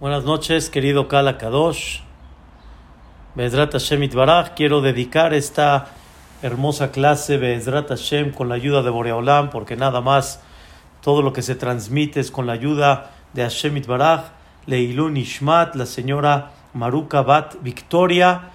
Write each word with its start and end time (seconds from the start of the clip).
Buenas 0.00 0.24
noches, 0.24 0.70
querido 0.70 1.08
Kala 1.08 1.36
Kadosh. 1.36 2.00
Bezrat 3.34 3.74
Hashem 3.74 4.02
Itbaraj. 4.04 4.54
Quiero 4.56 4.80
dedicar 4.80 5.34
esta 5.34 5.88
hermosa 6.40 6.90
clase 6.90 7.36
Bezrat 7.36 7.90
Hashem 7.90 8.32
con 8.32 8.48
la 8.48 8.54
ayuda 8.54 8.82
de 8.82 8.88
Boreolam, 8.88 9.50
porque 9.50 9.76
nada 9.76 10.00
más 10.00 10.40
todo 11.02 11.20
lo 11.20 11.34
que 11.34 11.42
se 11.42 11.54
transmite 11.54 12.18
es 12.18 12.30
con 12.30 12.46
la 12.46 12.54
ayuda 12.54 13.10
de 13.34 13.42
Hashem 13.42 13.76
Itbaraj. 13.76 14.30
Leilun 14.64 15.18
Ishmat, 15.18 15.74
la 15.76 15.84
señora 15.84 16.52
Maruka 16.72 17.20
Bat 17.20 17.56
Victoria, 17.60 18.52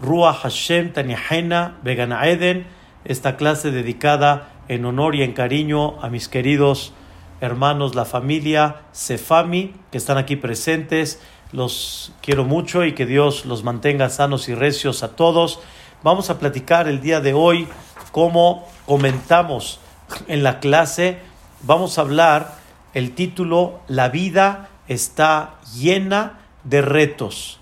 Ruach 0.00 0.42
Hashem 0.42 0.92
Tanyahena 0.92 1.78
Began 1.82 2.12
Eden. 2.12 2.64
Esta 3.04 3.36
clase 3.36 3.72
dedicada 3.72 4.50
en 4.68 4.84
honor 4.84 5.16
y 5.16 5.24
en 5.24 5.32
cariño 5.32 6.00
a 6.00 6.10
mis 6.10 6.28
queridos 6.28 6.92
hermanos, 7.40 7.94
la 7.94 8.04
familia 8.04 8.82
Sefami, 8.92 9.74
que 9.90 9.98
están 9.98 10.18
aquí 10.18 10.36
presentes. 10.36 11.20
Los 11.52 12.12
quiero 12.22 12.44
mucho 12.44 12.84
y 12.84 12.94
que 12.94 13.06
Dios 13.06 13.46
los 13.46 13.62
mantenga 13.62 14.08
sanos 14.08 14.48
y 14.48 14.54
recios 14.54 15.02
a 15.02 15.16
todos. 15.16 15.60
Vamos 16.02 16.30
a 16.30 16.38
platicar 16.38 16.88
el 16.88 17.00
día 17.00 17.20
de 17.20 17.34
hoy, 17.34 17.68
como 18.12 18.66
comentamos 18.86 19.80
en 20.28 20.42
la 20.42 20.60
clase, 20.60 21.18
vamos 21.62 21.98
a 21.98 22.02
hablar 22.02 22.54
el 22.94 23.14
título 23.14 23.80
La 23.88 24.08
vida 24.08 24.68
está 24.88 25.56
llena 25.74 26.38
de 26.64 26.82
retos. 26.82 27.60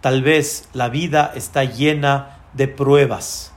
Tal 0.00 0.22
vez 0.22 0.68
la 0.72 0.88
vida 0.88 1.32
está 1.34 1.64
llena 1.64 2.38
de 2.52 2.68
pruebas. 2.68 3.52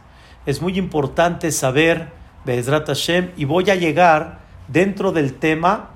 Es 0.46 0.62
muy 0.62 0.78
importante 0.78 1.52
saber, 1.52 2.12
Hashem, 2.46 3.32
y 3.38 3.46
voy 3.46 3.70
a 3.70 3.76
llegar 3.76 4.40
dentro 4.72 5.12
del 5.12 5.34
tema 5.34 5.90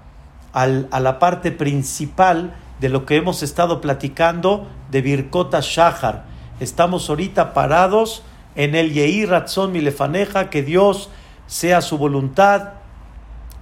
a 0.51 0.67
la 0.67 1.17
parte 1.17 1.51
principal 1.51 2.53
de 2.79 2.89
lo 2.89 3.05
que 3.05 3.15
hemos 3.15 3.41
estado 3.41 3.81
platicando 3.81 4.67
de 4.91 5.01
Birkota 5.01 5.61
Shahar. 5.61 6.25
Estamos 6.59 7.09
ahorita 7.09 7.53
parados 7.53 8.23
en 8.55 8.75
el 8.75 8.93
Yehi 8.93 9.25
Ratzon 9.25 9.71
Milefaneja, 9.71 10.49
que 10.49 10.61
Dios 10.61 11.09
sea 11.47 11.81
su 11.81 11.97
voluntad 11.97 12.73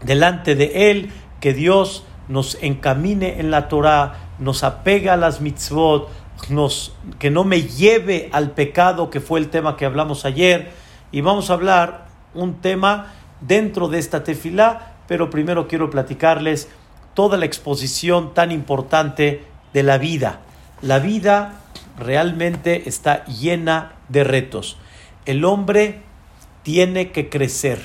delante 0.01 0.55
de 0.55 0.91
Él, 0.91 1.11
que 1.39 1.53
Dios 1.53 2.03
nos 2.27 2.57
encamine 2.61 3.39
en 3.39 3.51
la 3.51 3.67
Torah, 3.67 4.15
nos 4.39 4.63
apega 4.63 5.13
a 5.13 5.17
las 5.17 5.39
mitzvot, 5.39 6.09
nos, 6.49 6.95
que 7.19 7.29
no 7.29 7.43
me 7.43 7.63
lleve 7.63 8.29
al 8.33 8.51
pecado, 8.51 9.09
que 9.09 9.21
fue 9.21 9.39
el 9.39 9.49
tema 9.49 9.77
que 9.77 9.85
hablamos 9.85 10.25
ayer. 10.25 10.71
Y 11.11 11.21
vamos 11.21 11.49
a 11.49 11.53
hablar 11.53 12.07
un 12.33 12.55
tema 12.55 13.13
dentro 13.41 13.87
de 13.87 13.99
esta 13.99 14.23
tefilá 14.23 14.90
pero 15.11 15.29
primero 15.29 15.67
quiero 15.67 15.89
platicarles 15.89 16.69
toda 17.15 17.37
la 17.37 17.43
exposición 17.43 18.33
tan 18.33 18.49
importante 18.49 19.43
de 19.73 19.83
la 19.83 19.97
vida. 19.97 20.39
La 20.81 20.99
vida 20.99 21.59
realmente 21.99 22.87
está 22.87 23.25
llena 23.25 23.91
de 24.07 24.23
retos. 24.23 24.77
El 25.25 25.43
hombre 25.43 25.99
tiene 26.63 27.11
que 27.11 27.27
crecer 27.27 27.81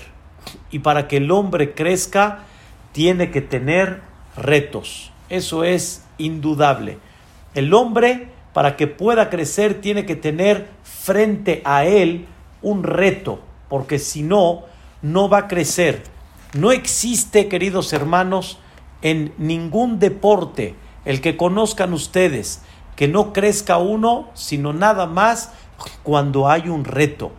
y 0.70 0.78
para 0.78 1.08
que 1.08 1.16
el 1.16 1.32
hombre 1.32 1.74
crezca 1.74 2.44
tiene 2.92 3.32
que 3.32 3.40
tener 3.40 4.02
retos. 4.36 5.10
Eso 5.28 5.64
es 5.64 6.04
indudable. 6.18 6.98
El 7.56 7.74
hombre 7.74 8.28
para 8.52 8.76
que 8.76 8.86
pueda 8.86 9.30
crecer 9.30 9.80
tiene 9.80 10.06
que 10.06 10.14
tener 10.14 10.68
frente 10.84 11.60
a 11.64 11.86
él 11.86 12.26
un 12.62 12.84
reto, 12.84 13.40
porque 13.68 13.98
si 13.98 14.22
no, 14.22 14.62
no 15.02 15.28
va 15.28 15.38
a 15.38 15.48
crecer 15.48 16.14
no 16.56 16.72
existe, 16.72 17.48
queridos 17.48 17.92
hermanos, 17.92 18.58
en 19.02 19.34
ningún 19.38 19.98
deporte, 19.98 20.74
el 21.04 21.20
que 21.20 21.36
conozcan 21.36 21.92
ustedes, 21.92 22.62
que 22.96 23.08
no 23.08 23.32
crezca 23.32 23.78
uno, 23.78 24.30
sino 24.34 24.72
nada 24.72 25.06
más 25.06 25.52
cuando 26.02 26.48
hay 26.48 26.68
un 26.68 26.84
reto. 26.84 27.32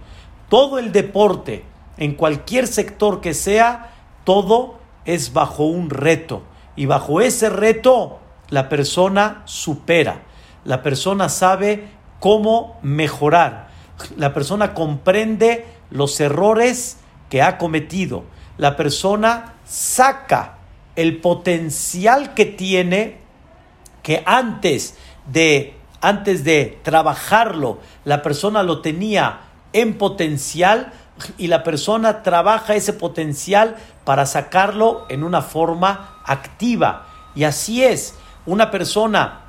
Todo 0.50 0.80
el 0.80 0.92
deporte, 0.92 1.66
en 1.98 2.14
cualquier 2.14 2.68
sector 2.68 3.22
que 3.22 3.34
sea, 3.34 3.92
todo 4.24 4.80
es 5.06 5.34
bajo 5.34 5.64
un 5.66 5.90
reto. 5.90 6.44
Y 6.76 6.86
bajo 6.86 7.22
ese 7.22 7.50
reto, 7.50 8.20
la 8.50 8.70
persona 8.70 9.42
supera. 9.46 10.22
La 10.64 10.84
persona 10.84 11.28
sabe 11.28 11.88
cómo 12.20 12.78
mejorar. 12.82 13.70
La 14.16 14.34
persona 14.34 14.74
comprende 14.74 15.66
los 15.90 16.20
errores 16.20 16.98
que 17.30 17.42
ha 17.42 17.58
cometido 17.58 18.24
la 18.58 18.76
persona 18.76 19.54
saca 19.66 20.58
el 20.96 21.18
potencial 21.18 22.34
que 22.34 22.46
tiene 22.46 23.20
que 24.04 24.24
antes 24.26 24.96
de 25.28 25.76
antes 26.00 26.44
de 26.44 26.80
trabajarlo 26.84 27.80
la 28.06 28.22
persona 28.22 28.64
lo 28.64 28.82
tenía 28.82 29.42
en 29.74 29.98
potencial 29.98 30.94
y 31.38 31.48
la 31.48 31.64
persona 31.64 32.24
trabaja 32.24 32.76
ese 32.76 32.94
potencial 32.94 33.76
para 34.06 34.28
sacarlo 34.28 35.08
en 35.10 35.24
una 35.24 35.42
forma 35.42 36.22
activa. 36.26 37.08
Y 37.36 37.44
así 37.44 37.84
es 37.84 38.16
una 38.46 38.72
persona 38.72 39.42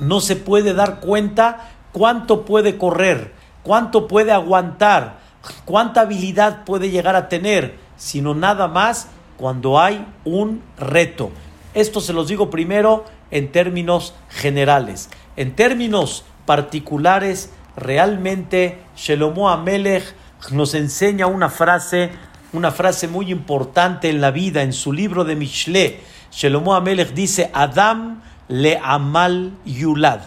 no 0.00 0.20
se 0.20 0.36
puede 0.36 0.74
dar 0.74 1.00
cuenta 1.00 1.70
cuánto 1.92 2.44
puede 2.44 2.78
correr 2.78 3.34
cuánto 3.62 4.06
puede 4.06 4.32
aguantar 4.32 5.18
cuánta 5.64 6.02
habilidad 6.02 6.64
puede 6.64 6.90
llegar 6.90 7.16
a 7.16 7.28
tener 7.28 7.87
sino 7.98 8.34
nada 8.34 8.68
más 8.68 9.08
cuando 9.36 9.78
hay 9.78 10.06
un 10.24 10.62
reto. 10.78 11.30
Esto 11.74 12.00
se 12.00 12.14
los 12.14 12.28
digo 12.28 12.48
primero 12.48 13.04
en 13.30 13.52
términos 13.52 14.14
generales. 14.30 15.10
En 15.36 15.54
términos 15.54 16.24
particulares, 16.46 17.52
realmente 17.76 18.78
Shelomo 18.96 19.50
Amelech 19.50 20.14
nos 20.50 20.74
enseña 20.74 21.26
una 21.26 21.50
frase, 21.50 22.10
una 22.52 22.70
frase 22.70 23.06
muy 23.06 23.30
importante 23.30 24.08
en 24.08 24.20
la 24.20 24.30
vida, 24.30 24.62
en 24.62 24.72
su 24.72 24.92
libro 24.92 25.24
de 25.24 25.36
Mishle. 25.36 26.00
Shelomo 26.32 26.74
Amelech 26.74 27.12
dice, 27.12 27.50
Adam 27.52 28.22
le 28.48 28.80
amal 28.82 29.52
yulad. 29.64 30.20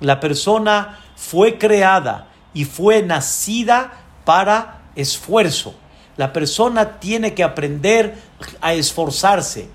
La 0.00 0.20
persona 0.20 1.00
fue 1.16 1.58
creada 1.58 2.28
y 2.52 2.64
fue 2.64 3.02
nacida 3.02 3.92
para 4.24 4.82
esfuerzo. 4.94 5.74
La 6.16 6.32
persona 6.32 7.00
tiene 7.00 7.34
que 7.34 7.44
aprender 7.44 8.14
a 8.60 8.74
esforzarse. 8.74 9.68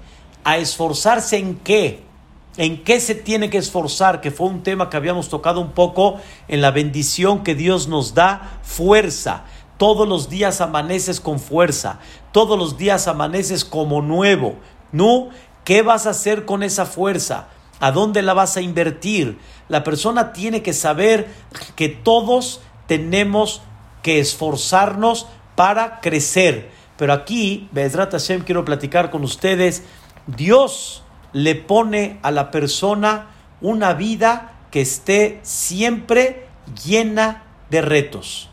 ¿A 0.44 0.57
esforzarse 0.57 1.38
en 1.38 1.55
qué? 1.57 2.03
¿En 2.57 2.83
qué 2.83 3.00
se 3.00 3.16
tiene 3.16 3.50
que 3.50 3.57
esforzar? 3.57 4.22
Que 4.22 4.31
fue 4.31 4.47
un 4.47 4.63
tema 4.63 4.89
que 4.89 4.97
habíamos 4.97 5.29
tocado 5.29 5.61
un 5.61 5.72
poco 5.72 6.19
en 6.47 6.61
la 6.61 6.72
bendición 6.72 7.44
que 7.44 7.55
Dios 7.55 7.88
nos 7.88 8.13
da, 8.13 8.59
fuerza. 8.63 9.44
Todos 9.77 10.07
los 10.07 10.29
días 10.29 10.61
amaneces 10.61 11.19
con 11.19 11.39
fuerza. 11.39 12.00
Todos 12.31 12.57
los 12.57 12.77
días 12.77 13.07
amaneces 13.07 13.66
como 13.66 14.01
nuevo. 14.01 14.56
¿No? 14.91 15.29
¿Qué 15.63 15.81
vas 15.81 16.07
a 16.07 16.11
hacer 16.11 16.45
con 16.45 16.63
esa 16.63 16.85
fuerza? 16.85 17.47
¿A 17.79 17.91
dónde 17.91 18.21
la 18.21 18.33
vas 18.33 18.57
a 18.57 18.61
invertir? 18.61 19.38
La 19.67 19.83
persona 19.83 20.33
tiene 20.33 20.61
que 20.63 20.73
saber 20.73 21.27
que 21.75 21.89
todos 21.89 22.61
tenemos 22.88 23.61
que 24.01 24.19
esforzarnos 24.19 25.27
para 25.59 25.99
crecer. 25.99 26.71
Pero 26.95 27.11
aquí, 27.11 27.67
Bezrat 27.73 28.13
Hashem, 28.13 28.43
quiero 28.43 28.63
platicar 28.63 29.11
con 29.11 29.25
ustedes. 29.25 29.83
Dios 30.25 31.03
le 31.33 31.55
pone 31.55 32.17
a 32.21 32.31
la 32.31 32.49
persona 32.49 33.27
una 33.59 33.93
vida 33.93 34.53
que 34.71 34.79
esté 34.79 35.41
siempre 35.43 36.47
llena 36.85 37.43
de 37.69 37.81
retos. 37.81 38.49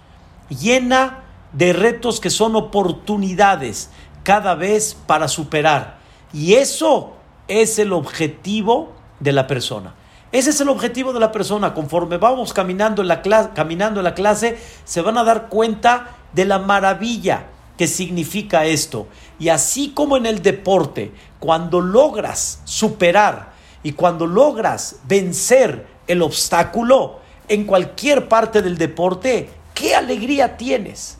Llena 0.49 1.23
de 1.53 1.73
retos 1.73 2.19
que 2.19 2.29
son 2.29 2.57
oportunidades 2.57 3.91
cada 4.25 4.57
vez 4.57 4.97
para 5.07 5.29
superar. 5.29 5.99
Y 6.33 6.55
eso 6.55 7.15
es 7.47 7.79
el 7.79 7.93
objetivo 7.93 8.97
de 9.21 9.31
la 9.31 9.47
persona. 9.47 9.95
Ese 10.33 10.51
es 10.51 10.61
el 10.61 10.69
objetivo 10.69 11.13
de 11.13 11.21
la 11.21 11.33
persona. 11.33 11.73
Conforme 11.73 12.19
vamos 12.19 12.53
caminando 12.53 13.03
en 13.03 13.09
la 13.09 13.23
clase, 13.23 13.51
caminando 13.55 14.01
en 14.01 14.05
la 14.05 14.15
clase, 14.15 14.59
se 14.85 15.01
van 15.01 15.19
a 15.19 15.25
dar 15.25 15.49
cuenta 15.49 16.17
de 16.33 16.45
la 16.45 16.59
maravilla 16.59 17.47
que 17.77 17.87
significa 17.87 18.65
esto. 18.65 19.07
Y 19.39 19.49
así 19.49 19.91
como 19.91 20.17
en 20.17 20.27
el 20.27 20.43
deporte, 20.43 21.13
cuando 21.39 21.81
logras 21.81 22.61
superar 22.65 23.53
y 23.83 23.93
cuando 23.93 24.27
logras 24.27 24.97
vencer 25.05 25.87
el 26.07 26.23
obstáculo 26.23 27.21
en 27.49 27.65
cualquier 27.65 28.29
parte 28.29 28.63
del 28.63 28.79
deporte, 28.79 29.51
qué 29.75 29.95
alegría 29.95 30.57
tienes, 30.57 31.19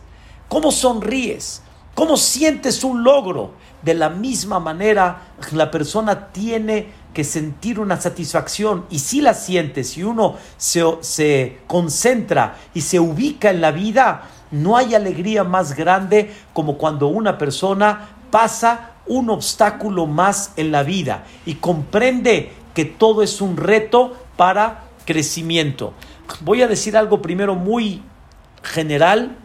cómo 0.49 0.73
sonríes, 0.73 1.63
cómo 1.95 2.17
sientes 2.17 2.83
un 2.83 3.05
logro. 3.05 3.53
De 3.83 3.95
la 3.95 4.09
misma 4.09 4.59
manera, 4.59 5.29
la 5.53 5.71
persona 5.71 6.33
tiene 6.33 6.93
que 7.17 7.25
sentir 7.25 7.81
una 7.81 7.99
satisfacción 7.99 8.85
y 8.91 8.99
si 8.99 9.23
la 9.23 9.33
siente, 9.33 9.85
si 9.85 10.03
uno 10.03 10.35
se, 10.59 10.85
se 11.01 11.61
concentra 11.67 12.59
y 12.75 12.83
se 12.83 13.01
ubica 13.01 13.49
en 13.49 13.63
la 13.63 13.71
vida, 13.71 14.25
no 14.51 14.77
hay 14.77 14.95
alegría 14.95 15.43
más 15.43 15.75
grande 15.75 16.31
como 16.53 16.77
cuando 16.77 17.07
una 17.07 17.39
persona 17.39 18.11
pasa 18.31 18.91
un 19.07 19.31
obstáculo 19.31 20.05
más 20.05 20.53
en 20.59 20.71
la 20.71 20.83
vida 20.83 21.25
y 21.47 21.55
comprende 21.55 22.53
que 22.75 22.85
todo 22.85 23.23
es 23.23 23.41
un 23.41 23.57
reto 23.57 24.15
para 24.37 24.83
crecimiento. 25.07 25.95
Voy 26.43 26.61
a 26.61 26.69
decir 26.69 26.99
algo 26.99 27.23
primero 27.23 27.55
muy 27.55 28.03
general. 28.63 29.39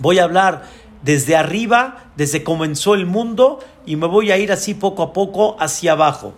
Voy 0.00 0.18
a 0.18 0.24
hablar 0.24 0.64
desde 1.04 1.36
arriba, 1.36 2.10
desde 2.16 2.42
comenzó 2.42 2.94
el 2.94 3.06
mundo, 3.06 3.60
y 3.86 3.94
me 3.94 4.08
voy 4.08 4.32
a 4.32 4.36
ir 4.36 4.50
así 4.50 4.74
poco 4.74 5.04
a 5.04 5.12
poco 5.12 5.56
hacia 5.60 5.92
abajo. 5.92 6.34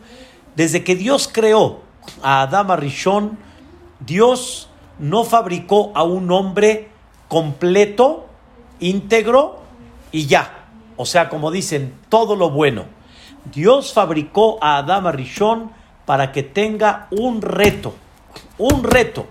Desde 0.56 0.84
que 0.84 0.96
Dios 0.96 1.28
creó 1.32 1.80
a 2.22 2.42
Adama 2.42 2.78
Dios 4.00 4.68
no 4.98 5.24
fabricó 5.24 5.92
a 5.94 6.02
un 6.02 6.30
hombre 6.30 6.88
completo, 7.28 8.26
íntegro 8.80 9.60
y 10.12 10.26
ya. 10.26 10.66
O 10.96 11.06
sea, 11.06 11.28
como 11.28 11.50
dicen, 11.50 11.94
todo 12.08 12.36
lo 12.36 12.50
bueno. 12.50 12.84
Dios 13.52 13.92
fabricó 13.92 14.58
a 14.60 14.78
Adama 14.78 15.12
Rishon 15.12 15.70
para 16.04 16.32
que 16.32 16.42
tenga 16.42 17.06
un 17.10 17.40
reto, 17.40 17.94
un 18.58 18.82
reto. 18.84 19.26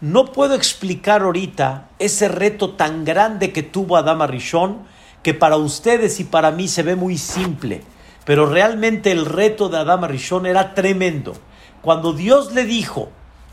No 0.00 0.26
puedo 0.26 0.54
explicar 0.54 1.22
ahorita 1.22 1.88
ese 1.98 2.28
reto 2.28 2.70
tan 2.70 3.04
grande 3.04 3.52
que 3.52 3.62
tuvo 3.62 3.96
Adama 3.96 4.26
Rishon, 4.26 4.82
que 5.22 5.34
para 5.34 5.56
ustedes 5.56 6.20
y 6.20 6.24
para 6.24 6.50
mí 6.50 6.68
se 6.68 6.82
ve 6.82 6.96
muy 6.96 7.18
simple, 7.18 7.82
pero 8.24 8.46
realmente 8.46 9.10
el 9.10 9.26
reto 9.26 9.68
de 9.68 9.78
Adama 9.78 10.08
Rishon 10.08 10.46
era 10.46 10.74
tremendo. 10.74 11.34
Cuando 11.80 12.12
Dios 12.12 12.52
le 12.52 12.64
dijo, 12.64 13.10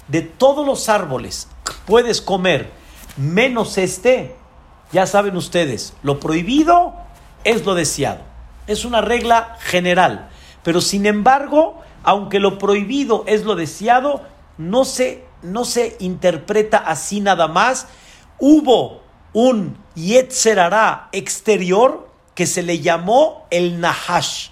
de 0.08 0.22
todos 0.22 0.66
los 0.66 0.90
árboles 0.90 1.48
puedes 1.86 2.22
comer, 2.22 2.70
menos 3.18 3.78
este, 3.78 4.36
ya 4.92 5.06
saben 5.06 5.36
ustedes, 5.36 5.94
lo 6.04 6.20
prohibido 6.20 6.96
es 7.44 7.66
lo 7.66 7.76
deseado. 7.76 8.22
Es 8.68 8.86
una 8.86 9.02
regla 9.02 9.58
general. 9.62 10.30
Pero 10.64 10.82
sin 10.82 11.06
embargo, 11.06 11.82
aunque 12.04 12.40
lo 12.40 12.58
prohibido 12.58 13.24
es 13.28 13.44
lo 13.44 13.56
deseado, 13.56 14.22
no 14.58 14.86
se, 14.86 15.24
no 15.42 15.66
se 15.66 15.96
interpreta 16.00 16.78
así 16.78 17.22
nada 17.22 17.48
más. 17.48 17.88
Hubo 18.40 19.02
un 19.34 19.78
Yetzerará 19.96 21.10
exterior 21.12 22.10
que 22.36 22.46
se 22.46 22.64
le 22.64 22.80
llamó 22.80 23.48
el 23.50 23.80
Nahash, 23.80 24.50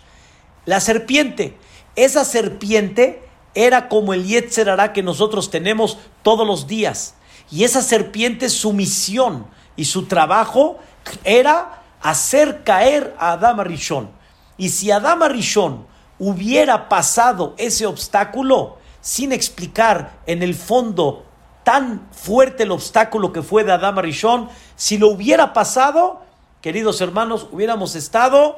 la 0.68 0.80
serpiente. 0.80 1.58
Esa 1.96 2.24
serpiente 2.24 3.24
era 3.56 3.90
como 3.90 4.14
el 4.14 4.28
Yetzerará 4.28 4.94
que 4.94 5.02
nosotros 5.02 5.50
tenemos 5.50 5.98
todos 6.22 6.46
los 6.46 6.68
días. 6.68 7.16
Y 7.50 7.64
esa 7.64 7.82
serpiente, 7.82 8.50
su 8.50 8.74
misión 8.74 9.48
y 9.76 9.86
su 9.86 10.06
trabajo 10.06 10.78
era 11.24 11.82
hacer 12.02 12.64
caer 12.64 13.16
a 13.18 13.32
Adama 13.32 13.64
Rishon. 13.64 14.12
Y 14.58 14.70
si 14.70 14.92
Adama 14.92 15.30
Rishon 15.30 15.88
hubiera 16.20 16.90
pasado 16.90 17.56
ese 17.58 17.86
obstáculo 17.86 18.78
sin 19.00 19.32
explicar 19.32 20.20
en 20.26 20.44
el 20.44 20.54
fondo 20.54 21.24
tan 21.64 22.08
fuerte 22.12 22.64
el 22.64 22.72
obstáculo 22.72 23.32
que 23.32 23.42
fue 23.42 23.64
de 23.64 23.72
Adama 23.72 24.02
Rishon, 24.02 24.50
si 24.76 24.98
lo 24.98 25.08
hubiera 25.08 25.54
pasado, 25.54 26.22
queridos 26.62 27.00
hermanos, 27.00 27.48
hubiéramos 27.52 27.96
estado 27.96 28.58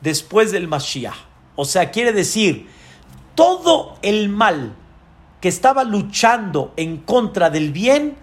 después 0.00 0.50
del 0.50 0.66
Mashiach. 0.66 1.31
O 1.56 1.64
sea, 1.64 1.90
quiere 1.90 2.12
decir, 2.12 2.68
todo 3.34 3.96
el 4.02 4.28
mal 4.28 4.74
que 5.40 5.48
estaba 5.48 5.84
luchando 5.84 6.72
en 6.76 6.98
contra 6.98 7.50
del 7.50 7.72
bien, 7.72 8.16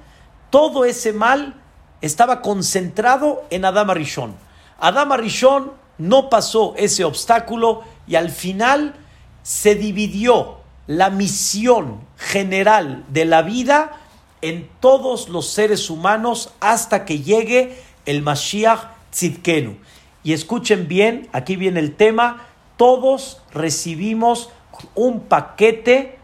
todo 0.50 0.86
ese 0.86 1.14
mal 1.14 1.62
estaba 2.02 2.42
concentrado 2.42 3.44
en 3.50 3.66
Adama 3.66 3.94
Rishon. 3.94 4.36
Adama 4.80 5.18
Rishon 5.18 5.72
no 5.98 6.30
pasó 6.30 6.74
ese 6.78 7.04
obstáculo 7.04 7.84
y 8.08 8.16
al 8.16 8.30
final 8.30 8.96
se 9.44 9.76
dividió 9.76 10.60
la 10.88 11.10
misión 11.10 12.02
general 12.18 13.04
de 13.10 13.26
la 13.26 13.42
vida 13.42 13.92
en 14.42 14.70
todos 14.80 15.30
los 15.30 15.48
seres 15.50 15.90
humanos 15.90 16.54
hasta 16.62 17.06
que 17.06 17.20
llegue 17.20 17.78
el 18.06 18.22
Mashiach 18.22 18.80
Tzidkenu. 19.12 19.78
Y 20.24 20.34
escuchen 20.34 20.88
bien, 20.88 21.30
aquí 21.31 21.56
viene 21.56 21.80
el 21.80 21.96
tema, 21.96 22.48
todos 22.80 23.42
recibimos 23.52 24.52
un 24.96 25.20
paquete 25.20 26.18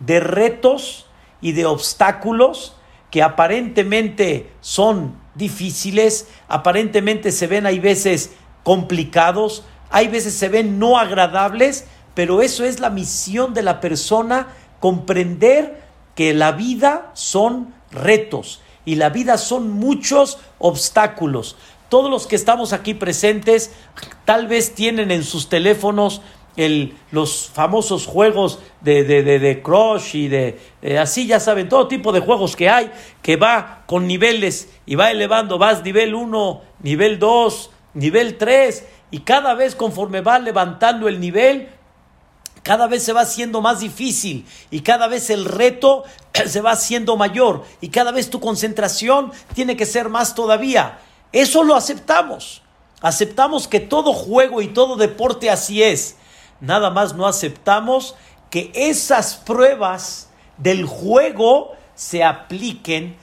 de 0.00 0.18
retos 0.18 1.06
y 1.40 1.52
de 1.52 1.66
obstáculos 1.66 2.74
que 3.12 3.22
aparentemente 3.22 4.50
son 4.60 5.14
difíciles, 5.36 6.26
aparentemente 6.48 7.30
se 7.30 7.46
ven, 7.46 7.64
hay 7.64 7.78
veces 7.78 8.32
complicados, 8.64 9.62
hay 9.88 10.08
veces 10.08 10.34
se 10.34 10.48
ven 10.48 10.80
no 10.80 10.98
agradables, 10.98 11.86
pero 12.14 12.42
eso 12.42 12.64
es 12.64 12.80
la 12.80 12.90
misión 12.90 13.54
de 13.54 13.62
la 13.62 13.78
persona, 13.80 14.48
comprender 14.80 15.80
que 16.16 16.34
la 16.34 16.50
vida 16.50 17.12
son 17.14 17.72
retos 17.92 18.62
y 18.84 18.96
la 18.96 19.10
vida 19.10 19.38
son 19.38 19.70
muchos 19.70 20.38
obstáculos. 20.58 21.56
Todos 21.90 22.08
los 22.08 22.28
que 22.28 22.36
estamos 22.36 22.72
aquí 22.72 22.94
presentes 22.94 23.72
tal 24.24 24.46
vez 24.46 24.74
tienen 24.76 25.10
en 25.10 25.24
sus 25.24 25.48
teléfonos 25.48 26.22
el, 26.56 26.96
los 27.10 27.50
famosos 27.52 28.06
juegos 28.06 28.60
de, 28.80 29.02
de, 29.02 29.22
de, 29.22 29.62
Crush 29.62 30.14
y 30.14 30.28
de, 30.28 30.58
así, 31.00 31.26
ya 31.26 31.40
saben, 31.40 31.68
todo 31.68 31.88
tipo 31.88 32.12
de 32.12 32.20
juegos 32.20 32.54
que 32.54 32.70
hay, 32.70 32.92
que 33.22 33.36
va 33.36 33.82
con 33.86 34.06
niveles 34.06 34.68
y 34.86 34.94
va 34.94 35.10
elevando, 35.10 35.58
vas 35.58 35.82
nivel 35.82 36.14
1, 36.14 36.62
nivel 36.80 37.18
2, 37.18 37.70
nivel 37.94 38.38
3, 38.38 38.86
y 39.10 39.20
cada 39.20 39.54
vez 39.54 39.74
conforme 39.74 40.20
va 40.20 40.38
levantando 40.38 41.08
el 41.08 41.18
nivel, 41.18 41.70
cada 42.62 42.86
vez 42.86 43.02
se 43.02 43.12
va 43.12 43.22
haciendo 43.22 43.60
más 43.60 43.80
difícil 43.80 44.46
y 44.70 44.80
cada 44.82 45.08
vez 45.08 45.28
el 45.30 45.44
reto 45.44 46.04
se 46.46 46.60
va 46.60 46.70
haciendo 46.70 47.16
mayor 47.16 47.64
y 47.80 47.88
cada 47.88 48.12
vez 48.12 48.30
tu 48.30 48.38
concentración 48.38 49.32
tiene 49.54 49.76
que 49.76 49.86
ser 49.86 50.08
más 50.08 50.36
todavía. 50.36 51.00
Eso 51.32 51.62
lo 51.62 51.74
aceptamos. 51.74 52.62
Aceptamos 53.00 53.68
que 53.68 53.80
todo 53.80 54.12
juego 54.12 54.60
y 54.60 54.68
todo 54.68 54.96
deporte 54.96 55.50
así 55.50 55.82
es. 55.82 56.16
Nada 56.60 56.90
más 56.90 57.14
no 57.14 57.26
aceptamos 57.26 58.14
que 58.50 58.70
esas 58.74 59.36
pruebas 59.36 60.28
del 60.58 60.84
juego 60.84 61.72
se 61.94 62.24
apliquen 62.24 63.16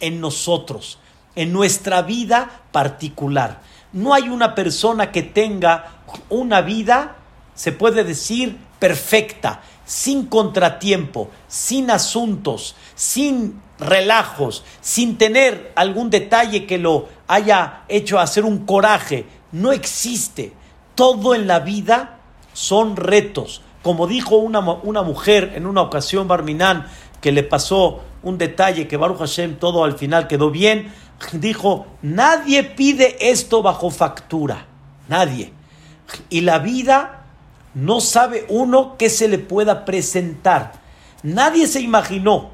en 0.00 0.20
nosotros, 0.20 0.98
en 1.34 1.52
nuestra 1.52 2.02
vida 2.02 2.62
particular. 2.70 3.60
No 3.92 4.14
hay 4.14 4.28
una 4.28 4.54
persona 4.54 5.10
que 5.10 5.22
tenga 5.22 6.02
una 6.28 6.60
vida, 6.60 7.16
se 7.54 7.72
puede 7.72 8.04
decir, 8.04 8.58
perfecta, 8.78 9.62
sin 9.84 10.26
contratiempo, 10.26 11.30
sin 11.48 11.90
asuntos, 11.90 12.76
sin 12.94 13.60
relajos, 13.78 14.64
sin 14.80 15.18
tener 15.18 15.72
algún 15.76 16.10
detalle 16.10 16.66
que 16.66 16.78
lo 16.78 17.08
haya 17.26 17.82
hecho 17.88 18.18
hacer 18.18 18.44
un 18.44 18.64
coraje. 18.66 19.26
No 19.52 19.72
existe. 19.72 20.52
Todo 20.94 21.34
en 21.34 21.46
la 21.46 21.60
vida 21.60 22.18
son 22.52 22.96
retos. 22.96 23.62
Como 23.82 24.06
dijo 24.06 24.36
una, 24.36 24.60
una 24.60 25.02
mujer 25.02 25.52
en 25.56 25.66
una 25.66 25.82
ocasión, 25.82 26.28
Barminán, 26.28 26.86
que 27.20 27.32
le 27.32 27.42
pasó 27.42 28.00
un 28.22 28.38
detalle 28.38 28.88
que 28.88 28.96
Baruch 28.96 29.18
Hashem 29.18 29.56
todo 29.56 29.84
al 29.84 29.98
final 29.98 30.28
quedó 30.28 30.50
bien, 30.50 30.92
dijo, 31.32 31.86
nadie 32.02 32.64
pide 32.64 33.30
esto 33.30 33.62
bajo 33.62 33.90
factura, 33.90 34.66
nadie. 35.08 35.52
Y 36.30 36.42
la 36.42 36.58
vida 36.58 37.23
no 37.74 38.00
sabe 38.00 38.46
uno 38.48 38.96
que 38.96 39.10
se 39.10 39.28
le 39.28 39.38
pueda 39.38 39.84
presentar. 39.84 40.72
Nadie 41.22 41.66
se 41.66 41.80
imaginó 41.80 42.50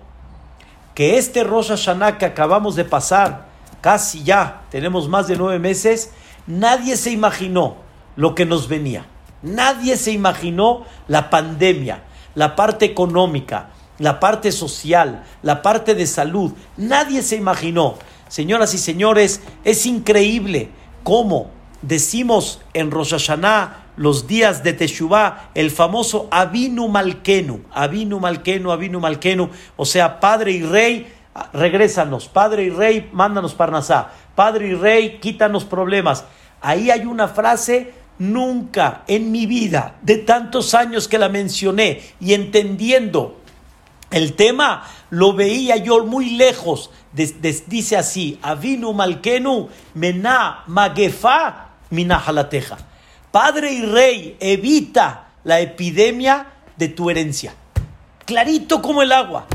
que 0.94 1.18
este 1.18 1.44
Rosh 1.44 1.68
Hashanah 1.68 2.18
que 2.18 2.26
acabamos 2.26 2.76
de 2.76 2.84
pasar, 2.84 3.46
casi 3.80 4.22
ya, 4.22 4.62
tenemos 4.70 5.08
más 5.08 5.28
de 5.28 5.36
nueve 5.36 5.58
meses, 5.58 6.10
nadie 6.46 6.96
se 6.96 7.10
imaginó 7.10 7.76
lo 8.16 8.34
que 8.34 8.46
nos 8.46 8.68
venía. 8.68 9.06
Nadie 9.42 9.96
se 9.96 10.12
imaginó 10.12 10.84
la 11.08 11.30
pandemia, 11.30 12.02
la 12.34 12.56
parte 12.56 12.84
económica, 12.84 13.70
la 13.98 14.20
parte 14.20 14.52
social, 14.52 15.24
la 15.42 15.62
parte 15.62 15.94
de 15.94 16.06
salud. 16.06 16.52
Nadie 16.76 17.22
se 17.22 17.36
imaginó. 17.36 17.96
Señoras 18.28 18.74
y 18.74 18.78
señores, 18.78 19.40
es 19.64 19.86
increíble 19.86 20.70
cómo 21.02 21.50
decimos 21.82 22.60
en 22.74 22.90
Rosh 22.90 23.12
Hashanah 23.12 23.79
los 23.96 24.26
días 24.26 24.62
de 24.62 24.72
Teshuvah, 24.72 25.50
el 25.54 25.70
famoso 25.70 26.28
Avinu 26.30 26.88
Malkenu, 26.88 27.62
Avinu 27.72 28.20
Malkenu, 28.20 28.70
Avinu 28.70 29.00
Malkenu, 29.00 29.50
o 29.76 29.84
sea, 29.84 30.20
Padre 30.20 30.52
y 30.52 30.62
Rey, 30.62 31.12
regrésanos, 31.52 32.28
Padre 32.28 32.64
y 32.64 32.70
Rey, 32.70 33.08
mándanos 33.12 33.54
Parnasá, 33.54 34.10
Padre 34.34 34.68
y 34.68 34.74
Rey, 34.74 35.18
quítanos 35.20 35.64
problemas. 35.64 36.24
Ahí 36.60 36.90
hay 36.90 37.06
una 37.06 37.28
frase 37.28 38.00
Nunca 38.20 39.04
en 39.06 39.32
mi 39.32 39.46
vida, 39.46 39.96
de 40.02 40.18
tantos 40.18 40.74
años 40.74 41.08
que 41.08 41.16
la 41.16 41.30
mencioné 41.30 42.02
y 42.20 42.34
entendiendo 42.34 43.40
el 44.10 44.34
tema, 44.34 44.86
lo 45.08 45.32
veía 45.32 45.76
yo 45.76 46.04
muy 46.04 46.36
lejos. 46.36 46.90
dice 47.14 47.96
así, 47.96 48.38
Avinu 48.42 48.92
Malkenu, 48.92 49.70
Mená 49.94 50.64
Magefa, 50.66 51.68
Minahalateja. 51.88 52.89
Padre 53.30 53.72
y 53.72 53.82
rey, 53.82 54.36
evita 54.40 55.28
la 55.44 55.60
epidemia 55.60 56.48
de 56.76 56.88
tu 56.88 57.10
herencia. 57.10 57.54
clarito 58.24 58.82
como 58.82 59.02
el 59.02 59.12
agua, 59.12 59.46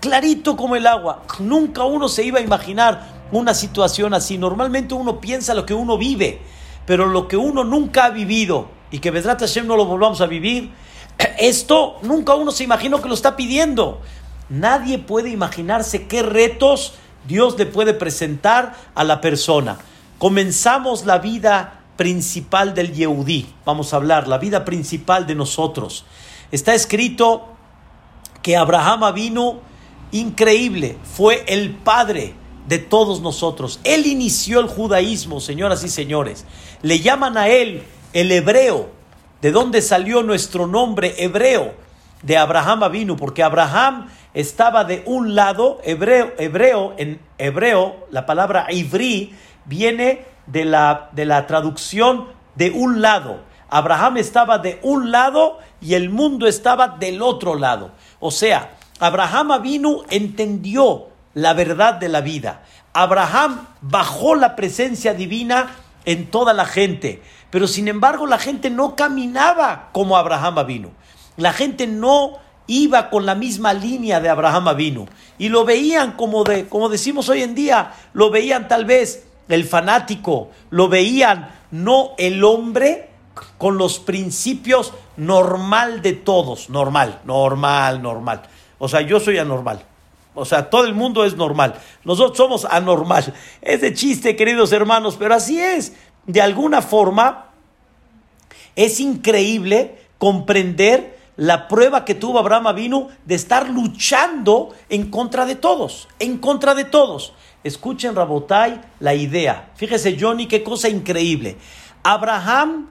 clarito 0.00 0.54
como 0.56 0.76
el 0.76 0.86
agua. 0.86 1.22
Nunca 1.38 1.84
uno 1.84 2.08
se 2.08 2.24
iba 2.24 2.40
a 2.40 2.42
imaginar 2.42 3.08
una 3.30 3.54
situación 3.54 4.12
así. 4.12 4.36
Normalmente 4.36 4.94
uno 4.94 5.20
piensa 5.20 5.54
lo 5.54 5.64
que 5.64 5.72
uno 5.72 5.96
vive, 5.96 6.40
pero 6.86 7.06
lo 7.06 7.26
que 7.26 7.38
uno 7.38 7.64
nunca 7.64 8.06
ha 8.06 8.10
vivido 8.10 8.68
y 8.90 8.98
que 8.98 9.10
Vedrat 9.10 9.40
Hashem 9.40 9.66
no 9.66 9.76
lo 9.76 9.86
volvamos 9.86 10.20
a 10.20 10.26
vivir, 10.26 10.70
esto 11.38 11.96
nunca 12.02 12.34
uno 12.34 12.52
se 12.52 12.64
imaginó 12.64 13.00
que 13.00 13.08
lo 13.08 13.14
está 13.14 13.34
pidiendo. 13.36 14.00
Nadie 14.50 14.98
puede 14.98 15.30
imaginarse 15.30 16.06
qué 16.06 16.22
retos 16.22 16.94
Dios 17.26 17.58
le 17.58 17.64
puede 17.64 17.94
presentar 17.94 18.74
a 18.94 19.04
la 19.04 19.22
persona. 19.22 19.78
Comenzamos 20.18 21.06
la 21.06 21.18
vida 21.18 21.81
principal 22.02 22.74
del 22.74 22.92
Yehudí. 22.92 23.46
Vamos 23.64 23.92
a 23.92 23.96
hablar, 23.96 24.26
la 24.26 24.38
vida 24.38 24.64
principal 24.64 25.24
de 25.24 25.36
nosotros. 25.36 26.04
Está 26.50 26.74
escrito 26.74 27.46
que 28.42 28.56
Abraham 28.56 29.14
vino 29.14 29.60
increíble, 30.10 30.98
fue 31.04 31.44
el 31.46 31.70
padre 31.70 32.34
de 32.66 32.78
todos 32.78 33.20
nosotros. 33.20 33.78
Él 33.84 34.08
inició 34.08 34.58
el 34.58 34.66
judaísmo, 34.66 35.38
señoras 35.38 35.84
y 35.84 35.88
señores. 35.88 36.44
Le 36.82 36.98
llaman 36.98 37.36
a 37.36 37.46
él 37.46 37.84
el 38.12 38.32
hebreo. 38.32 38.90
¿De 39.40 39.52
dónde 39.52 39.80
salió 39.80 40.24
nuestro 40.24 40.66
nombre 40.66 41.14
hebreo? 41.18 41.72
De 42.24 42.36
Abraham 42.36 42.90
vino, 42.90 43.16
porque 43.16 43.44
Abraham 43.44 44.08
estaba 44.34 44.82
de 44.82 45.04
un 45.06 45.36
lado, 45.36 45.78
hebreo, 45.84 46.32
hebreo 46.36 46.94
en 46.98 47.20
hebreo, 47.38 48.08
la 48.10 48.26
palabra 48.26 48.66
ivri 48.70 49.36
viene 49.66 50.31
de 50.46 50.64
la, 50.64 51.10
de 51.12 51.24
la 51.24 51.46
traducción 51.46 52.26
de 52.54 52.70
un 52.70 53.00
lado. 53.00 53.40
Abraham 53.70 54.18
estaba 54.18 54.58
de 54.58 54.78
un 54.82 55.10
lado 55.10 55.58
y 55.80 55.94
el 55.94 56.10
mundo 56.10 56.46
estaba 56.46 56.88
del 56.88 57.22
otro 57.22 57.54
lado. 57.54 57.92
O 58.20 58.30
sea, 58.30 58.76
Abraham 59.00 59.62
vino, 59.62 60.02
entendió 60.10 61.08
la 61.34 61.54
verdad 61.54 61.94
de 61.94 62.08
la 62.08 62.20
vida. 62.20 62.62
Abraham 62.92 63.66
bajó 63.80 64.34
la 64.34 64.54
presencia 64.54 65.14
divina 65.14 65.70
en 66.04 66.30
toda 66.30 66.52
la 66.52 66.66
gente, 66.66 67.22
pero 67.50 67.66
sin 67.66 67.88
embargo 67.88 68.26
la 68.26 68.38
gente 68.38 68.70
no 68.70 68.96
caminaba 68.96 69.88
como 69.92 70.16
Abraham 70.16 70.66
vino. 70.66 70.90
La 71.36 71.52
gente 71.52 71.86
no 71.86 72.38
iba 72.66 73.10
con 73.10 73.26
la 73.26 73.34
misma 73.34 73.72
línea 73.72 74.20
de 74.20 74.28
Abraham 74.28 74.76
vino 74.76 75.06
y 75.38 75.48
lo 75.48 75.64
veían 75.64 76.12
como 76.12 76.44
de 76.44 76.68
como 76.68 76.88
decimos 76.88 77.28
hoy 77.28 77.42
en 77.42 77.54
día, 77.54 77.92
lo 78.12 78.30
veían 78.30 78.68
tal 78.68 78.84
vez 78.84 79.26
el 79.48 79.64
fanático, 79.64 80.50
lo 80.70 80.88
veían 80.88 81.50
no 81.70 82.12
el 82.18 82.44
hombre 82.44 83.10
con 83.58 83.78
los 83.78 83.98
principios 83.98 84.92
normal 85.16 86.02
de 86.02 86.12
todos, 86.12 86.70
normal, 86.70 87.20
normal, 87.24 88.02
normal. 88.02 88.42
O 88.78 88.88
sea, 88.88 89.00
yo 89.00 89.20
soy 89.20 89.38
anormal. 89.38 89.84
O 90.34 90.44
sea, 90.44 90.70
todo 90.70 90.84
el 90.84 90.94
mundo 90.94 91.24
es 91.24 91.36
normal. 91.36 91.74
Nosotros 92.04 92.36
somos 92.36 92.64
anormal. 92.64 93.32
Es 93.60 93.80
de 93.80 93.92
chiste, 93.94 94.36
queridos 94.36 94.72
hermanos, 94.72 95.16
pero 95.18 95.34
así 95.34 95.60
es. 95.60 95.92
De 96.26 96.40
alguna 96.40 96.80
forma, 96.80 97.46
es 98.76 99.00
increíble 99.00 99.98
comprender 100.18 101.18
la 101.36 101.68
prueba 101.68 102.04
que 102.04 102.14
tuvo 102.14 102.38
Abraham 102.38 102.74
vino 102.74 103.08
de 103.24 103.34
estar 103.34 103.68
luchando 103.68 104.74
en 104.88 105.10
contra 105.10 105.44
de 105.46 105.56
todos, 105.56 106.08
en 106.18 106.38
contra 106.38 106.74
de 106.74 106.84
todos. 106.84 107.32
Escuchen, 107.64 108.14
Rabotai, 108.14 108.80
la 108.98 109.14
idea. 109.14 109.70
Fíjese, 109.76 110.16
Johnny, 110.18 110.46
qué 110.46 110.62
cosa 110.62 110.88
increíble. 110.88 111.56
Abraham 112.02 112.88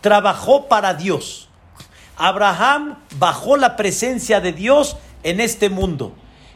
trabajó 0.00 0.68
para 0.68 0.94
Dios. 0.94 1.48
Abraham 2.16 2.98
bajó 3.18 3.56
la 3.56 3.76
presencia 3.76 4.40
de 4.40 4.52
Dios 4.52 4.96
en 5.22 5.40
este 5.40 5.70
mundo. 5.70 6.12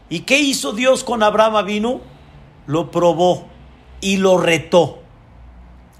¿Y 0.08 0.20
qué 0.20 0.38
hizo 0.38 0.72
Dios 0.72 1.02
con 1.02 1.22
Abraham 1.22 1.66
vino? 1.66 2.00
Lo 2.66 2.90
probó 2.90 3.48
y 4.00 4.18
lo 4.18 4.38
retó. 4.38 5.00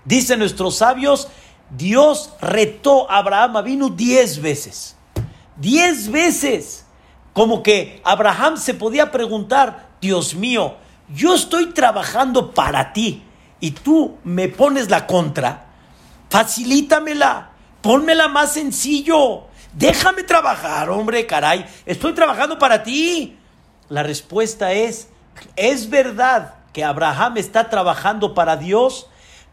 Dicen 0.04 0.38
nuestros 0.38 0.76
sabios, 0.76 1.28
Dios 1.70 2.32
retó 2.40 3.11
a 3.11 3.18
Abraham 3.18 3.64
vino 3.64 3.88
diez 3.88 4.40
veces. 4.40 4.96
Diez 5.56 6.11
veces. 6.11 6.85
Como 7.32 7.62
que 7.62 8.00
Abraham 8.04 8.56
se 8.56 8.73
podía 8.73 9.11
preguntar, 9.11 9.88
Dios 10.00 10.35
mío, 10.35 10.76
yo 11.09 11.35
estoy 11.35 11.73
trabajando 11.73 12.53
para 12.53 12.93
ti 12.93 13.23
y 13.61 13.71
tú 13.71 14.19
me 14.25 14.49
pones 14.49 14.91
la 14.91 15.07
contra. 15.07 15.67
Facilítamela, 16.31 17.51
pónmela 17.81 18.29
más 18.29 18.53
sencillo. 18.53 19.45
Déjame 19.73 20.23
trabajar, 20.23 20.91
hombre, 20.91 21.27
caray. 21.27 21.67
Estoy 21.85 22.13
trabajando 22.15 22.59
para 22.59 22.83
ti. 22.83 23.39
La 23.89 24.03
respuesta 24.03 24.73
es, 24.73 25.09
es 25.55 25.89
verdad 25.91 26.55
que 26.73 26.85
Abraham 26.85 27.37
está 27.37 27.71
trabajando 27.71 28.35
para 28.35 28.57
Dios, 28.57 29.09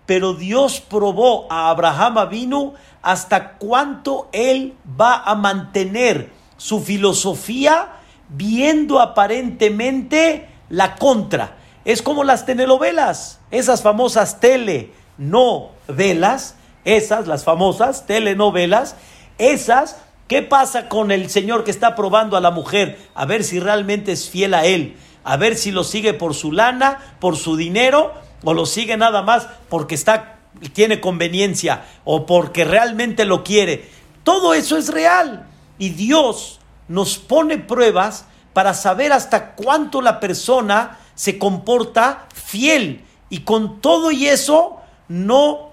pero 0.06 0.34
Dios 0.34 0.82
probó 0.82 1.48
a 1.52 1.70
Abraham 1.70 2.30
vino 2.30 2.74
hasta 3.02 3.54
cuánto 3.54 4.30
él 4.32 4.76
va 5.00 5.24
a 5.24 5.36
mantener 5.36 6.32
su 6.58 6.82
filosofía 6.82 7.94
viendo 8.30 9.00
aparentemente 9.00 10.50
la 10.74 10.96
contra. 10.96 11.56
Es 11.86 12.02
como 12.02 12.24
las 12.24 12.48
telenovelas, 12.48 13.40
esas 13.52 13.84
famosas 13.84 14.40
telenovelas, 14.40 16.56
esas, 16.84 17.28
las 17.28 17.44
famosas 17.44 18.08
telenovelas, 18.08 18.96
esas 19.38 19.98
¿Qué 20.28 20.42
pasa 20.42 20.88
con 20.88 21.12
el 21.12 21.30
señor 21.30 21.66
que 21.66 21.70
está 21.70 21.96
probando 21.96 22.38
a 22.38 22.42
la 22.42 22.50
mujer? 22.50 22.98
A 23.14 23.26
ver 23.26 23.44
si 23.44 23.60
realmente 23.60 24.14
es 24.14 24.30
fiel 24.30 24.54
a 24.54 24.66
él, 24.66 24.96
a 25.26 25.36
ver 25.36 25.58
si 25.58 25.70
lo 25.70 25.84
sigue 25.84 26.14
por 26.14 26.34
su 26.34 26.54
lana, 26.54 27.18
por 27.20 27.36
su 27.36 27.58
dinero, 27.58 28.14
o 28.44 28.54
lo 28.54 28.66
sigue 28.66 28.96
nada 28.96 29.22
más 29.22 29.48
porque 29.70 29.96
está, 29.96 30.40
tiene 30.72 31.02
conveniencia 31.02 31.84
o 32.06 32.26
porque 32.26 32.64
realmente 32.64 33.26
lo 33.26 33.44
quiere. 33.44 33.90
Todo 34.24 34.54
eso 34.54 34.78
es 34.78 34.92
real. 34.92 35.46
Y 35.78 35.90
Dios 35.90 36.62
nos 36.88 37.18
pone 37.18 37.58
pruebas 37.58 38.26
para 38.54 38.74
saber 38.74 39.12
hasta 39.12 39.56
cuánto 39.56 40.02
la 40.02 40.20
persona 40.20 41.00
se 41.16 41.38
comporta 41.38 42.28
fiel. 42.34 43.04
Y 43.30 43.40
con 43.40 43.82
todo 43.82 44.12
y 44.12 44.28
eso 44.28 44.78
no 45.08 45.72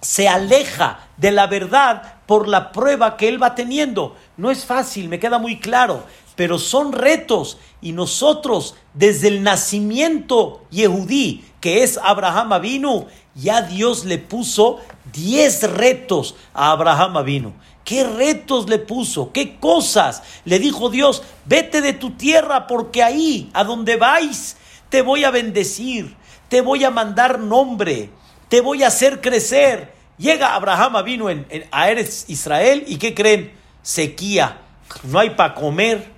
se 0.00 0.28
aleja 0.28 1.00
de 1.16 1.32
la 1.32 1.46
verdad 1.46 2.14
por 2.26 2.48
la 2.48 2.72
prueba 2.72 3.16
que 3.16 3.28
él 3.28 3.42
va 3.42 3.54
teniendo. 3.54 4.16
No 4.36 4.50
es 4.50 4.64
fácil, 4.64 5.08
me 5.08 5.18
queda 5.18 5.38
muy 5.38 5.58
claro, 5.58 6.04
pero 6.36 6.58
son 6.58 6.92
retos 6.92 7.58
y 7.80 7.92
nosotros 7.92 8.74
desde 8.92 9.28
el 9.28 9.42
nacimiento 9.42 10.64
yehudí, 10.70 11.44
que 11.60 11.82
es 11.82 11.98
Abraham 12.02 12.52
Avinu, 12.52 13.06
ya 13.34 13.62
Dios 13.62 14.04
le 14.04 14.18
puso 14.18 14.80
10 15.12 15.72
retos 15.72 16.36
a 16.52 16.70
Abraham 16.70 17.16
Avinu. 17.16 17.52
¿Qué 17.84 18.04
retos 18.04 18.68
le 18.68 18.78
puso? 18.78 19.30
¿Qué 19.32 19.56
cosas? 19.56 20.22
Le 20.44 20.58
dijo 20.58 20.88
Dios, 20.90 21.22
vete 21.44 21.80
de 21.80 21.92
tu 21.92 22.12
tierra 22.12 22.66
porque 22.66 23.02
ahí, 23.02 23.50
a 23.52 23.64
donde 23.64 23.96
vais, 23.96 24.56
te 24.88 25.02
voy 25.02 25.24
a 25.24 25.30
bendecir, 25.30 26.16
te 26.48 26.60
voy 26.62 26.84
a 26.84 26.90
mandar 26.90 27.38
nombre, 27.38 28.10
te 28.48 28.60
voy 28.60 28.82
a 28.82 28.88
hacer 28.88 29.20
crecer, 29.20 29.94
Llega 30.16 30.54
Abraham 30.54 31.04
vino 31.04 31.28
en, 31.28 31.46
en, 31.48 31.64
a 31.72 31.90
Israel 31.90 32.84
y 32.86 32.96
¿qué 32.98 33.14
creen? 33.14 33.52
Sequía. 33.82 34.58
No 35.04 35.18
hay 35.18 35.30
para 35.30 35.54
comer. 35.54 36.10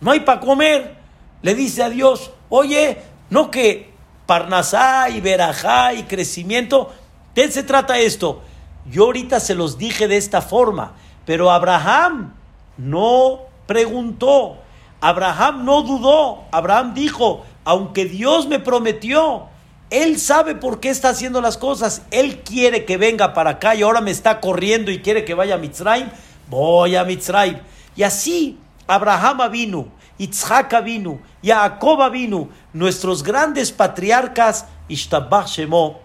No 0.00 0.12
hay 0.12 0.20
para 0.20 0.40
comer. 0.40 0.96
Le 1.42 1.54
dice 1.54 1.82
a 1.82 1.90
Dios, 1.90 2.30
oye, 2.48 2.98
no 3.30 3.50
que 3.50 3.90
Parnasá 4.26 5.10
y 5.10 5.20
Berajá 5.20 5.94
y 5.94 6.04
crecimiento. 6.04 6.92
¿De 7.34 7.42
qué 7.42 7.50
se 7.50 7.64
trata 7.64 7.98
esto? 7.98 8.42
Yo 8.88 9.04
ahorita 9.04 9.40
se 9.40 9.54
los 9.54 9.76
dije 9.76 10.06
de 10.06 10.16
esta 10.16 10.40
forma, 10.40 10.94
pero 11.24 11.50
Abraham 11.50 12.34
no 12.76 13.40
preguntó. 13.66 14.58
Abraham 15.00 15.64
no 15.64 15.82
dudó. 15.82 16.44
Abraham 16.50 16.94
dijo, 16.94 17.44
aunque 17.64 18.04
Dios 18.04 18.46
me 18.46 18.58
prometió, 18.58 19.46
él 19.90 20.18
sabe 20.18 20.54
por 20.54 20.80
qué 20.80 20.90
está 20.90 21.10
haciendo 21.10 21.40
las 21.40 21.58
cosas. 21.58 22.02
Él 22.10 22.40
quiere 22.40 22.84
que 22.84 22.96
venga 22.96 23.34
para 23.34 23.50
acá 23.50 23.74
y 23.74 23.82
ahora 23.82 24.00
me 24.00 24.10
está 24.10 24.40
corriendo 24.40 24.90
y 24.90 25.00
quiere 25.00 25.24
que 25.24 25.34
vaya 25.34 25.56
a 25.56 25.58
Mitzrayim. 25.58 26.08
Voy 26.48 26.96
a 26.96 27.04
Mitzrayim. 27.04 27.58
Y 27.94 28.02
así 28.02 28.58
Abraham 28.86 29.50
vino, 29.50 29.88
Yitzhak 30.18 30.82
vino, 30.84 31.20
Jacob 31.42 32.10
vino, 32.10 32.48
nuestros 32.72 33.22
grandes 33.22 33.72
patriarcas, 33.72 34.66
Ishtabach 34.88 35.46
Shemo, 35.46 36.00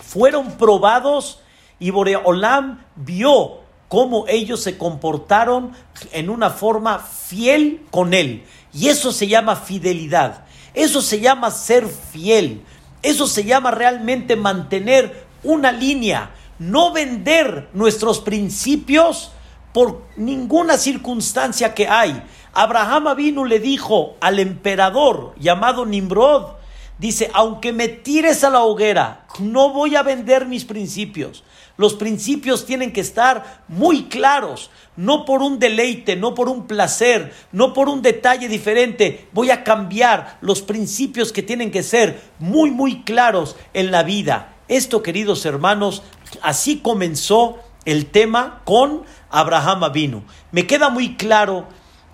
fueron 0.00 0.52
probados 0.52 1.40
y 1.78 1.90
Boreolam 1.90 2.84
vio 2.96 3.61
cómo 3.92 4.24
ellos 4.26 4.62
se 4.62 4.78
comportaron 4.78 5.72
en 6.12 6.30
una 6.30 6.48
forma 6.48 6.98
fiel 6.98 7.82
con 7.90 8.14
él. 8.14 8.42
Y 8.72 8.88
eso 8.88 9.12
se 9.12 9.28
llama 9.28 9.54
fidelidad. 9.54 10.46
Eso 10.72 11.02
se 11.02 11.20
llama 11.20 11.50
ser 11.50 11.86
fiel. 11.86 12.62
Eso 13.02 13.26
se 13.26 13.44
llama 13.44 13.70
realmente 13.70 14.34
mantener 14.34 15.26
una 15.42 15.72
línea, 15.72 16.30
no 16.58 16.94
vender 16.94 17.68
nuestros 17.74 18.20
principios 18.20 19.32
por 19.74 20.06
ninguna 20.16 20.78
circunstancia 20.78 21.74
que 21.74 21.86
hay. 21.86 22.22
Abraham 22.54 23.14
vino 23.14 23.44
le 23.44 23.58
dijo 23.60 24.16
al 24.22 24.38
emperador 24.38 25.34
llamado 25.38 25.84
Nimrod, 25.84 26.54
dice, 26.98 27.30
aunque 27.34 27.74
me 27.74 27.88
tires 27.88 28.42
a 28.42 28.48
la 28.48 28.62
hoguera, 28.62 29.26
no 29.38 29.68
voy 29.68 29.96
a 29.96 30.02
vender 30.02 30.46
mis 30.46 30.64
principios. 30.64 31.44
Los 31.76 31.94
principios 31.94 32.66
tienen 32.66 32.92
que 32.92 33.00
estar 33.00 33.62
muy 33.68 34.04
claros, 34.04 34.70
no 34.96 35.24
por 35.24 35.42
un 35.42 35.58
deleite, 35.58 36.16
no 36.16 36.34
por 36.34 36.48
un 36.48 36.66
placer, 36.66 37.32
no 37.50 37.72
por 37.72 37.88
un 37.88 38.02
detalle 38.02 38.48
diferente. 38.48 39.28
Voy 39.32 39.50
a 39.50 39.64
cambiar 39.64 40.38
los 40.40 40.62
principios 40.62 41.32
que 41.32 41.42
tienen 41.42 41.70
que 41.70 41.82
ser 41.82 42.20
muy, 42.38 42.70
muy 42.70 43.02
claros 43.02 43.56
en 43.72 43.90
la 43.90 44.02
vida. 44.02 44.54
Esto, 44.68 45.02
queridos 45.02 45.44
hermanos, 45.46 46.02
así 46.42 46.78
comenzó 46.78 47.58
el 47.84 48.06
tema 48.06 48.60
con 48.64 49.04
Abraham 49.30 49.84
Avinu. 49.84 50.22
Me 50.50 50.66
queda 50.66 50.88
muy 50.88 51.16
claro 51.16 51.66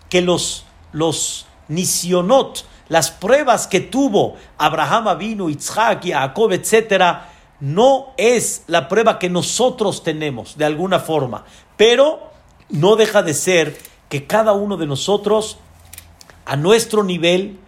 que 0.08 0.22
los, 0.22 0.64
los 0.92 1.46
nisionot, 1.68 2.64
las 2.88 3.10
pruebas 3.10 3.66
que 3.66 3.80
tuvo 3.80 4.36
Abraham 4.56 5.08
Avinu, 5.08 5.50
Isaac, 5.50 6.06
Jacob, 6.06 6.52
etcétera, 6.52 7.30
no 7.60 8.08
es 8.16 8.62
la 8.66 8.88
prueba 8.88 9.18
que 9.18 9.28
nosotros 9.30 10.02
tenemos 10.02 10.56
de 10.56 10.64
alguna 10.64 11.00
forma, 11.00 11.44
pero 11.76 12.30
no 12.68 12.96
deja 12.96 13.22
de 13.22 13.34
ser 13.34 13.78
que 14.08 14.26
cada 14.26 14.52
uno 14.52 14.76
de 14.76 14.86
nosotros, 14.86 15.58
a 16.46 16.56
nuestro 16.56 17.04
nivel, 17.04 17.58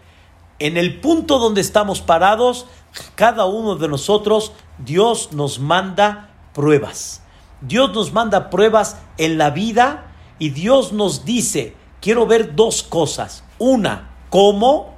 en 0.59 0.77
el 0.77 1.01
punto 1.01 1.39
donde 1.39 1.61
estamos 1.61 2.01
parados, 2.01 2.67
cada 3.15 3.47
uno 3.47 3.77
de 3.77 3.89
nosotros, 3.89 4.53
Dios 4.79 5.33
nos 5.33 5.59
manda 5.59 6.31
pruebas. 6.55 7.23
Dios 7.61 7.93
nos 7.93 8.13
manda 8.13 8.51
pruebas 8.51 8.97
en 9.19 9.39
la 9.39 9.51
vida 9.51 10.13
y 10.39 10.51
Dios 10.51 10.93
nos 10.93 11.25
dice, 11.25 11.75
quiero 12.01 12.27
ver 12.27 12.55
dos 12.55 12.83
cosas. 12.83 13.45
Una, 13.59 14.11
¿cómo? 14.31 14.95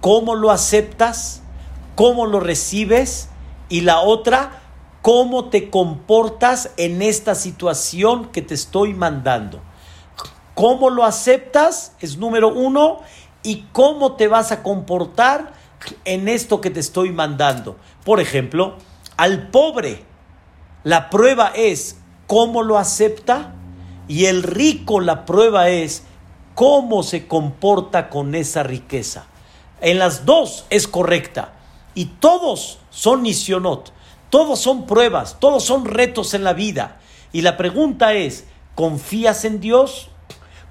¿Cómo 0.00 0.34
lo 0.34 0.50
aceptas? 0.50 1.42
¿Cómo 1.94 2.26
lo 2.26 2.40
recibes? 2.40 3.28
Y 3.70 3.82
la 3.82 4.00
otra, 4.00 4.60
¿cómo 5.00 5.48
te 5.48 5.70
comportas 5.70 6.72
en 6.76 7.02
esta 7.02 7.36
situación 7.36 8.26
que 8.32 8.42
te 8.42 8.52
estoy 8.52 8.94
mandando? 8.94 9.60
¿Cómo 10.54 10.90
lo 10.90 11.04
aceptas? 11.04 11.94
Es 12.00 12.18
número 12.18 12.48
uno. 12.48 12.98
¿Y 13.44 13.62
cómo 13.72 14.16
te 14.16 14.26
vas 14.26 14.50
a 14.50 14.64
comportar 14.64 15.52
en 16.04 16.28
esto 16.28 16.60
que 16.60 16.70
te 16.70 16.80
estoy 16.80 17.12
mandando? 17.12 17.76
Por 18.04 18.20
ejemplo, 18.20 18.74
al 19.16 19.48
pobre, 19.48 20.04
la 20.82 21.08
prueba 21.08 21.52
es 21.54 21.96
cómo 22.26 22.64
lo 22.64 22.76
acepta 22.76 23.54
y 24.08 24.26
el 24.26 24.42
rico 24.42 24.98
la 24.98 25.24
prueba 25.24 25.68
es 25.68 26.02
cómo 26.56 27.04
se 27.04 27.28
comporta 27.28 28.10
con 28.10 28.34
esa 28.34 28.64
riqueza. 28.64 29.26
En 29.80 30.00
las 30.00 30.26
dos 30.26 30.66
es 30.70 30.88
correcta 30.88 31.54
y 31.94 32.06
todos 32.06 32.78
son 32.90 33.22
nisionot, 33.22 33.92
todos 34.30 34.60
son 34.60 34.86
pruebas, 34.86 35.38
todos 35.40 35.64
son 35.64 35.84
retos 35.84 36.34
en 36.34 36.44
la 36.44 36.52
vida. 36.52 37.00
Y 37.32 37.42
la 37.42 37.56
pregunta 37.56 38.14
es, 38.14 38.46
¿confías 38.74 39.44
en 39.44 39.60
Dios? 39.60 40.08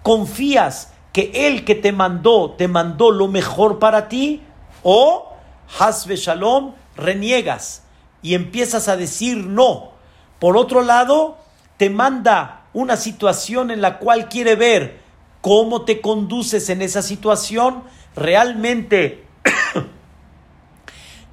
¿Confías 0.03 0.93
que 1.13 1.31
Él 1.47 1.65
que 1.65 1.75
te 1.75 1.91
mandó, 1.91 2.51
te 2.57 2.67
mandó 2.67 3.11
lo 3.11 3.27
mejor 3.27 3.79
para 3.79 4.07
ti? 4.07 4.41
¿O, 4.83 5.33
Hasbe 5.77 6.15
Shalom, 6.15 6.73
reniegas 6.95 7.83
y 8.21 8.33
empiezas 8.33 8.87
a 8.87 8.97
decir 8.97 9.37
no? 9.37 9.91
Por 10.39 10.57
otro 10.57 10.81
lado, 10.81 11.37
te 11.77 11.89
manda 11.89 12.65
una 12.73 12.97
situación 12.97 13.71
en 13.71 13.81
la 13.81 13.99
cual 13.99 14.29
quiere 14.29 14.55
ver 14.55 14.99
cómo 15.41 15.83
te 15.83 16.01
conduces 16.01 16.69
en 16.69 16.81
esa 16.81 17.01
situación, 17.01 17.83
realmente 18.15 19.25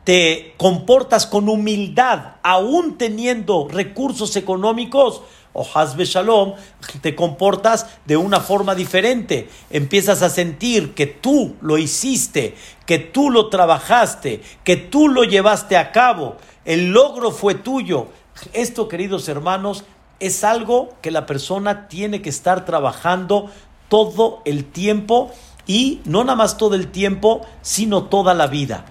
te 0.06 0.54
comportas 0.56 1.26
con 1.26 1.48
humildad, 1.48 2.36
aún 2.44 2.96
teniendo 2.96 3.66
recursos 3.68 4.36
económicos, 4.36 5.22
o 5.52 5.66
Hasbe 5.74 6.04
Shalom, 6.04 6.54
te 7.00 7.16
comportas 7.16 7.88
de 8.04 8.16
una 8.16 8.38
forma 8.38 8.76
diferente. 8.76 9.48
Empiezas 9.68 10.22
a 10.22 10.30
sentir 10.30 10.94
que 10.94 11.08
tú 11.08 11.56
lo 11.60 11.76
hiciste, 11.76 12.54
que 12.86 13.00
tú 13.00 13.30
lo 13.30 13.48
trabajaste, 13.48 14.42
que 14.62 14.76
tú 14.76 15.08
lo 15.08 15.24
llevaste 15.24 15.76
a 15.76 15.90
cabo, 15.90 16.36
el 16.64 16.92
logro 16.92 17.32
fue 17.32 17.56
tuyo. 17.56 18.06
Esto, 18.52 18.86
queridos 18.86 19.28
hermanos, 19.28 19.82
es 20.20 20.44
algo 20.44 20.90
que 21.02 21.10
la 21.10 21.26
persona 21.26 21.88
tiene 21.88 22.22
que 22.22 22.30
estar 22.30 22.64
trabajando 22.64 23.50
todo 23.88 24.40
el 24.44 24.66
tiempo 24.66 25.32
y 25.66 26.00
no 26.04 26.22
nada 26.22 26.36
más 26.36 26.58
todo 26.58 26.76
el 26.76 26.92
tiempo, 26.92 27.44
sino 27.60 28.04
toda 28.04 28.34
la 28.34 28.46
vida. 28.46 28.84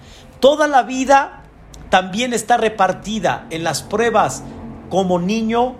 Toda 0.46 0.68
la 0.68 0.84
vida 0.84 1.42
también 1.90 2.32
está 2.32 2.56
repartida 2.56 3.48
en 3.50 3.64
las 3.64 3.82
pruebas 3.82 4.44
como 4.90 5.18
niño, 5.18 5.74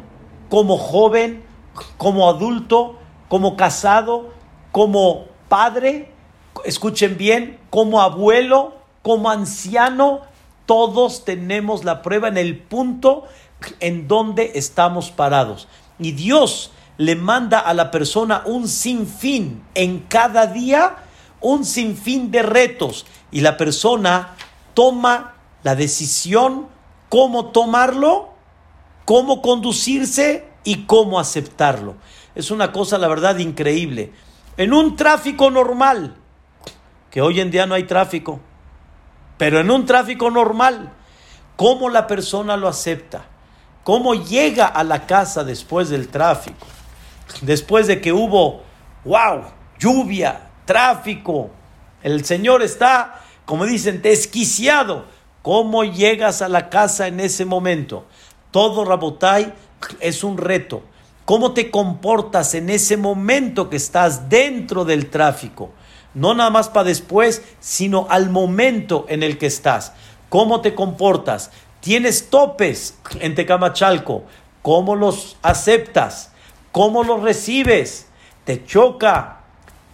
como 0.48 0.76
joven, 0.76 1.44
como 1.96 2.29
adulto, 2.29 2.98
como 3.29 3.57
casado, 3.57 4.31
como 4.72 5.26
padre, 5.48 6.11
escuchen 6.64 7.16
bien, 7.16 7.61
como 7.70 8.00
abuelo, 8.00 8.74
como 9.02 9.31
anciano, 9.31 10.22
todos 10.66 11.24
tenemos 11.24 11.85
la 11.85 12.02
prueba 12.02 12.26
en 12.26 12.37
el 12.37 12.59
punto 12.59 13.22
en 13.79 14.09
donde 14.09 14.50
estamos 14.57 15.12
parados. 15.12 15.68
Y 16.00 16.11
Dios 16.11 16.72
le 16.98 17.14
manda 17.14 17.61
a 17.61 17.72
la 17.72 17.92
persona 17.92 18.42
un 18.44 18.66
sinfín 18.66 19.62
en 19.76 20.00
cada 20.00 20.48
día, 20.48 20.96
un 21.40 21.64
sinfín 21.64 22.33
de 22.33 22.42
retos. 22.42 23.07
Y 23.31 23.42
la 23.42 23.57
persona 23.57 24.35
toma 24.77 25.35
la 25.65 25.75
decisión 25.75 26.69
cómo 27.09 27.47
tomarlo, 27.47 28.29
cómo 29.05 29.43
conducirse 29.43 30.47
y 30.62 30.85
cómo 30.85 31.19
aceptarlo. 31.19 31.97
Es 32.37 32.53
una 32.53 32.71
cosa, 32.71 32.99
la 32.99 33.09
verdad, 33.09 33.39
increíble. 33.39 34.12
En 34.57 34.73
un 34.73 34.95
tráfico 34.95 35.51
normal, 35.51 36.15
que 37.11 37.23
hoy 37.23 37.41
en 37.41 37.51
día 37.51 37.67
no 37.67 37.75
hay 37.75 37.85
tráfico, 37.85 38.39
pero 39.39 39.59
en 39.59 39.71
un 39.71 39.87
tráfico 39.87 40.31
normal, 40.31 40.93
¿cómo 41.57 41.89
la 41.89 42.07
persona 42.07 42.57
lo 42.57 42.69
acepta? 42.69 43.25
cómo 43.87 44.15
llega 44.15 44.67
a 44.67 44.83
la 44.83 45.07
casa 45.07 45.45
después 45.45 45.91
del 45.91 46.09
tráfico, 46.09 46.67
después 47.43 47.87
de 47.87 48.01
que 48.01 48.12
hubo, 48.12 48.65
wow, 49.05 49.45
lluvia, 49.79 50.41
tráfico, 50.65 51.53
el 52.03 52.25
Señor 52.25 52.62
está, 52.62 53.21
como 53.46 53.64
dicen, 53.64 54.02
desquiciado. 54.02 55.06
¿Cómo 55.40 55.85
llegas 55.85 56.42
a 56.42 56.48
la 56.48 56.68
casa 56.68 57.06
en 57.06 57.20
ese 57.20 57.44
momento? 57.44 58.04
Todo 58.50 58.85
Rabotai 58.85 59.54
es 60.00 60.24
un 60.24 60.37
reto. 60.37 60.82
¿Cómo 61.24 61.52
te 61.52 61.70
comportas 61.70 62.54
en 62.54 62.68
ese 62.68 62.96
momento 62.96 63.70
que 63.70 63.76
estás 63.76 64.28
dentro 64.28 64.85
del 64.85 65.09
tráfico? 65.09 65.70
No 66.14 66.35
nada 66.35 66.50
más 66.50 66.68
para 66.68 66.88
después, 66.88 67.42
sino 67.61 68.06
al 68.11 68.30
momento 68.30 69.06
en 69.09 69.22
el 69.22 69.38
que 69.38 69.46
estás. 69.46 69.92
¿Cómo 70.28 70.61
te 70.61 70.74
comportas? 70.74 71.50
Tienes 71.80 72.30
topes 72.30 72.98
en 73.20 73.35
Tecamachalco. 73.35 74.24
¿Cómo 74.62 74.96
los 74.96 75.37
aceptas? 75.42 76.32
¿Cómo 76.72 77.04
los 77.04 77.22
recibes? 77.22 78.06
Te 78.44 78.64
choca, 78.64 79.36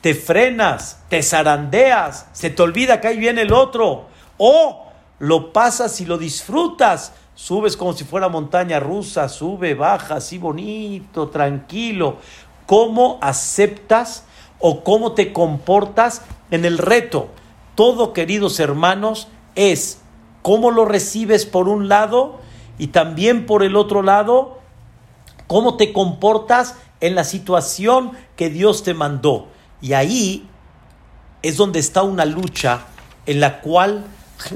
te 0.03 0.15
frenas, 0.15 1.01
te 1.09 1.23
zarandeas, 1.23 2.27
se 2.33 2.51
te 2.51 2.61
olvida 2.61 3.01
que 3.01 3.07
ahí 3.07 3.19
viene 3.19 3.43
el 3.43 3.53
otro. 3.53 4.07
O 4.37 4.89
lo 5.21 5.53
pasas 5.53 6.01
y 6.01 6.05
lo 6.05 6.19
disfrutas. 6.19 7.13
Subes 7.37 7.77
como 7.77 7.93
si 7.93 8.03
fuera 8.03 8.29
montaña 8.29 8.81
rusa, 8.81 9.29
sube, 9.29 9.75
baja, 9.75 10.17
así 10.17 10.39
bonito, 10.39 11.29
tranquilo. 11.29 12.17
¿Cómo 12.67 13.19
aceptas 13.23 14.25
o 14.59 14.83
cómo 14.83 15.13
te 15.13 15.33
comportas 15.33 16.23
en 16.51 16.65
el 16.65 16.79
reto? 16.79 17.29
Todo, 17.77 18.13
queridos 18.13 18.59
hermanos, 18.59 19.29
es 19.55 20.01
cómo 20.43 20.73
lo 20.73 20.85
recibes 20.85 21.47
por 21.47 21.69
un 21.69 21.89
lado 21.89 22.41
y 22.77 22.89
también 22.89 23.47
por 23.47 23.63
el 23.63 23.77
otro 23.77 24.03
lado, 24.03 24.59
cómo 25.47 25.77
te 25.77 25.93
comportas 25.93 26.77
en 27.01 27.15
la 27.15 27.23
situación 27.23 28.13
que 28.35 28.51
Dios 28.51 28.83
te 28.83 28.95
mandó. 28.95 29.52
Y 29.83 29.93
ahí 29.93 30.49
es 31.43 31.57
donde 31.59 31.81
está 31.81 32.03
una 32.03 32.25
lucha 32.25 32.87
en 33.27 33.41
la 33.41 33.61
cual 33.61 34.05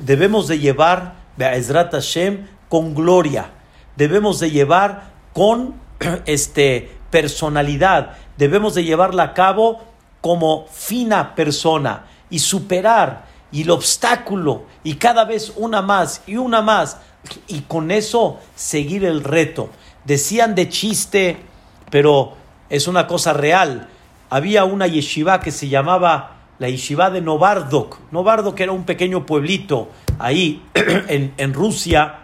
debemos 0.02 0.48
de 0.48 0.58
llevar 0.58 1.14
Be'ezrat 1.36 1.92
Hashem 1.92 2.46
con 2.68 2.94
gloria, 2.94 3.50
debemos 3.96 4.40
de 4.40 4.50
llevar 4.50 5.10
con 5.32 5.74
este, 6.26 6.96
personalidad, 7.10 8.16
debemos 8.38 8.74
de 8.74 8.84
llevarla 8.84 9.24
a 9.24 9.34
cabo 9.34 9.82
como 10.20 10.66
fina 10.72 11.34
persona 11.34 12.06
y 12.30 12.38
superar 12.38 13.26
y 13.52 13.62
el 13.62 13.70
obstáculo 13.70 14.64
y 14.82 14.94
cada 14.94 15.24
vez 15.24 15.52
una 15.56 15.82
más 15.82 16.22
y 16.26 16.36
una 16.36 16.62
más 16.62 16.98
y 17.46 17.62
con 17.62 17.90
eso 17.90 18.38
seguir 18.54 19.04
el 19.04 19.22
reto. 19.22 19.70
Decían 20.04 20.54
de 20.54 20.68
chiste, 20.68 21.36
pero 21.90 22.34
es 22.68 22.88
una 22.88 23.06
cosa 23.06 23.32
real, 23.32 23.88
había 24.30 24.64
una 24.64 24.86
yeshiva 24.86 25.40
que 25.40 25.50
se 25.50 25.68
llamaba 25.68 26.36
la 26.58 26.68
yeshiva 26.68 27.10
de 27.10 27.20
Novardok. 27.20 27.98
Novardok 28.10 28.58
era 28.60 28.72
un 28.72 28.84
pequeño 28.84 29.26
pueblito 29.26 29.88
ahí 30.18 30.62
en, 30.74 31.34
en 31.36 31.54
Rusia. 31.54 32.20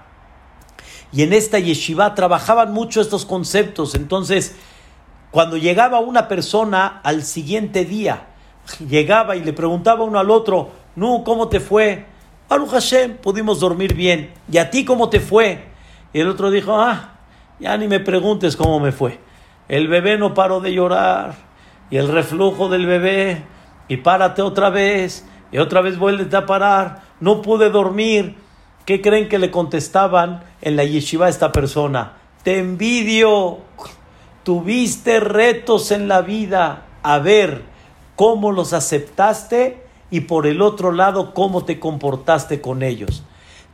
Y 1.13 1.23
en 1.23 1.33
esta 1.33 1.59
yeshiva 1.59 2.15
trabajaban 2.15 2.73
mucho 2.73 3.01
estos 3.01 3.27
conceptos. 3.27 3.95
Entonces, 3.95 4.57
cuando 5.31 5.57
llegaba 5.57 6.01
una 6.01 6.29
persona 6.29 7.01
al 7.03 7.23
siguiente 7.23 7.85
día, 7.85 8.27
llegaba 8.89 9.37
y 9.37 9.45
le 9.45 9.53
preguntaba 9.53 10.05
uno 10.05 10.19
al 10.19 10.31
otro, 10.31 10.71
no, 10.97 11.23
¿cómo 11.25 11.49
te 11.49 11.61
fue? 11.61 12.07
Baruch 12.49 12.71
Hashem, 12.71 13.17
pudimos 13.17 13.61
dormir 13.61 13.95
bien. 13.95 14.33
¿Y 14.51 14.59
a 14.59 14.71
ti 14.71 14.85
cómo 14.85 15.09
te 15.09 15.21
fue? 15.21 15.65
Y 16.13 16.21
el 16.21 16.29
otro 16.29 16.51
dijo, 16.51 16.79
ah, 16.79 17.15
ya 17.59 17.77
ni 17.77 17.89
me 17.89 18.01
preguntes 18.01 18.57
cómo 18.57 18.79
me 18.79 18.93
fue. 18.93 19.19
El 19.69 19.89
bebé 19.89 20.19
no 20.19 20.35
paró 20.35 20.61
de 20.61 20.75
llorar. 20.75 21.35
Y 21.93 21.99
el 21.99 22.09
reflujo 22.09 22.71
del 22.71 22.87
bebé. 22.87 23.45
Y 23.87 23.99
párate 23.99 24.41
otra 24.41 24.71
vez. 24.71 25.27
Y 25.53 25.59
otra 25.59 25.83
vez 25.83 25.99
vuelve 25.99 26.35
a 26.35 26.47
parar. 26.47 27.03
No 27.21 27.43
pude 27.43 27.69
dormir. 27.69 28.35
¿Qué 28.87 29.03
creen 29.03 29.29
que 29.29 29.39
le 29.39 29.51
contestaban 29.51 30.43
en 30.63 30.77
la 30.77 30.85
yeshiva 30.85 31.27
a 31.27 31.29
esta 31.29 31.53
persona? 31.53 32.15
Te 32.45 32.59
envidio. 32.59 33.59
Tuviste 34.43 35.21
retos 35.21 35.93
en 35.93 36.09
la 36.09 36.23
vida. 36.23 36.87
A 37.03 37.19
ver 37.19 37.63
cómo 38.17 38.53
los 38.53 38.73
aceptaste 38.73 39.85
y 40.11 40.21
por 40.21 40.47
el 40.47 40.63
otro 40.63 40.93
lado 40.93 41.35
cómo 41.35 41.67
te 41.67 41.79
comportaste 41.79 42.63
con 42.63 42.83
ellos. 42.83 43.23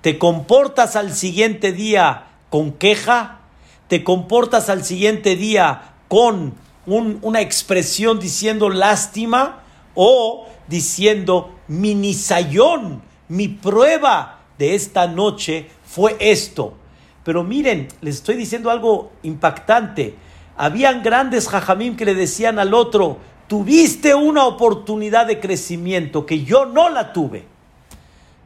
¿Te 0.01 0.19
comportas 0.19 0.97
al 0.97 1.13
siguiente 1.13 1.71
día 1.73 2.25
con 2.51 2.73
queja? 2.73 3.43
¿Te 3.87 4.03
comportas 4.03 4.71
al 4.71 4.83
siguiente 4.85 5.37
día 5.37 5.95
con 6.09 6.55
una 6.89 7.41
expresión 7.41 8.19
diciendo 8.19 8.69
lástima? 8.71 9.63
¿O 9.95 10.47
diciendo 10.69 11.55
mi 11.67 11.95
nisayón, 11.95 13.03
mi 13.29 13.49
prueba 13.49 14.41
de 14.59 14.75
esta 14.75 15.07
noche 15.07 15.69
fue 15.85 16.17
esto? 16.21 16.75
Pero 17.25 17.45
miren, 17.45 17.89
les 18.01 18.17
estoy 18.17 18.37
diciendo 18.37 18.71
algo 18.71 19.13
impactante. 19.23 20.15
Habían 20.57 21.03
grandes 21.03 21.49
jajamim 21.49 21.97
que 21.97 22.05
le 22.05 22.15
decían 22.15 22.59
al 22.59 22.75
otro, 22.75 23.19
tuviste 23.49 24.15
una 24.15 24.47
oportunidad 24.47 25.27
de 25.27 25.41
crecimiento 25.41 26.27
que 26.27 26.45
yo 26.45 26.67
no 26.67 26.89
la 26.89 27.13
tuve. 27.13 27.45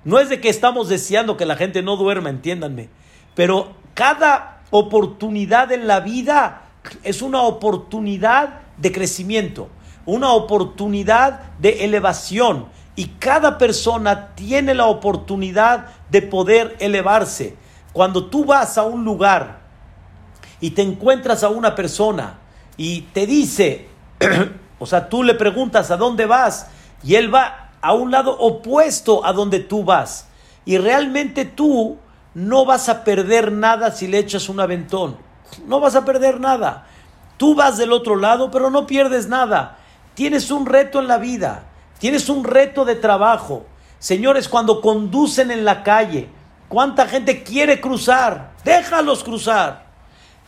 No 0.05 0.18
es 0.18 0.28
de 0.28 0.40
que 0.40 0.48
estamos 0.48 0.88
deseando 0.88 1.37
que 1.37 1.46
la 1.46 1.57
gente 1.57 1.83
no 1.83 1.96
duerma, 1.96 2.31
entiéndanme, 2.31 2.88
pero 3.35 3.74
cada 3.94 4.62
oportunidad 4.70 5.70
en 5.70 5.87
la 5.87 6.00
vida 6.00 6.62
es 7.03 7.23
una 7.23 7.42
oportunidad 7.42 8.61
de 8.77 8.92
crecimiento, 8.92 9.68
una 10.07 10.33
oportunidad 10.33 11.53
de 11.59 11.85
elevación 11.85 12.66
y 12.97 13.07
cada 13.18 13.59
persona 13.59 14.35
tiene 14.35 14.75
la 14.75 14.87
oportunidad 14.87 15.87
de 16.11 16.23
poder 16.23 16.77
elevarse. 16.81 17.57
Cuando 17.92 18.27
tú 18.27 18.45
vas 18.45 18.79
a 18.79 18.85
un 18.85 19.05
lugar 19.05 19.61
y 20.61 20.71
te 20.71 20.83
encuentras 20.83 21.45
a 21.45 21.49
una 21.49 21.75
persona 21.75 22.38
y 22.77 23.03
te 23.12 23.27
dice, 23.27 23.88
O 24.83 24.87
sea, 24.87 25.09
tú 25.09 25.23
le 25.23 25.37
preguntas 25.37 25.92
a 25.92 25.97
dónde 25.97 26.27
vas 26.27 26.66
y 27.05 27.14
él 27.14 27.33
va 27.33 27.71
a 27.81 27.92
un 27.92 28.11
lado 28.11 28.37
opuesto 28.37 29.25
a 29.25 29.33
donde 29.33 29.61
tú 29.61 29.85
vas. 29.85 30.27
Y 30.64 30.77
realmente 30.77 31.45
tú 31.45 31.99
no 32.35 32.64
vas 32.64 32.88
a 32.88 33.05
perder 33.05 33.53
nada 33.53 33.92
si 33.92 34.09
le 34.09 34.18
echas 34.18 34.49
un 34.49 34.59
aventón. 34.59 35.18
No 35.66 35.80
vas 35.80 35.94
a 35.94 36.04
perder 36.04 36.40
nada. 36.40 36.86
Tú 37.36 37.54
vas 37.54 37.76
del 37.76 37.92
otro 37.92 38.16
lado, 38.16 38.50
pero 38.50 38.70
no 38.70 38.86
pierdes 38.86 39.28
nada. 39.28 39.78
Tienes 40.14 40.50
un 40.50 40.66
reto 40.66 41.00
en 41.00 41.08
la 41.08 41.18
vida. 41.18 41.64
Tienes 41.98 42.28
un 42.28 42.44
reto 42.44 42.84
de 42.84 42.96
trabajo. 42.96 43.66
Señores, 43.98 44.48
cuando 44.48 44.80
conducen 44.80 45.50
en 45.50 45.64
la 45.64 45.82
calle, 45.82 46.28
¿cuánta 46.68 47.06
gente 47.06 47.42
quiere 47.42 47.80
cruzar? 47.80 48.52
Déjalos 48.64 49.22
cruzar. 49.22 49.86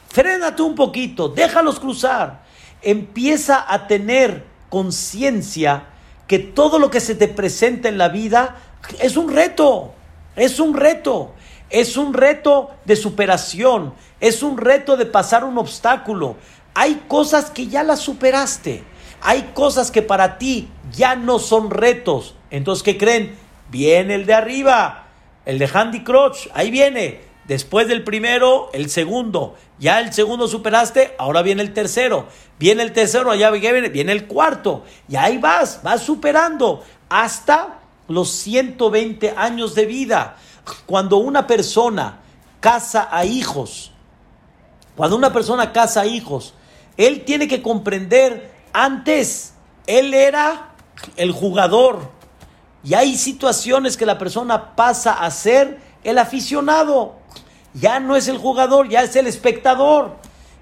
Frénate 0.08 0.62
un 0.62 0.74
poquito, 0.74 1.28
déjalos 1.28 1.80
cruzar 1.80 2.44
empieza 2.84 3.64
a 3.66 3.86
tener 3.86 4.44
conciencia 4.68 5.86
que 6.28 6.38
todo 6.38 6.78
lo 6.78 6.90
que 6.90 7.00
se 7.00 7.14
te 7.14 7.28
presenta 7.28 7.88
en 7.88 7.98
la 7.98 8.08
vida 8.08 8.56
es 9.00 9.16
un 9.16 9.32
reto, 9.32 9.94
es 10.36 10.60
un 10.60 10.74
reto, 10.74 11.34
es 11.70 11.96
un 11.96 12.14
reto 12.14 12.70
de 12.85 12.96
superación, 12.96 13.94
es 14.20 14.42
un 14.42 14.59
reto 14.59 14.96
de 14.96 15.07
pasar 15.07 15.44
un 15.44 15.59
obstáculo. 15.59 16.37
Hay 16.74 17.05
cosas 17.09 17.50
que 17.50 17.66
ya 17.66 17.83
las 17.83 18.00
superaste, 18.00 18.85
hay 19.20 19.53
cosas 19.55 19.90
que 19.90 20.03
para 20.03 20.38
ti 20.38 20.68
ya 20.92 21.16
no 21.16 21.38
son 21.38 21.70
retos. 21.70 22.35
Entonces, 22.50 22.83
¿qué 22.83 22.98
creen? 22.98 23.37
Viene 23.70 24.14
el 24.14 24.27
de 24.27 24.35
arriba, 24.35 25.09
el 25.44 25.59
de 25.59 25.70
Handy 25.72 26.05
Crotch, 26.05 26.48
ahí 26.55 26.70
viene. 26.70 27.22
Después 27.46 27.88
del 27.88 28.05
primero, 28.05 28.70
el 28.72 28.88
segundo. 28.88 29.55
Ya 29.79 30.00
el 30.00 30.12
segundo 30.14 30.48
superaste, 30.48 31.14
ahora 31.18 31.42
viene 31.42 31.62
el 31.62 31.74
tercero. 31.74 32.27
Viene 32.59 32.83
el 32.83 32.92
tercero, 32.92 33.31
allá 33.31 33.50
viene, 33.50 33.88
viene 33.90 34.12
el 34.12 34.27
cuarto. 34.27 34.85
Y 35.09 35.16
ahí 35.16 35.37
vas, 35.38 35.83
vas 35.83 36.03
superando 36.03 36.83
hasta 37.11 37.81
los 38.09 38.31
120 38.31 39.35
años 39.37 39.74
de 39.74 39.87
vida. 39.87 40.37
Cuando 40.87 41.18
una 41.18 41.46
persona 41.46 42.20
casa 42.61 43.09
a 43.11 43.24
hijos, 43.24 43.92
cuando 44.96 45.16
una 45.16 45.33
persona 45.33 45.72
casa 45.72 46.03
a 46.03 46.07
hijos, 46.07 46.55
él 46.96 47.24
tiene 47.24 47.48
que 47.48 47.62
comprender 47.62 48.53
antes, 48.72 49.55
él 49.87 50.14
era 50.14 50.74
el 51.16 51.33
jugador. 51.33 52.12
Y 52.83 52.94
hay 52.94 53.16
situaciones 53.16 53.96
que 53.96 54.07
la 54.07 54.18
persona 54.18 54.77
pasa 54.77 55.12
a 55.14 55.31
ser 55.31 55.79
el 56.05 56.18
aficionado 56.18 57.16
ya 57.74 57.98
no 57.98 58.14
es 58.16 58.29
el 58.29 58.38
jugador, 58.38 58.88
ya 58.88 59.03
es 59.03 59.14
el 59.16 59.27
espectador. 59.27 60.12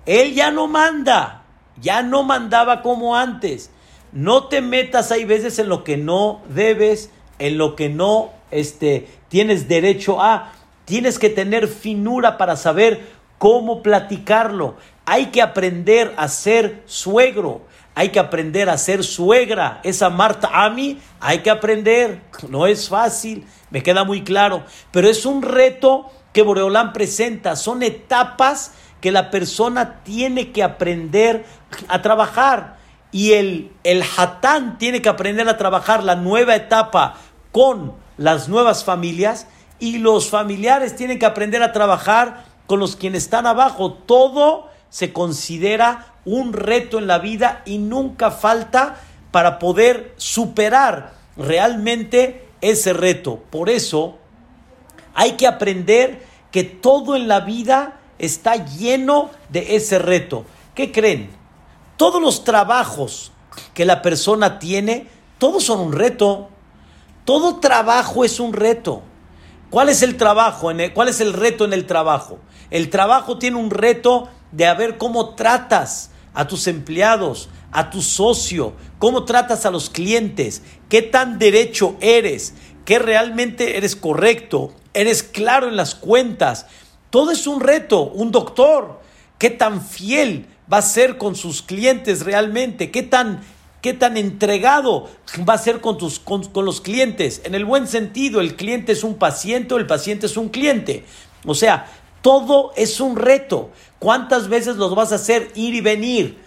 Él 0.07 0.35
ya 0.35 0.51
no 0.51 0.67
manda, 0.67 1.45
ya 1.81 2.03
no 2.03 2.23
mandaba 2.23 2.83
como 2.83 3.17
antes. 3.17 3.71
No 4.13 4.49
te 4.49 4.61
metas 4.61 5.13
hay 5.13 5.25
veces 5.25 5.59
en 5.59 5.69
lo 5.69 5.85
que 5.85 5.97
no 5.97 6.41
debes, 6.49 7.11
en 7.39 7.59
lo 7.59 7.77
que 7.77 7.89
no 7.89 8.31
este, 8.51 9.09
tienes 9.33 9.67
derecho 9.67 10.21
a. 10.21 10.53
Tienes 10.85 11.19
que 11.19 11.31
tener 11.31 11.67
finura 11.67 12.37
para 12.37 12.55
saber 12.55 13.09
cómo 13.39 13.83
platicarlo. 13.83 14.77
Hay 15.07 15.27
que 15.27 15.41
aprender 15.41 16.13
a 16.19 16.29
ser 16.29 16.83
suegro. 16.85 17.63
Hay 17.95 18.11
que 18.11 18.19
aprender 18.19 18.69
a 18.69 18.77
ser 18.77 19.03
suegra. 19.03 19.81
Esa 19.85 20.11
Marta 20.11 20.51
a 20.53 20.69
mí 20.69 21.01
hay 21.19 21.39
que 21.39 21.49
aprender. 21.49 22.21
No 22.51 22.67
es 22.67 22.91
fácil, 22.91 23.47
me 23.71 23.83
queda 23.83 24.05
muy 24.05 24.23
claro. 24.23 24.65
Pero 24.91 25.09
es 25.09 25.25
un 25.25 25.41
reto 25.41 26.11
que 26.35 26.43
Boreolán 26.43 26.93
presenta, 26.93 27.57
son 27.57 27.83
etapas 27.83 28.75
que 29.01 29.13
la 29.13 29.31
persona 29.31 30.03
tiene 30.03 30.53
que 30.53 30.63
aprender 30.63 31.47
a 31.89 32.03
trabajar. 32.03 32.77
Y 33.13 33.33
el, 33.33 33.73
el 33.83 34.05
hatán 34.15 34.77
tiene 34.77 35.01
que 35.01 35.09
aprender 35.09 35.49
a 35.49 35.57
trabajar 35.57 36.05
la 36.05 36.17
nueva 36.17 36.55
etapa 36.55 37.15
con 37.51 38.02
las 38.23 38.49
nuevas 38.49 38.85
familias 38.85 39.49
y 39.81 39.99
los 39.99 40.31
familiares 40.31 40.95
tienen 40.95 41.19
que 41.19 41.27
aprender 41.27 41.61
a 41.63 41.73
trabajar 41.73 42.45
con 42.69 42.79
los 42.79 42.95
quienes 42.95 43.25
están 43.25 43.47
abajo. 43.47 43.93
Todo 43.93 44.71
se 44.91 45.13
considera 45.13 46.15
un 46.25 46.53
reto 46.53 46.99
en 46.99 47.09
la 47.09 47.19
vida 47.19 47.63
y 47.65 47.79
nunca 47.79 48.31
falta 48.31 49.01
para 49.33 49.59
poder 49.59 50.15
superar 50.19 51.15
realmente 51.37 52.47
ese 52.61 52.93
reto. 52.93 53.43
Por 53.51 53.69
eso 53.69 54.19
hay 55.15 55.33
que 55.33 55.49
aprender 55.49 56.25
que 56.53 56.63
todo 56.63 57.17
en 57.17 57.27
la 57.27 57.41
vida 57.41 57.99
está 58.21 58.65
lleno 58.65 59.31
de 59.49 59.75
ese 59.75 59.99
reto. 59.99 60.45
¿Qué 60.77 60.93
creen? 60.93 61.31
Todos 61.97 62.23
los 62.23 62.45
trabajos 62.45 63.33
que 63.75 63.85
la 63.85 64.01
persona 64.01 64.61
tiene, 64.61 65.09
todos 65.39 65.65
son 65.65 65.81
un 65.81 65.93
reto. 65.93 66.51
Todo 67.25 67.61
trabajo 67.61 68.25
es 68.25 68.41
un 68.41 68.53
reto. 68.53 69.03
¿Cuál 69.71 69.89
es 69.89 70.03
el 70.03 70.17
trabajo? 70.17 70.71
¿Cuál 70.93 71.09
es 71.09 71.21
el 71.21 71.33
reto 71.33 71.65
en 71.65 71.73
el 71.73 71.87
trabajo? 71.87 72.41
El 72.71 72.91
trabajo 72.91 73.39
tiene 73.39 73.57
un 73.57 73.71
reto 73.71 74.29
de 74.51 74.73
ver 74.75 74.99
cómo 74.99 75.35
tratas 75.35 76.11
a 76.35 76.47
tus 76.47 76.67
empleados, 76.67 77.49
a 77.71 77.91
tu 77.91 78.03
socio, 78.03 78.75
cómo 78.99 79.25
tratas 79.25 79.65
a 79.65 79.71
los 79.71 79.89
clientes, 79.89 80.63
qué 80.89 81.01
tan 81.03 81.39
derecho 81.39 81.97
eres, 82.01 82.55
que 82.85 82.99
realmente 82.99 83.77
eres 83.77 83.97
correcto, 83.97 84.75
eres 84.93 85.23
claro 85.23 85.69
en 85.69 85.77
las 85.77 85.95
cuentas. 85.95 86.67
Todo 87.11 87.31
es 87.31 87.47
un 87.47 87.61
reto. 87.61 88.05
Un 88.05 88.33
doctor, 88.33 89.01
qué 89.39 89.51
tan 89.51 89.81
fiel 89.81 90.47
va 90.73 90.79
a 90.79 90.83
ser 90.83 91.19
con 91.19 91.37
sus 91.37 91.63
clientes 91.63 92.25
realmente, 92.25 92.91
qué 92.91 93.03
tan, 93.03 93.43
qué 93.83 93.93
tan 93.93 94.17
entregado 94.17 95.11
va 95.47 95.55
a 95.55 95.59
ser 95.59 95.83
con, 95.83 95.99
tus, 95.99 96.19
con, 96.21 96.49
los 96.65 96.81
clientes. 96.81 97.43
En 97.45 97.55
el 97.55 97.67
buen 97.67 97.87
sentido, 97.87 98.41
el 98.41 98.57
cliente 98.57 98.93
es 98.93 99.05
un 99.05 99.17
paciente 99.17 99.75
o 99.75 99.77
el 99.77 99.87
paciente 99.87 100.27
es 100.27 100.37
un 100.39 100.49
cliente. 100.49 101.05
O 101.45 101.55
sea, 101.55 101.87
todo 102.23 102.73
es 102.77 103.01
un 103.01 103.17
reto. 103.17 103.71
¿Cuántas 103.99 104.49
veces 104.49 104.77
los 104.77 104.95
vas 104.95 105.13
a 105.13 105.17
hacer 105.17 105.51
ir 105.57 105.75
y 105.75 105.81
venir? 105.81 106.39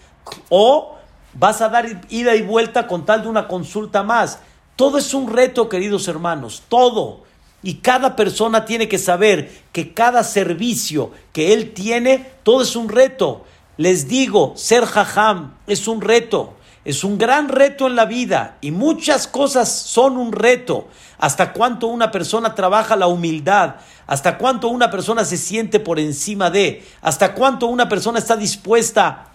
O 0.49 0.95
vas 1.33 1.61
a 1.61 1.69
dar 1.69 2.01
ida 2.09 2.35
y 2.35 2.41
vuelta 2.41 2.87
con 2.87 3.05
tal 3.05 3.23
de 3.23 3.27
una 3.27 3.47
consulta 3.49 4.01
más. 4.01 4.39
Todo 4.77 4.97
es 4.97 5.13
un 5.13 5.31
reto, 5.31 5.67
queridos 5.67 6.07
hermanos, 6.07 6.63
todo. 6.69 7.25
Y 7.61 7.75
cada 7.75 8.15
persona 8.15 8.63
tiene 8.63 8.87
que 8.87 8.97
saber 8.97 9.51
que 9.73 9.93
cada 9.93 10.23
servicio 10.23 11.11
que 11.33 11.53
él 11.53 11.73
tiene, 11.73 12.25
todo 12.43 12.61
es 12.61 12.77
un 12.77 12.87
reto. 12.87 13.43
Les 13.75 14.07
digo, 14.07 14.53
ser 14.55 14.85
jajam 14.85 15.55
es 15.67 15.89
un 15.89 15.99
reto. 15.99 16.54
Es 16.85 17.03
un 17.03 17.17
gran 17.17 17.49
reto 17.49 17.87
en 17.87 17.95
la 17.95 18.05
vida 18.05 18.57
y 18.61 18.69
muchas 18.69 19.27
cosas 19.27 19.71
son 19.71 20.17
un 20.17 20.31
reto. 20.31 20.87
Hasta 21.17 21.51
cuánto 21.51 21.87
una 21.87 22.11
persona 22.11 22.53
trabaja 22.53 22.95
la 22.95 23.07
humildad, 23.07 23.77
hasta 24.05 24.37
cuánto 24.37 24.67
una 24.67 24.91
persona 24.91 25.25
se 25.25 25.37
siente 25.37 25.79
por 25.79 25.99
encima 25.99 26.51
de, 26.51 26.85
hasta 27.01 27.33
cuánto 27.33 27.65
una 27.65 27.89
persona 27.89 28.19
está 28.19 28.37
dispuesta 28.37 29.29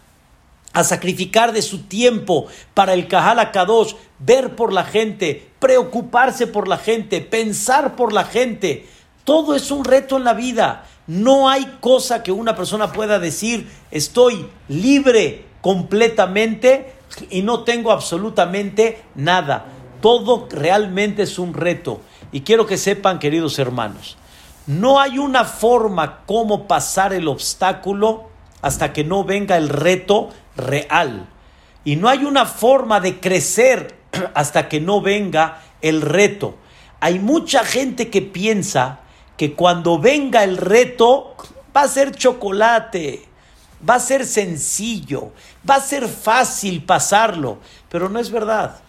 a 0.72 0.84
sacrificar 0.84 1.52
de 1.52 1.62
su 1.62 1.82
tiempo 1.82 2.46
para 2.72 2.94
el 2.94 3.08
Kahal 3.08 3.50
Kadosh, 3.50 3.94
ver 4.20 4.54
por 4.54 4.72
la 4.72 4.84
gente, 4.84 5.50
preocuparse 5.58 6.46
por 6.46 6.68
la 6.68 6.78
gente, 6.78 7.20
pensar 7.20 7.96
por 7.96 8.12
la 8.12 8.24
gente. 8.24 8.86
Todo 9.24 9.56
es 9.56 9.72
un 9.72 9.84
reto 9.84 10.18
en 10.18 10.22
la 10.22 10.34
vida. 10.34 10.86
No 11.08 11.48
hay 11.48 11.78
cosa 11.80 12.22
que 12.22 12.30
una 12.30 12.54
persona 12.54 12.92
pueda 12.92 13.18
decir, 13.18 13.68
estoy 13.90 14.48
libre 14.68 15.46
completamente 15.60 16.99
y 17.30 17.42
no 17.42 17.64
tengo 17.64 17.92
absolutamente 17.92 19.02
nada. 19.14 19.66
Todo 20.00 20.48
realmente 20.50 21.22
es 21.22 21.38
un 21.38 21.54
reto. 21.54 22.00
Y 22.32 22.42
quiero 22.42 22.66
que 22.66 22.76
sepan, 22.76 23.18
queridos 23.18 23.58
hermanos, 23.58 24.16
no 24.66 25.00
hay 25.00 25.18
una 25.18 25.44
forma 25.44 26.20
como 26.26 26.68
pasar 26.68 27.12
el 27.12 27.28
obstáculo 27.28 28.30
hasta 28.62 28.92
que 28.92 29.04
no 29.04 29.24
venga 29.24 29.56
el 29.56 29.68
reto 29.68 30.30
real. 30.56 31.28
Y 31.84 31.96
no 31.96 32.08
hay 32.08 32.24
una 32.24 32.46
forma 32.46 33.00
de 33.00 33.20
crecer 33.20 33.96
hasta 34.34 34.68
que 34.68 34.80
no 34.80 35.00
venga 35.00 35.60
el 35.80 36.02
reto. 36.02 36.56
Hay 37.00 37.18
mucha 37.18 37.64
gente 37.64 38.10
que 38.10 38.22
piensa 38.22 39.00
que 39.36 39.54
cuando 39.54 39.98
venga 39.98 40.44
el 40.44 40.58
reto 40.58 41.34
va 41.74 41.82
a 41.82 41.88
ser 41.88 42.14
chocolate, 42.14 43.29
va 43.88 43.94
a 43.94 44.00
ser 44.00 44.26
sencillo, 44.26 45.32
va 45.68 45.76
a 45.76 45.80
ser 45.80 46.08
fácil 46.08 46.84
pasarlo, 46.84 47.58
pero 47.88 48.08
no 48.08 48.18
es 48.18 48.30
verdad, 48.30 48.80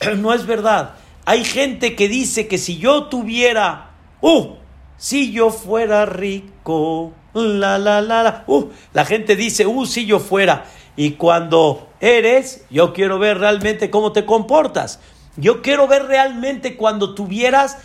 no 0.16 0.32
es 0.32 0.46
verdad. 0.46 0.94
Hay 1.24 1.44
gente 1.44 1.94
que 1.94 2.08
dice 2.08 2.48
que 2.48 2.58
si 2.58 2.78
yo 2.78 3.04
tuviera, 3.04 3.90
uh, 4.20 4.54
si 4.96 5.32
yo 5.32 5.50
fuera 5.50 6.06
rico, 6.06 7.12
la, 7.34 7.78
la, 7.78 8.00
la, 8.00 8.22
la, 8.22 8.44
uh, 8.46 8.70
la 8.92 9.04
gente 9.04 9.36
dice, 9.36 9.66
uh, 9.66 9.86
si 9.86 10.06
yo 10.06 10.18
fuera. 10.18 10.64
Y 10.96 11.12
cuando 11.12 11.88
eres, 12.00 12.64
yo 12.70 12.92
quiero 12.92 13.18
ver 13.18 13.38
realmente 13.38 13.90
cómo 13.90 14.12
te 14.12 14.26
comportas. 14.26 15.00
Yo 15.36 15.62
quiero 15.62 15.86
ver 15.86 16.06
realmente 16.06 16.76
cuando 16.76 17.14
tuvieras, 17.14 17.78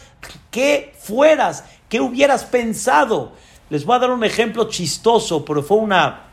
qué 0.49 0.93
fueras, 0.99 1.65
qué 1.87 2.01
hubieras 2.01 2.45
pensado. 2.45 3.33
Les 3.69 3.85
voy 3.85 3.95
a 3.95 3.99
dar 3.99 4.11
un 4.11 4.23
ejemplo 4.23 4.69
chistoso, 4.69 5.45
pero 5.45 5.63
fue 5.63 5.77
una, 5.77 6.25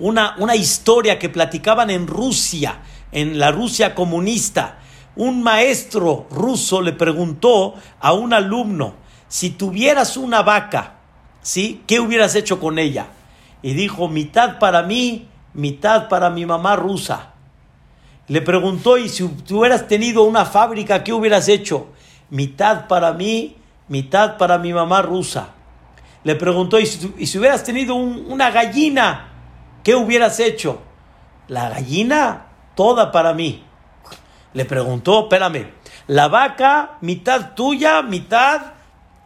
una, 0.00 0.34
una 0.38 0.56
historia 0.56 1.18
que 1.18 1.28
platicaban 1.28 1.90
en 1.90 2.06
Rusia, 2.06 2.80
en 3.12 3.38
la 3.38 3.52
Rusia 3.52 3.94
comunista. 3.94 4.78
Un 5.16 5.42
maestro 5.42 6.26
ruso 6.30 6.82
le 6.82 6.92
preguntó 6.92 7.74
a 8.00 8.12
un 8.12 8.32
alumno, 8.32 8.94
si 9.28 9.50
tuvieras 9.50 10.16
una 10.16 10.42
vaca, 10.42 10.94
¿sí? 11.42 11.82
¿Qué 11.86 12.00
hubieras 12.00 12.34
hecho 12.34 12.58
con 12.58 12.78
ella? 12.78 13.06
Y 13.62 13.74
dijo, 13.74 14.08
mitad 14.08 14.58
para 14.58 14.82
mí, 14.82 15.28
mitad 15.54 16.08
para 16.08 16.30
mi 16.30 16.46
mamá 16.46 16.76
rusa. 16.76 17.34
Le 18.26 18.40
preguntó, 18.40 18.96
y 18.96 19.08
si 19.08 19.24
hubieras 19.24 19.86
tenido 19.88 20.22
una 20.22 20.44
fábrica, 20.44 21.04
¿qué 21.04 21.12
hubieras 21.12 21.48
hecho? 21.48 21.88
Mitad 22.30 22.86
para 22.86 23.12
mí, 23.12 23.56
mitad 23.88 24.38
para 24.38 24.56
mi 24.56 24.72
mamá 24.72 25.02
rusa. 25.02 25.50
Le 26.22 26.34
preguntó, 26.34 26.78
y 26.78 26.86
si, 26.86 27.38
hubieras 27.38 27.64
tenido 27.64 27.94
una 27.94 28.50
gallina, 28.50 29.29
¿qué 29.82 29.94
hubieras 29.94 30.40
hecho? 30.40 30.80
La 31.48 31.68
gallina, 31.70 32.46
toda 32.74 33.12
para 33.12 33.34
mí. 33.34 33.64
Le 34.52 34.64
preguntó, 34.64 35.22
espérame, 35.22 35.70
la 36.06 36.28
vaca, 36.28 36.98
mitad 37.00 37.54
tuya, 37.54 38.02
mitad 38.02 38.72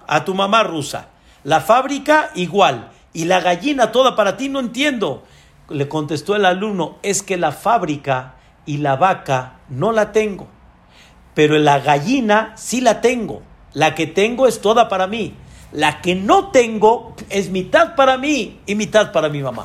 a 0.06 0.24
tu 0.24 0.34
mamá 0.34 0.62
rusa. 0.62 1.08
La 1.44 1.60
fábrica, 1.60 2.30
igual. 2.34 2.90
Y 3.12 3.24
la 3.26 3.40
gallina, 3.40 3.92
toda 3.92 4.16
para 4.16 4.36
ti, 4.36 4.48
no 4.48 4.60
entiendo. 4.60 5.24
Le 5.68 5.88
contestó 5.88 6.36
el 6.36 6.44
alumno, 6.44 6.98
es 7.02 7.22
que 7.22 7.36
la 7.36 7.52
fábrica 7.52 8.34
y 8.66 8.78
la 8.78 8.96
vaca 8.96 9.60
no 9.68 9.92
la 9.92 10.12
tengo. 10.12 10.48
Pero 11.34 11.58
la 11.58 11.78
gallina 11.80 12.52
sí 12.56 12.80
la 12.80 13.00
tengo. 13.00 13.42
La 13.72 13.94
que 13.94 14.06
tengo 14.06 14.46
es 14.46 14.60
toda 14.60 14.88
para 14.88 15.06
mí. 15.06 15.34
La 15.72 16.00
que 16.00 16.14
no 16.14 16.50
tengo 16.50 17.14
es 17.30 17.50
mitad 17.50 17.96
para 17.96 18.16
mí 18.18 18.60
y 18.66 18.74
mitad 18.74 19.10
para 19.10 19.28
mi 19.28 19.42
mamá. 19.42 19.64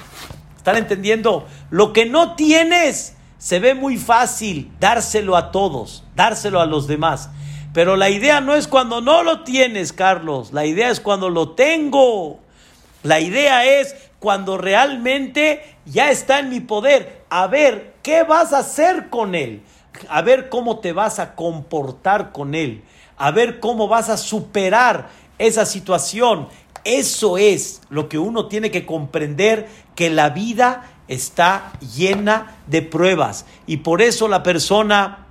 ¿Están 0.60 0.76
entendiendo? 0.76 1.48
Lo 1.70 1.94
que 1.94 2.06
no 2.06 2.36
tienes 2.36 3.16
se 3.38 3.60
ve 3.60 3.76
muy 3.76 3.96
fácil 3.96 4.70
dárselo 4.78 5.38
a 5.38 5.52
todos, 5.52 6.04
dárselo 6.18 6.60
a 6.60 6.66
los 6.66 6.86
demás. 6.86 7.30
Pero 7.74 7.96
la 7.96 8.10
idea 8.10 8.42
no 8.42 8.56
es 8.56 8.68
cuando 8.68 9.00
no 9.00 9.24
lo 9.24 9.46
tienes, 9.46 9.94
Carlos. 9.94 10.52
La 10.52 10.66
idea 10.66 10.90
es 10.90 11.00
cuando 11.00 11.30
lo 11.30 11.52
tengo. 11.52 12.42
La 13.04 13.22
idea 13.22 13.64
es 13.64 13.96
cuando 14.20 14.58
realmente 14.58 15.78
ya 15.86 16.12
está 16.12 16.40
en 16.40 16.50
mi 16.50 16.60
poder. 16.60 17.24
A 17.30 17.48
ver, 17.48 17.94
¿qué 18.04 18.24
vas 18.24 18.52
a 18.52 18.60
hacer 18.60 19.08
con 19.08 19.36
él? 19.36 19.64
A 20.10 20.22
ver 20.24 20.50
cómo 20.50 20.80
te 20.80 20.92
vas 20.92 21.20
a 21.20 21.36
comportar 21.36 22.34
con 22.34 22.54
él. 22.54 22.84
A 23.16 23.32
ver 23.32 23.62
cómo 23.62 23.88
vas 23.88 24.10
a 24.10 24.18
superar 24.18 25.08
esa 25.38 25.66
situación. 25.66 26.50
Eso 26.84 27.38
es 27.38 27.82
lo 27.90 28.10
que 28.10 28.18
uno 28.18 28.48
tiene 28.48 28.72
que 28.72 28.86
comprender, 28.86 29.68
que 29.96 30.10
la 30.10 30.30
vida 30.30 30.90
está 31.08 31.74
llena 31.96 32.58
de 32.68 32.82
pruebas. 32.82 33.46
Y 33.68 33.78
por 33.78 34.02
eso 34.02 34.28
la 34.28 34.44
persona, 34.44 35.28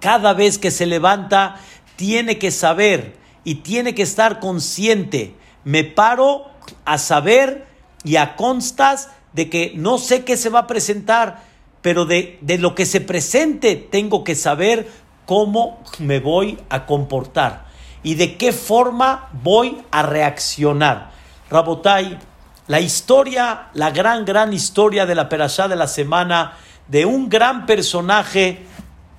cada 0.00 0.32
vez 0.32 0.58
que 0.58 0.70
se 0.70 0.86
levanta, 0.86 1.56
tiene 1.96 2.38
que 2.38 2.50
saber 2.50 3.16
y 3.44 3.56
tiene 3.56 3.94
que 3.94 4.02
estar 4.02 4.40
consciente. 4.40 5.34
Me 5.64 5.84
paro 5.84 6.46
a 6.84 6.98
saber 6.98 7.66
y 8.04 8.16
a 8.16 8.36
constas 8.36 9.10
de 9.32 9.50
que 9.50 9.72
no 9.76 9.98
sé 9.98 10.24
qué 10.24 10.36
se 10.36 10.50
va 10.50 10.60
a 10.60 10.66
presentar, 10.66 11.44
pero 11.82 12.04
de, 12.04 12.38
de 12.42 12.58
lo 12.58 12.74
que 12.74 12.86
se 12.86 13.00
presente 13.00 13.76
tengo 13.76 14.24
que 14.24 14.34
saber 14.34 14.88
cómo 15.26 15.82
me 15.98 16.20
voy 16.20 16.58
a 16.68 16.86
comportar 16.86 17.69
y 18.02 18.14
de 18.14 18.36
qué 18.36 18.52
forma 18.52 19.28
voy 19.42 19.82
a 19.90 20.02
reaccionar. 20.02 21.10
Rabotai, 21.50 22.18
la 22.66 22.80
historia, 22.80 23.68
la 23.74 23.90
gran, 23.90 24.24
gran 24.24 24.52
historia 24.52 25.06
de 25.06 25.14
la 25.14 25.28
perashá 25.28 25.68
de 25.68 25.76
la 25.76 25.86
semana, 25.86 26.54
de 26.88 27.04
un 27.04 27.28
gran 27.28 27.66
personaje, 27.66 28.64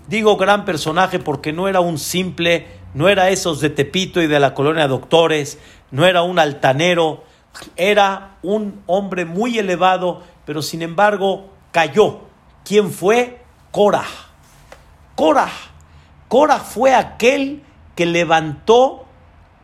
digo 0.07 0.37
gran 0.37 0.65
personaje 0.65 1.19
porque 1.19 1.53
no 1.53 1.67
era 1.67 1.79
un 1.79 1.97
simple, 1.97 2.67
no 2.93 3.09
era 3.09 3.29
esos 3.29 3.61
de 3.61 3.69
Tepito 3.69 4.21
y 4.21 4.27
de 4.27 4.39
la 4.39 4.53
colonia 4.53 4.87
doctores, 4.87 5.57
no 5.91 6.05
era 6.05 6.21
un 6.23 6.39
altanero, 6.39 7.23
era 7.75 8.37
un 8.41 8.81
hombre 8.87 9.25
muy 9.25 9.59
elevado, 9.59 10.23
pero 10.45 10.61
sin 10.61 10.81
embargo 10.81 11.49
cayó. 11.71 12.21
¿Quién 12.63 12.91
fue? 12.91 13.41
Cora. 13.71 14.03
Cora. 15.15 15.49
Cora 16.27 16.59
fue 16.59 16.93
aquel 16.93 17.63
levantó 18.05 19.05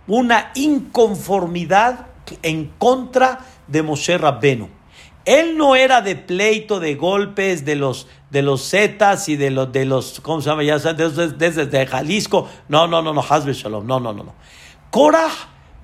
una 0.08 0.52
inconformidad 0.56 2.08
en 2.42 2.72
contra 2.78 3.40
de 3.68 3.84
Moshe 3.84 4.18
Rabbenu. 4.18 4.70
Él 5.26 5.58
no 5.58 5.76
era 5.76 6.02
de 6.02 6.16
pleito, 6.16 6.80
de 6.80 6.96
golpes, 6.96 7.66
de 7.66 7.76
los 7.76 8.08
de 8.30 8.42
los 8.42 8.70
zetas 8.70 9.28
y 9.30 9.36
de 9.36 9.52
los 9.52 9.72
de 9.74 9.86
los 9.86 10.22
¿cómo 10.22 10.42
se 10.42 10.50
llama? 10.50 10.64
Ya 10.64 10.78
desde, 10.80 11.30
desde, 11.30 11.86
Jalisco. 11.86 12.48
No, 12.70 12.88
no, 12.88 13.02
no, 13.02 13.14
no, 13.14 13.22
Hasbe 13.22 13.54
Shalom. 13.54 13.86
No, 13.86 14.00
no, 14.00 14.14
no, 14.14 14.24
no. 14.24 14.34
Cora 14.90 15.28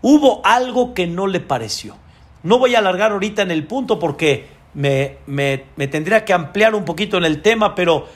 hubo 0.02 0.42
algo 0.46 0.94
que 0.94 1.08
no 1.08 1.28
le 1.28 1.42
pareció. 1.42 1.96
No 2.44 2.58
voy 2.58 2.76
a 2.76 2.80
alargar 2.80 3.12
ahorita 3.12 3.42
en 3.42 3.52
el 3.52 3.68
punto 3.68 4.00
porque 4.00 4.48
me, 4.74 5.18
me, 5.28 5.66
me 5.76 5.88
tendría 5.88 6.24
que 6.24 6.32
ampliar 6.32 6.74
un 6.74 6.86
poquito 6.86 7.18
en 7.18 7.26
el 7.26 7.42
tema, 7.42 7.76
pero 7.76 8.08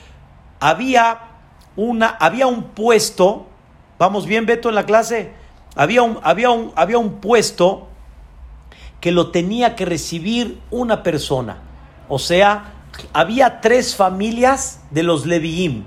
había 0.60 1.20
una 1.76 2.08
había 2.08 2.46
un 2.46 2.64
puesto 2.70 3.47
¿Vamos 3.98 4.26
bien, 4.26 4.46
Beto, 4.46 4.68
en 4.68 4.76
la 4.76 4.86
clase? 4.86 5.32
Había 5.74 6.02
un, 6.02 6.20
había 6.22 6.50
un, 6.50 6.72
había 6.76 6.98
un 6.98 7.20
puesto 7.20 7.88
que 9.00 9.10
lo 9.10 9.30
tenía 9.30 9.74
que 9.74 9.84
recibir 9.84 10.60
una 10.70 11.02
persona. 11.02 11.58
O 12.08 12.18
sea, 12.18 12.72
había 13.12 13.60
tres 13.60 13.96
familias 13.96 14.80
de 14.90 15.02
los 15.02 15.26
Leviim. 15.26 15.84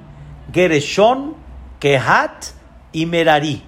Gereshon, 0.52 1.36
Kehat 1.80 2.48
y 2.92 3.06
Merari. 3.06 3.64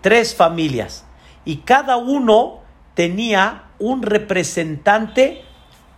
Tres 0.00 0.34
familias. 0.34 1.04
Y 1.44 1.58
cada 1.58 1.96
uno 1.96 2.60
tenía 2.94 3.64
un 3.80 4.02
representante 4.02 5.42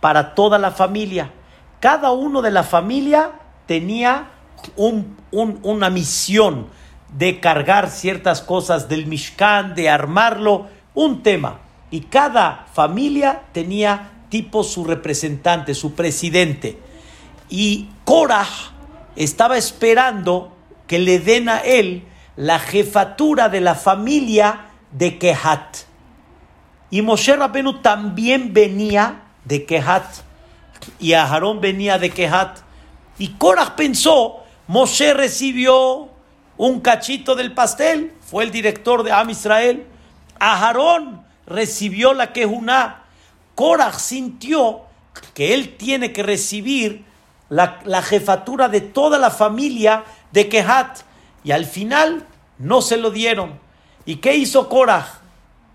para 0.01 0.33
toda 0.33 0.57
la 0.57 0.71
familia. 0.71 1.31
Cada 1.79 2.11
uno 2.11 2.41
de 2.41 2.51
la 2.51 2.63
familia 2.63 3.33
tenía 3.67 4.31
una 4.75 5.89
misión 5.91 6.67
de 7.09 7.39
cargar 7.39 7.89
ciertas 7.89 8.41
cosas 8.41 8.89
del 8.89 9.05
Mishkan, 9.05 9.75
de 9.75 9.89
armarlo, 9.89 10.67
un 10.93 11.23
tema. 11.23 11.59
Y 11.89 12.01
cada 12.01 12.67
familia 12.73 13.43
tenía 13.53 14.11
tipo 14.29 14.63
su 14.63 14.83
representante, 14.83 15.73
su 15.73 15.93
presidente. 15.93 16.77
Y 17.49 17.89
Korah 18.03 18.47
estaba 19.15 19.57
esperando 19.57 20.55
que 20.85 20.99
le 20.99 21.19
den 21.19 21.49
a 21.49 21.59
él 21.59 22.03
la 22.35 22.59
jefatura 22.59 23.49
de 23.49 23.61
la 23.61 23.75
familia 23.75 24.67
de 24.91 25.17
Kehat. 25.17 25.77
Y 26.89 27.01
Moshe 27.01 27.35
Rabenu 27.35 27.81
también 27.81 28.53
venía 28.53 29.23
de 29.45 29.65
Kehat. 29.65 30.05
Y 30.99 31.13
Aharón 31.13 31.59
venía 31.61 31.97
de 31.97 32.09
Kehat. 32.09 32.59
Y 33.17 33.29
Korah 33.29 33.75
pensó, 33.75 34.43
Moshe 34.67 35.13
recibió 35.13 36.09
un 36.57 36.81
cachito 36.81 37.35
del 37.35 37.53
pastel, 37.53 38.13
fue 38.21 38.43
el 38.43 38.51
director 38.51 39.03
de 39.03 39.11
Am 39.11 39.29
Israel. 39.29 39.85
Aharón 40.39 41.23
recibió 41.45 42.13
la 42.13 42.33
quejuná. 42.33 43.03
Korah 43.55 43.93
sintió 43.93 44.81
que 45.33 45.53
él 45.53 45.77
tiene 45.77 46.13
que 46.13 46.23
recibir 46.23 47.05
la, 47.49 47.79
la, 47.85 48.01
jefatura 48.01 48.69
de 48.69 48.81
toda 48.81 49.17
la 49.17 49.31
familia 49.31 50.03
de 50.31 50.49
Kehat. 50.49 50.99
Y 51.43 51.51
al 51.51 51.65
final 51.65 52.25
no 52.57 52.81
se 52.81 52.97
lo 52.97 53.11
dieron. 53.11 53.59
¿Y 54.05 54.17
qué 54.17 54.35
hizo 54.35 54.67
Korah? 54.69 55.21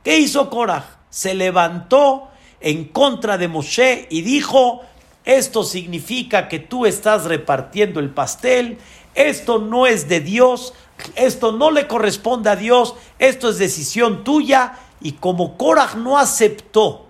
¿Qué 0.02 0.18
hizo 0.18 0.50
Korah? 0.50 0.84
Se 1.10 1.34
levantó 1.34 2.28
en 2.60 2.84
contra 2.84 3.38
de 3.38 3.48
Moshe 3.48 4.06
y 4.10 4.22
dijo, 4.22 4.82
esto 5.24 5.62
significa 5.62 6.48
que 6.48 6.58
tú 6.58 6.86
estás 6.86 7.24
repartiendo 7.24 8.00
el 8.00 8.10
pastel, 8.10 8.78
esto 9.14 9.58
no 9.58 9.86
es 9.86 10.08
de 10.08 10.20
Dios, 10.20 10.74
esto 11.16 11.52
no 11.52 11.70
le 11.70 11.86
corresponde 11.86 12.50
a 12.50 12.56
Dios, 12.56 12.94
esto 13.18 13.48
es 13.48 13.58
decisión 13.58 14.24
tuya. 14.24 14.78
Y 15.00 15.12
como 15.12 15.56
Korah 15.58 15.94
no 15.96 16.18
aceptó 16.18 17.06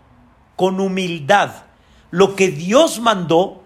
con 0.56 0.80
humildad 0.80 1.64
lo 2.10 2.36
que 2.36 2.48
Dios 2.48 3.00
mandó, 3.00 3.62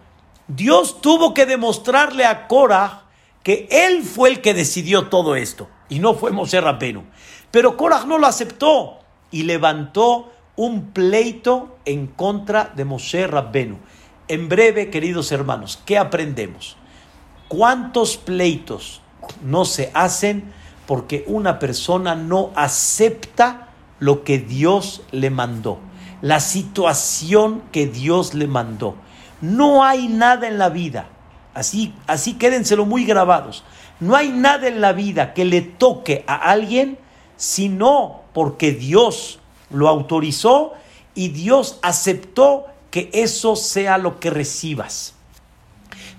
Dios 0.48 1.00
tuvo 1.00 1.34
que 1.34 1.46
demostrarle 1.46 2.24
a 2.24 2.46
Korah 2.46 3.02
que 3.42 3.68
él 3.70 4.02
fue 4.02 4.30
el 4.30 4.40
que 4.40 4.54
decidió 4.54 5.08
todo 5.08 5.36
esto 5.36 5.68
y 5.88 5.98
no 5.98 6.14
fue 6.14 6.30
Moshe 6.30 6.60
Rabenu. 6.60 7.04
Pero 7.50 7.76
Korah 7.76 8.04
no 8.04 8.18
lo 8.18 8.26
aceptó 8.26 8.98
y 9.30 9.44
levantó 9.44 10.32
un 10.56 10.92
pleito 10.92 11.76
en 11.84 12.06
contra 12.06 12.72
de 12.74 12.84
Moshe 12.84 13.26
Rabbenu. 13.26 13.78
En 14.28 14.48
breve, 14.48 14.90
queridos 14.90 15.30
hermanos, 15.30 15.80
¿qué 15.84 15.98
aprendemos? 15.98 16.76
¿Cuántos 17.48 18.16
pleitos 18.16 19.00
no 19.42 19.64
se 19.64 19.90
hacen 19.94 20.52
porque 20.86 21.24
una 21.26 21.58
persona 21.58 22.14
no 22.14 22.50
acepta 22.54 23.68
lo 23.98 24.24
que 24.24 24.38
Dios 24.38 25.02
le 25.10 25.30
mandó, 25.30 25.78
la 26.22 26.40
situación 26.40 27.62
que 27.72 27.86
Dios 27.86 28.34
le 28.34 28.46
mandó? 28.46 28.96
No 29.40 29.84
hay 29.84 30.08
nada 30.08 30.48
en 30.48 30.58
la 30.58 30.70
vida, 30.70 31.08
así, 31.54 31.94
así 32.06 32.34
quédenselo 32.34 32.84
muy 32.84 33.04
grabados, 33.04 33.64
no 34.00 34.16
hay 34.16 34.30
nada 34.30 34.68
en 34.68 34.80
la 34.80 34.92
vida 34.92 35.32
que 35.34 35.44
le 35.44 35.62
toque 35.62 36.24
a 36.26 36.34
alguien 36.34 36.98
sino 37.36 38.22
porque 38.32 38.72
Dios 38.72 39.38
lo 39.70 39.88
autorizó 39.88 40.72
y 41.14 41.28
Dios 41.28 41.78
aceptó 41.82 42.66
que 42.90 43.10
eso 43.12 43.56
sea 43.56 43.98
lo 43.98 44.20
que 44.20 44.30
recibas. 44.30 45.15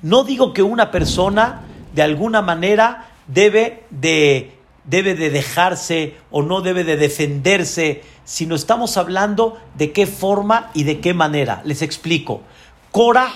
No 0.01 0.23
digo 0.23 0.53
que 0.53 0.63
una 0.63 0.91
persona 0.91 1.61
de 1.93 2.01
alguna 2.01 2.41
manera 2.41 3.09
debe 3.27 3.83
de, 3.89 4.51
debe 4.83 5.15
de 5.15 5.29
dejarse 5.29 6.15
o 6.31 6.41
no 6.43 6.61
debe 6.61 6.83
de 6.83 6.97
defenderse, 6.97 8.03
sino 8.23 8.55
estamos 8.55 8.97
hablando 8.97 9.57
de 9.75 9.91
qué 9.91 10.05
forma 10.05 10.69
y 10.73 10.83
de 10.83 10.99
qué 10.99 11.13
manera. 11.13 11.61
Les 11.65 11.81
explico. 11.81 12.41
Cora 12.91 13.29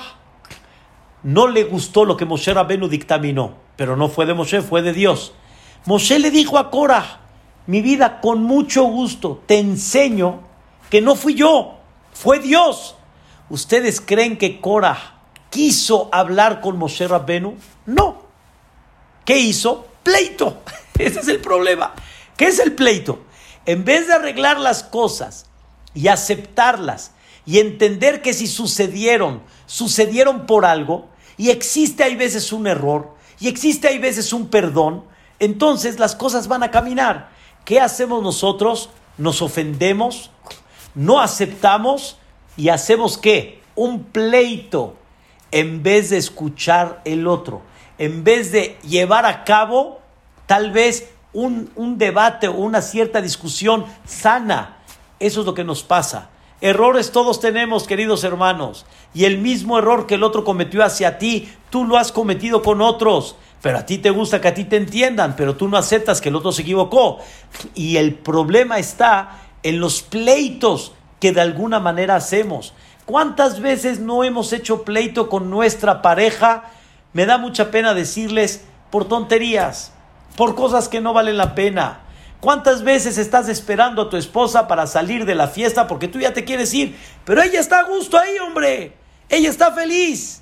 no 1.23 1.47
le 1.47 1.63
gustó 1.63 2.05
lo 2.05 2.17
que 2.17 2.25
Moshe 2.25 2.53
Rabenu 2.53 2.87
dictaminó, 2.87 3.53
pero 3.75 3.95
no 3.95 4.09
fue 4.09 4.25
de 4.25 4.33
Moshe, 4.33 4.61
fue 4.61 4.81
de 4.81 4.93
Dios. 4.93 5.33
Moshe 5.85 6.19
le 6.19 6.31
dijo 6.31 6.57
a 6.57 6.71
Cora, 6.71 7.19
mi 7.67 7.81
vida, 7.81 8.21
con 8.21 8.43
mucho 8.43 8.83
gusto 8.85 9.41
te 9.45 9.59
enseño 9.59 10.39
que 10.89 11.01
no 11.01 11.15
fui 11.15 11.35
yo, 11.35 11.77
fue 12.13 12.39
Dios. 12.39 12.95
¿Ustedes 13.49 14.01
creen 14.01 14.37
que 14.37 14.59
Cora 14.59 15.20
quiso 15.51 16.09
hablar 16.11 16.61
con 16.61 16.79
Moshe 16.79 17.07
Rabbenu? 17.07 17.55
No. 17.85 18.23
¿Qué 19.23 19.37
hizo? 19.37 19.85
Pleito. 20.01 20.63
Ese 20.97 21.19
es 21.19 21.27
el 21.27 21.39
problema. 21.39 21.93
¿Qué 22.35 22.47
es 22.47 22.57
el 22.57 22.73
pleito? 22.73 23.19
En 23.67 23.85
vez 23.85 24.07
de 24.07 24.13
arreglar 24.13 24.59
las 24.59 24.81
cosas 24.81 25.45
y 25.93 26.07
aceptarlas 26.07 27.11
y 27.45 27.59
entender 27.59 28.23
que 28.23 28.33
si 28.33 28.47
sucedieron, 28.47 29.43
sucedieron 29.67 30.47
por 30.47 30.65
algo, 30.65 31.09
y 31.37 31.49
existe 31.49 32.03
hay 32.03 32.15
veces 32.15 32.53
un 32.53 32.67
error, 32.67 33.15
y 33.39 33.47
existe 33.47 33.87
hay 33.87 33.97
veces 33.97 34.31
un 34.31 34.47
perdón, 34.47 35.03
entonces 35.39 35.99
las 35.99 36.15
cosas 36.15 36.47
van 36.47 36.63
a 36.63 36.71
caminar. 36.71 37.29
¿Qué 37.65 37.79
hacemos 37.79 38.21
nosotros? 38.21 38.89
Nos 39.17 39.41
ofendemos, 39.41 40.29
no 40.93 41.19
aceptamos 41.19 42.17
y 42.57 42.69
hacemos 42.69 43.17
qué? 43.17 43.61
Un 43.75 44.03
pleito 44.03 44.97
en 45.51 45.83
vez 45.83 46.09
de 46.09 46.17
escuchar 46.17 47.01
el 47.05 47.27
otro, 47.27 47.61
en 47.97 48.23
vez 48.23 48.51
de 48.51 48.77
llevar 48.87 49.25
a 49.25 49.43
cabo 49.43 49.99
tal 50.45 50.71
vez 50.71 51.09
un, 51.33 51.69
un 51.75 51.97
debate 51.97 52.47
o 52.47 52.53
una 52.53 52.81
cierta 52.81 53.21
discusión 53.21 53.85
sana. 54.05 54.77
Eso 55.19 55.41
es 55.41 55.45
lo 55.45 55.53
que 55.53 55.63
nos 55.63 55.83
pasa. 55.83 56.29
Errores 56.61 57.11
todos 57.11 57.39
tenemos, 57.39 57.87
queridos 57.87 58.23
hermanos. 58.23 58.85
Y 59.13 59.25
el 59.25 59.37
mismo 59.37 59.77
error 59.77 60.07
que 60.07 60.15
el 60.15 60.23
otro 60.23 60.43
cometió 60.43 60.83
hacia 60.83 61.17
ti, 61.17 61.51
tú 61.69 61.85
lo 61.85 61.97
has 61.97 62.11
cometido 62.11 62.61
con 62.61 62.81
otros 62.81 63.35
pero 63.61 63.77
a 63.77 63.85
ti 63.85 63.99
te 63.99 64.09
gusta 64.09 64.41
que 64.41 64.47
a 64.47 64.53
ti 64.53 64.65
te 64.65 64.77
entiendan, 64.77 65.35
pero 65.35 65.55
tú 65.55 65.67
no 65.67 65.77
aceptas 65.77 66.19
que 66.19 66.29
el 66.29 66.35
otro 66.35 66.51
se 66.51 66.63
equivocó. 66.63 67.19
Y 67.75 67.97
el 67.97 68.15
problema 68.15 68.79
está 68.79 69.39
en 69.61 69.79
los 69.79 70.01
pleitos 70.01 70.93
que 71.19 71.31
de 71.31 71.41
alguna 71.41 71.79
manera 71.79 72.15
hacemos. 72.15 72.73
¿Cuántas 73.11 73.59
veces 73.59 73.99
no 73.99 74.23
hemos 74.23 74.53
hecho 74.53 74.83
pleito 74.83 75.27
con 75.27 75.49
nuestra 75.49 76.01
pareja? 76.01 76.63
Me 77.11 77.25
da 77.25 77.37
mucha 77.37 77.69
pena 77.69 77.93
decirles 77.93 78.61
por 78.89 79.03
tonterías, 79.03 79.91
por 80.37 80.55
cosas 80.55 80.87
que 80.87 81.01
no 81.01 81.11
valen 81.11 81.35
la 81.35 81.53
pena. 81.53 82.03
¿Cuántas 82.39 82.83
veces 82.83 83.17
estás 83.17 83.49
esperando 83.49 84.03
a 84.03 84.09
tu 84.09 84.15
esposa 84.15 84.65
para 84.69 84.87
salir 84.87 85.25
de 85.25 85.35
la 85.35 85.49
fiesta 85.49 85.87
porque 85.87 86.07
tú 86.07 86.21
ya 86.21 86.31
te 86.31 86.45
quieres 86.45 86.73
ir? 86.73 86.97
Pero 87.25 87.41
ella 87.41 87.59
está 87.59 87.79
a 87.79 87.83
gusto 87.83 88.17
ahí, 88.17 88.39
hombre. 88.39 88.93
Ella 89.27 89.49
está 89.49 89.73
feliz. 89.73 90.41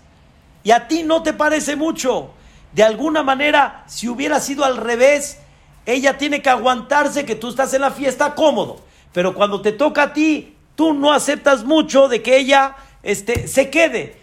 Y 0.63 0.69
a 0.69 0.87
ti 0.87 1.01
no 1.01 1.23
te 1.23 1.33
parece 1.33 1.75
mucho. 1.75 2.33
De 2.73 2.83
alguna 2.83 3.23
manera, 3.23 3.83
si 3.87 4.07
hubiera 4.07 4.39
sido 4.39 4.63
al 4.63 4.77
revés, 4.77 5.39
ella 5.87 6.19
tiene 6.19 6.43
que 6.43 6.51
aguantarse 6.51 7.25
que 7.25 7.33
tú 7.33 7.49
estás 7.49 7.73
en 7.73 7.81
la 7.81 7.89
fiesta 7.89 8.35
cómodo. 8.35 8.79
Pero 9.11 9.33
cuando 9.33 9.59
te 9.59 9.71
toca 9.71 10.03
a 10.03 10.13
ti, 10.13 10.55
tú 10.79 10.93
no 10.93 11.11
aceptas 11.11 11.65
mucho 11.65 12.07
de 12.07 12.21
que 12.21 12.37
ella 12.37 12.77
este, 13.03 13.49
se 13.49 13.69
quede. 13.69 14.15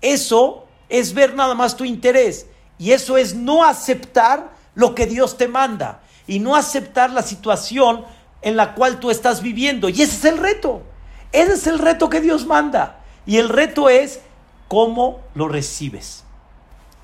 Eso 0.00 0.66
es 0.88 1.14
ver 1.14 1.36
nada 1.36 1.54
más 1.54 1.76
tu 1.76 1.84
interés. 1.84 2.48
Y 2.80 2.90
eso 2.90 3.16
es 3.16 3.36
no 3.36 3.62
aceptar 3.62 4.50
lo 4.74 4.96
que 4.96 5.06
Dios 5.06 5.36
te 5.36 5.46
manda. 5.46 6.00
Y 6.26 6.40
no 6.40 6.56
aceptar 6.56 7.12
la 7.12 7.22
situación 7.22 8.04
en 8.42 8.56
la 8.56 8.74
cual 8.74 8.98
tú 8.98 9.12
estás 9.12 9.40
viviendo. 9.40 9.88
Y 9.88 10.02
ese 10.02 10.16
es 10.16 10.24
el 10.24 10.38
reto. 10.38 10.82
Ese 11.30 11.52
es 11.52 11.68
el 11.68 11.78
reto 11.78 12.10
que 12.10 12.20
Dios 12.20 12.44
manda. 12.44 13.04
Y 13.24 13.36
el 13.36 13.48
reto 13.48 13.88
es 13.88 14.20
cómo 14.66 15.20
lo 15.36 15.46
recibes. 15.46 16.24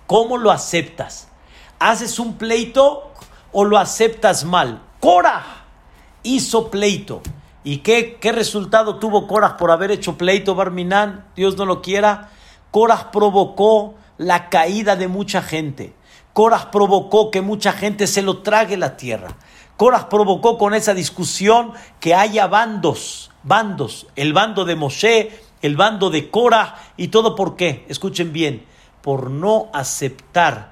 ¿Cómo 0.08 0.36
lo 0.36 0.50
aceptas? 0.50 1.28
¿Haces 1.78 2.18
un 2.18 2.38
pleito 2.38 3.12
o 3.52 3.62
lo 3.62 3.78
aceptas 3.78 4.42
mal? 4.42 4.82
Cora 4.98 5.46
hizo 6.24 6.72
pleito. 6.72 7.22
¿Y 7.66 7.78
qué, 7.78 8.18
qué 8.20 8.30
resultado 8.30 9.00
tuvo 9.00 9.26
Cora 9.26 9.56
por 9.56 9.72
haber 9.72 9.90
hecho 9.90 10.16
pleito, 10.16 10.54
Barminán? 10.54 11.26
Dios 11.34 11.56
no 11.56 11.66
lo 11.66 11.82
quiera. 11.82 12.30
Cora 12.70 13.10
provocó 13.10 13.96
la 14.18 14.50
caída 14.50 14.94
de 14.94 15.08
mucha 15.08 15.42
gente. 15.42 15.92
Cora 16.32 16.70
provocó 16.70 17.32
que 17.32 17.40
mucha 17.40 17.72
gente 17.72 18.06
se 18.06 18.22
lo 18.22 18.38
trague 18.42 18.76
la 18.76 18.96
tierra. 18.96 19.36
Cora 19.76 20.08
provocó 20.08 20.58
con 20.58 20.74
esa 20.74 20.94
discusión 20.94 21.72
que 21.98 22.14
haya 22.14 22.46
bandos, 22.46 23.32
bandos, 23.42 24.06
el 24.14 24.32
bando 24.32 24.64
de 24.64 24.76
Moshe, 24.76 25.40
el 25.60 25.74
bando 25.74 26.10
de 26.10 26.30
Cora 26.30 26.76
y 26.96 27.08
todo 27.08 27.34
por 27.34 27.56
qué. 27.56 27.84
Escuchen 27.88 28.32
bien, 28.32 28.64
por 29.02 29.28
no 29.28 29.70
aceptar 29.74 30.70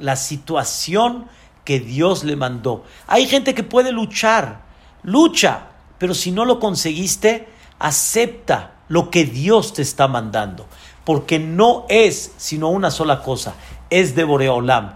la 0.00 0.16
situación 0.16 1.28
que 1.64 1.80
Dios 1.80 2.24
le 2.24 2.36
mandó. 2.36 2.84
Hay 3.06 3.26
gente 3.26 3.54
que 3.54 3.62
puede 3.62 3.90
luchar, 3.90 4.66
lucha, 5.02 5.68
pero 5.98 6.14
si 6.14 6.30
no 6.30 6.44
lo 6.44 6.60
conseguiste, 6.60 7.48
acepta 7.78 8.74
lo 8.88 9.10
que 9.10 9.24
Dios 9.24 9.72
te 9.72 9.82
está 9.82 10.08
mandando, 10.08 10.66
porque 11.04 11.38
no 11.38 11.86
es 11.88 12.32
sino 12.36 12.68
una 12.68 12.90
sola 12.90 13.22
cosa, 13.22 13.54
es 13.90 14.14
de 14.14 14.24
Boreolam. 14.24 14.94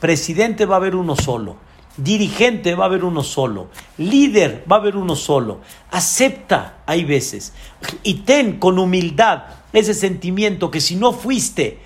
Presidente 0.00 0.66
va 0.66 0.76
a 0.76 0.78
haber 0.78 0.94
uno 0.94 1.16
solo. 1.16 1.56
Dirigente 1.96 2.74
va 2.74 2.84
a 2.84 2.86
haber 2.86 3.04
uno 3.04 3.22
solo. 3.22 3.68
Líder 3.98 4.64
va 4.70 4.76
a 4.76 4.78
haber 4.80 4.96
uno 4.96 5.14
solo. 5.14 5.60
Acepta, 5.90 6.78
hay 6.86 7.04
veces. 7.04 7.52
Y 8.02 8.14
ten 8.14 8.58
con 8.58 8.78
humildad 8.78 9.44
ese 9.72 9.94
sentimiento 9.94 10.70
que 10.70 10.80
si 10.80 10.96
no 10.96 11.12
fuiste 11.12 11.80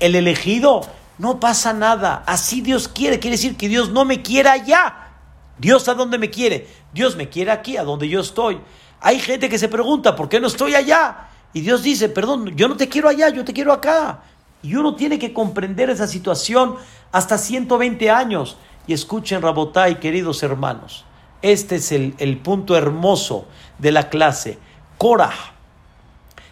el 0.00 0.14
elegido, 0.14 0.80
no 1.18 1.38
pasa 1.38 1.72
nada. 1.72 2.24
Así 2.26 2.60
Dios 2.60 2.88
quiere. 2.88 3.20
Quiere 3.20 3.36
decir 3.36 3.56
que 3.56 3.68
Dios 3.68 3.90
no 3.90 4.04
me 4.04 4.22
quiere 4.22 4.48
allá. 4.48 5.11
Dios 5.58 5.88
a 5.88 5.94
dónde 5.94 6.18
me 6.18 6.30
quiere. 6.30 6.66
Dios 6.92 7.16
me 7.16 7.28
quiere 7.28 7.50
aquí, 7.50 7.76
a 7.76 7.84
donde 7.84 8.08
yo 8.08 8.20
estoy. 8.20 8.60
Hay 9.00 9.18
gente 9.18 9.48
que 9.48 9.58
se 9.58 9.68
pregunta, 9.68 10.14
¿por 10.14 10.28
qué 10.28 10.40
no 10.40 10.46
estoy 10.46 10.74
allá? 10.74 11.28
Y 11.52 11.60
Dios 11.60 11.82
dice, 11.82 12.08
perdón, 12.08 12.56
yo 12.56 12.68
no 12.68 12.76
te 12.76 12.88
quiero 12.88 13.08
allá, 13.08 13.28
yo 13.28 13.44
te 13.44 13.52
quiero 13.52 13.72
acá. 13.72 14.22
Y 14.62 14.76
uno 14.76 14.94
tiene 14.94 15.18
que 15.18 15.32
comprender 15.32 15.90
esa 15.90 16.06
situación 16.06 16.76
hasta 17.10 17.36
120 17.36 18.10
años. 18.10 18.56
Y 18.86 18.94
escuchen, 18.94 19.42
Rabotay, 19.42 20.00
queridos 20.00 20.42
hermanos, 20.42 21.04
este 21.42 21.76
es 21.76 21.92
el, 21.92 22.14
el 22.18 22.38
punto 22.38 22.76
hermoso 22.76 23.46
de 23.78 23.92
la 23.92 24.08
clase. 24.08 24.58
Korah, 24.98 25.34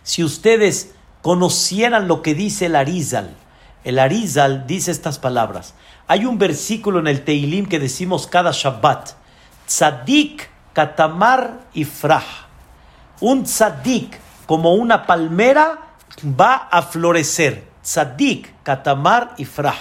si 0.03 0.25
ustedes 0.25 0.95
conocieran 1.23 2.09
lo 2.09 2.23
que 2.23 2.35
dice 2.35 2.67
el 2.67 2.77
Arizal, 2.77 3.37
el 3.85 3.99
Arizal 3.99 4.67
dice 4.67 4.91
estas 4.91 5.19
palabras. 5.19 5.75
Hay 6.11 6.25
un 6.25 6.39
versículo 6.39 6.99
en 6.99 7.07
el 7.07 7.23
Teilim 7.23 7.67
que 7.67 7.79
decimos 7.79 8.27
cada 8.27 8.51
Shabbat. 8.51 9.11
Tzadik 9.65 10.51
katamar 10.73 11.69
ifrah. 11.73 12.25
Un 13.21 13.45
tzadik 13.45 14.19
como 14.45 14.75
una 14.75 15.07
palmera 15.07 15.79
va 16.25 16.67
a 16.69 16.83
florecer. 16.83 17.63
Tzadik 17.85 18.53
katamar 18.65 19.35
ifrah. 19.39 19.77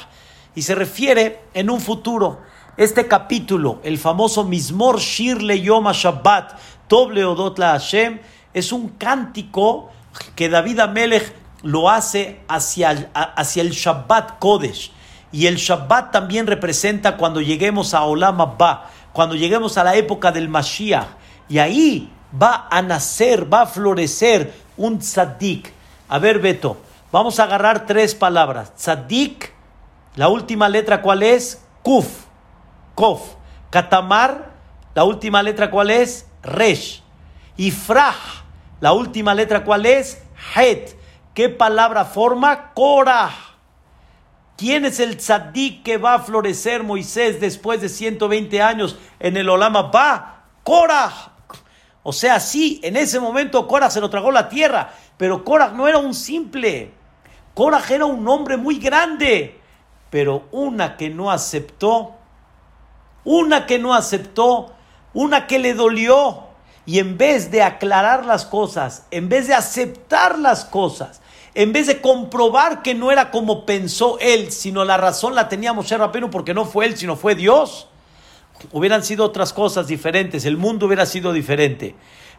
Y 0.54 0.62
se 0.62 0.76
refiere 0.76 1.46
en 1.56 1.72
un 1.72 1.82
futuro. 1.82 2.42
Este 2.78 3.08
capítulo, 3.08 3.80
el 3.84 3.98
famoso 3.98 4.44
Mismor 4.44 5.00
Shir 5.00 5.42
Le 5.42 5.60
Yom 5.60 5.92
Shabbat, 5.92 6.60
Toble 6.88 7.26
Odot 7.26 7.58
La 7.58 7.72
Hashem, 7.72 8.20
es 8.54 8.72
un 8.72 8.90
cántico 8.90 9.90
que 10.36 10.48
David 10.48 10.82
Amelech 10.82 11.34
lo 11.64 11.90
hace 11.90 12.42
hacia 12.48 12.92
el 12.92 13.72
Shabbat 13.72 14.38
Kodesh. 14.38 14.92
Y 15.32 15.48
el 15.48 15.58
Shabbat 15.58 16.12
también 16.12 16.48
representa 16.48 17.18
cuando 17.18 17.42
lleguemos 17.42 17.94
a 17.94 18.04
Olam 18.04 18.42
Abba, 18.42 18.90
cuando 19.14 19.36
lleguemos 19.36 19.78
a 19.78 19.84
la 19.84 19.96
época 19.96 20.32
del 20.32 20.50
Mashiach. 20.50 21.08
Y 21.48 21.60
ahí 21.60 22.12
va 22.42 22.68
a 22.70 22.82
nacer, 22.82 23.52
va 23.52 23.62
a 23.62 23.68
florecer 23.68 24.54
un 24.78 25.00
tzaddik. 25.00 25.72
A 26.08 26.20
ver, 26.20 26.40
Beto, 26.40 26.78
vamos 27.12 27.40
a 27.40 27.44
agarrar 27.44 27.86
tres 27.86 28.16
palabras. 28.16 28.74
Tzaddik, 28.76 29.54
la 30.16 30.30
última 30.30 30.70
letra, 30.70 31.02
¿cuál 31.02 31.24
es? 31.24 31.62
Kuf, 31.84 32.26
Kof. 32.96 33.22
Katamar, 33.70 34.50
la 34.96 35.04
última 35.04 35.44
letra, 35.44 35.70
¿cuál 35.70 35.92
es? 35.92 36.26
Resh. 36.42 37.04
Y 37.56 37.72
Frah, 37.72 38.16
la 38.80 38.94
última 38.94 39.36
letra, 39.36 39.64
¿cuál 39.64 39.86
es? 39.86 40.24
Het. 40.56 40.98
¿Qué 41.34 41.50
palabra 41.50 42.06
forma? 42.06 42.74
Korah. 42.74 43.49
¿Quién 44.60 44.84
es 44.84 44.99
el 44.99 45.16
tzadik 45.16 45.84
que 45.84 45.97
va 45.97 46.16
a 46.16 46.20
florecer 46.20 46.84
Moisés 46.84 47.39
después 47.39 47.80
de 47.80 47.88
120 47.88 48.62
años 48.62 48.97
en 49.18 49.38
el 49.38 49.47
Olama? 49.47 49.84
Va, 49.84 50.47
Korah. 50.66 51.32
O 52.03 52.12
sea, 52.12 52.41
sí, 52.41 52.82
en 52.84 52.97
ese 52.97 53.22
momento 53.22 53.66
Korah 53.70 53.89
se 53.89 54.01
lo 54.01 54.10
tragó 54.10 54.32
la 54.32 54.49
tierra, 54.49 54.91
pero 55.16 55.45
Korah 55.45 55.70
no 55.70 55.88
era 55.88 55.97
un 55.97 56.14
simple. 56.14 56.91
Korah 57.53 57.82
era 57.89 58.03
un 58.03 58.28
hombre 58.28 58.57
muy 58.57 58.80
grande, 58.80 59.62
pero 60.10 60.49
una 60.51 60.97
que 60.97 61.10
no 61.10 61.32
aceptó, 61.32 62.16
una 63.24 63.66
que 63.66 63.80
no 63.80 63.93
aceptó, 63.93 64.76
una 65.14 65.47
que 65.47 65.60
le 65.60 65.74
dolió, 65.74 66.49
y 66.86 66.99
en 66.99 67.18
vez 67.18 67.49
de 67.49 67.64
aclarar 67.64 68.26
las 68.26 68.45
cosas, 68.45 69.05
en 69.10 69.30
vez 69.30 69.47
de 69.47 69.53
aceptar 69.53 70.38
las 70.38 70.66
cosas, 70.66 71.22
en 71.56 71.74
vez 71.74 71.88
de 71.88 72.02
comprobar 72.02 72.82
que 72.82 72.93
no 72.93 73.12
era 73.12 73.32
como 73.32 73.66
pensó 73.66 74.18
él, 74.20 74.52
sino 74.52 74.86
la 74.86 74.97
razón 74.97 75.36
la 75.36 75.50
tenía 75.50 75.74
Moshe 75.74 75.97
Rabenu 75.97 76.30
porque 76.30 76.54
no 76.54 76.66
fue 76.66 76.86
él, 76.86 76.97
sino 76.97 77.16
fue 77.16 77.36
Dios, 77.36 77.88
hubieran 78.72 79.04
sido 79.04 79.26
otras 79.26 79.54
cosas 79.54 79.88
diferentes, 79.88 80.45
el 80.45 80.58
mundo 80.58 80.86
hubiera 80.86 81.06
sido 81.06 81.34
diferente. 81.34 81.95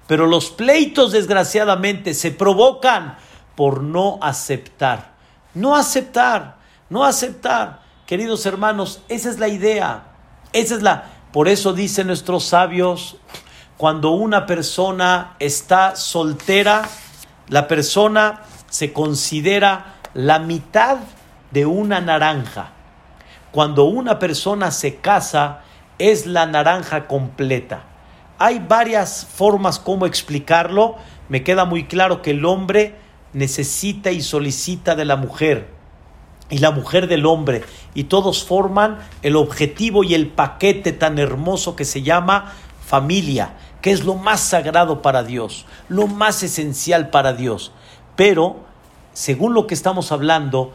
Pero 0.06 0.26
los 0.26 0.50
pleitos, 0.50 1.12
desgraciadamente, 1.12 2.14
se 2.14 2.30
provocan 2.30 3.16
por 3.54 3.82
no 3.82 4.18
aceptar. 4.22 5.12
No 5.54 5.76
aceptar, 5.76 6.56
no 6.88 7.04
aceptar. 7.04 7.80
Queridos 8.06 8.44
hermanos, 8.46 9.02
esa 9.08 9.30
es 9.30 9.38
la 9.38 9.48
idea. 9.48 10.04
Esa 10.52 10.74
es 10.74 10.82
la. 10.82 11.04
Por 11.32 11.46
eso 11.46 11.72
dicen 11.72 12.08
nuestros 12.08 12.44
sabios, 12.44 13.18
cuando 13.76 14.10
una 14.10 14.46
persona 14.46 15.36
está 15.38 15.94
soltera, 15.94 16.88
la 17.48 17.68
persona 17.68 18.42
se 18.70 18.94
considera 18.94 19.96
la 20.14 20.38
mitad 20.38 20.96
de 21.50 21.66
una 21.66 22.00
naranja. 22.00 22.72
Cuando 23.52 23.84
una 23.84 24.18
persona 24.18 24.70
se 24.70 24.96
casa, 24.96 25.60
es 25.98 26.24
la 26.26 26.46
naranja 26.46 27.06
completa. 27.06 27.82
Hay 28.38 28.58
varias 28.58 29.26
formas 29.26 29.78
como 29.78 30.06
explicarlo. 30.06 30.96
Me 31.28 31.42
queda 31.42 31.66
muy 31.66 31.84
claro 31.84 32.22
que 32.22 32.30
el 32.30 32.46
hombre 32.46 32.96
necesita 33.34 34.10
y 34.10 34.22
solicita 34.22 34.96
de 34.96 35.04
la 35.04 35.16
mujer 35.16 35.68
y 36.50 36.58
la 36.58 36.72
mujer 36.72 37.06
del 37.06 37.26
hombre 37.26 37.62
y 37.94 38.04
todos 38.04 38.44
forman 38.44 38.98
el 39.22 39.36
objetivo 39.36 40.04
y 40.04 40.14
el 40.14 40.26
paquete 40.28 40.92
tan 40.92 41.18
hermoso 41.18 41.76
que 41.76 41.84
se 41.84 42.02
llama 42.02 42.52
familia, 42.84 43.54
que 43.80 43.92
es 43.92 44.04
lo 44.04 44.16
más 44.16 44.40
sagrado 44.40 45.00
para 45.00 45.22
Dios, 45.22 45.64
lo 45.88 46.08
más 46.08 46.42
esencial 46.42 47.10
para 47.10 47.32
Dios. 47.32 47.72
Pero, 48.16 48.60
según 49.12 49.54
lo 49.54 49.66
que 49.66 49.74
estamos 49.74 50.12
hablando, 50.12 50.74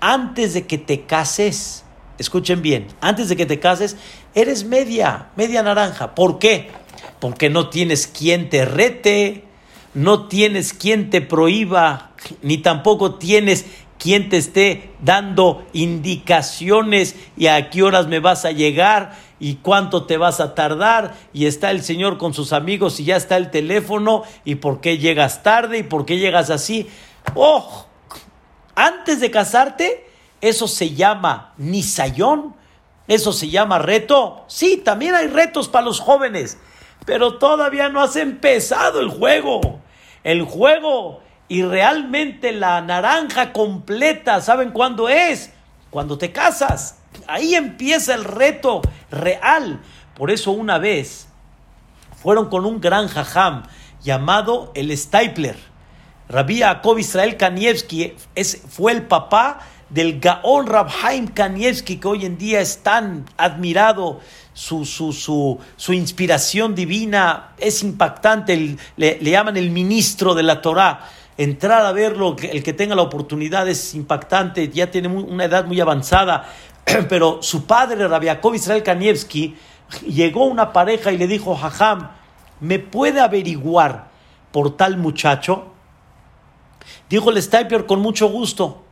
antes 0.00 0.54
de 0.54 0.66
que 0.66 0.78
te 0.78 1.02
cases, 1.02 1.84
escuchen 2.18 2.62
bien, 2.62 2.88
antes 3.00 3.28
de 3.28 3.36
que 3.36 3.46
te 3.46 3.60
cases, 3.60 3.96
eres 4.34 4.64
media, 4.64 5.28
media 5.36 5.62
naranja. 5.62 6.14
¿Por 6.14 6.38
qué? 6.38 6.70
Porque 7.18 7.50
no 7.50 7.68
tienes 7.68 8.06
quien 8.06 8.48
te 8.48 8.64
rete, 8.64 9.44
no 9.94 10.28
tienes 10.28 10.72
quien 10.72 11.10
te 11.10 11.20
prohíba, 11.20 12.12
ni 12.42 12.58
tampoco 12.58 13.14
tienes 13.14 13.66
quien 14.00 14.30
te 14.30 14.38
esté 14.38 14.90
dando 15.02 15.64
indicaciones 15.74 17.14
y 17.36 17.48
a 17.48 17.68
qué 17.68 17.82
horas 17.82 18.08
me 18.08 18.18
vas 18.18 18.46
a 18.46 18.50
llegar 18.50 19.12
y 19.38 19.56
cuánto 19.56 20.06
te 20.06 20.16
vas 20.16 20.40
a 20.40 20.54
tardar 20.54 21.14
y 21.34 21.44
está 21.44 21.70
el 21.70 21.84
Señor 21.84 22.16
con 22.16 22.32
sus 22.32 22.54
amigos 22.54 22.98
y 22.98 23.04
ya 23.04 23.16
está 23.16 23.36
el 23.36 23.50
teléfono 23.50 24.22
y 24.44 24.56
por 24.56 24.80
qué 24.80 24.96
llegas 24.96 25.42
tarde 25.42 25.78
y 25.78 25.82
por 25.82 26.06
qué 26.06 26.16
llegas 26.16 26.48
así. 26.48 26.88
¡Oh! 27.34 27.86
Antes 28.74 29.20
de 29.20 29.30
casarte, 29.30 30.08
eso 30.40 30.66
se 30.66 30.94
llama 30.94 31.52
nisayón, 31.58 32.56
eso 33.06 33.34
se 33.34 33.50
llama 33.50 33.78
reto. 33.78 34.44
Sí, 34.46 34.80
también 34.82 35.14
hay 35.14 35.26
retos 35.26 35.68
para 35.68 35.84
los 35.84 36.00
jóvenes, 36.00 36.56
pero 37.04 37.36
todavía 37.36 37.90
no 37.90 38.00
has 38.00 38.16
empezado 38.16 39.00
el 39.00 39.10
juego. 39.10 39.80
El 40.24 40.42
juego 40.42 41.20
y 41.50 41.64
realmente 41.64 42.52
la 42.52 42.80
naranja 42.80 43.52
completa, 43.52 44.40
¿saben 44.40 44.70
cuándo 44.70 45.08
es? 45.08 45.50
Cuando 45.90 46.16
te 46.16 46.30
casas. 46.30 46.98
Ahí 47.26 47.56
empieza 47.56 48.14
el 48.14 48.22
reto 48.22 48.80
real. 49.10 49.80
Por 50.14 50.30
eso 50.30 50.52
una 50.52 50.78
vez 50.78 51.26
fueron 52.22 52.48
con 52.48 52.64
un 52.64 52.80
gran 52.80 53.08
jajam 53.08 53.64
llamado 54.00 54.70
el 54.76 54.96
Stapler. 54.96 55.56
Rabbi 56.28 56.60
Jacob 56.60 57.00
Israel 57.00 57.36
Kanievski 57.36 58.14
es, 58.36 58.62
fue 58.68 58.92
el 58.92 59.02
papá 59.02 59.58
del 59.88 60.20
Gaon 60.20 60.68
Rabhaim 60.68 61.26
Kanievski, 61.26 61.96
que 61.96 62.06
hoy 62.06 62.26
en 62.26 62.38
día 62.38 62.60
es 62.60 62.84
tan 62.84 63.24
admirado, 63.36 64.20
su, 64.52 64.84
su, 64.84 65.12
su, 65.12 65.58
su 65.74 65.92
inspiración 65.94 66.76
divina 66.76 67.54
es 67.58 67.82
impactante, 67.82 68.76
le, 68.96 69.18
le 69.20 69.30
llaman 69.30 69.56
el 69.56 69.70
ministro 69.70 70.36
de 70.36 70.44
la 70.44 70.62
Torah 70.62 71.08
entrar 71.40 71.86
a 71.86 71.92
verlo, 71.92 72.36
el 72.42 72.62
que 72.62 72.74
tenga 72.74 72.94
la 72.94 73.00
oportunidad 73.00 73.66
es 73.66 73.94
impactante, 73.94 74.68
ya 74.68 74.90
tiene 74.90 75.08
una 75.08 75.46
edad 75.46 75.64
muy 75.64 75.80
avanzada, 75.80 76.52
pero 77.08 77.42
su 77.42 77.64
padre, 77.64 78.06
Rabiakov 78.06 78.54
Israel 78.54 78.82
Kanievski, 78.82 79.56
llegó 80.06 80.44
una 80.44 80.74
pareja 80.74 81.12
y 81.12 81.16
le 81.16 81.26
dijo, 81.26 81.56
Jajam, 81.56 82.10
¿me 82.60 82.78
puede 82.78 83.22
averiguar 83.22 84.10
por 84.52 84.76
tal 84.76 84.98
muchacho? 84.98 85.72
Dijo 87.08 87.30
el 87.30 87.42
Stiper 87.42 87.86
con 87.86 88.00
mucho 88.00 88.28
gusto. 88.28 88.82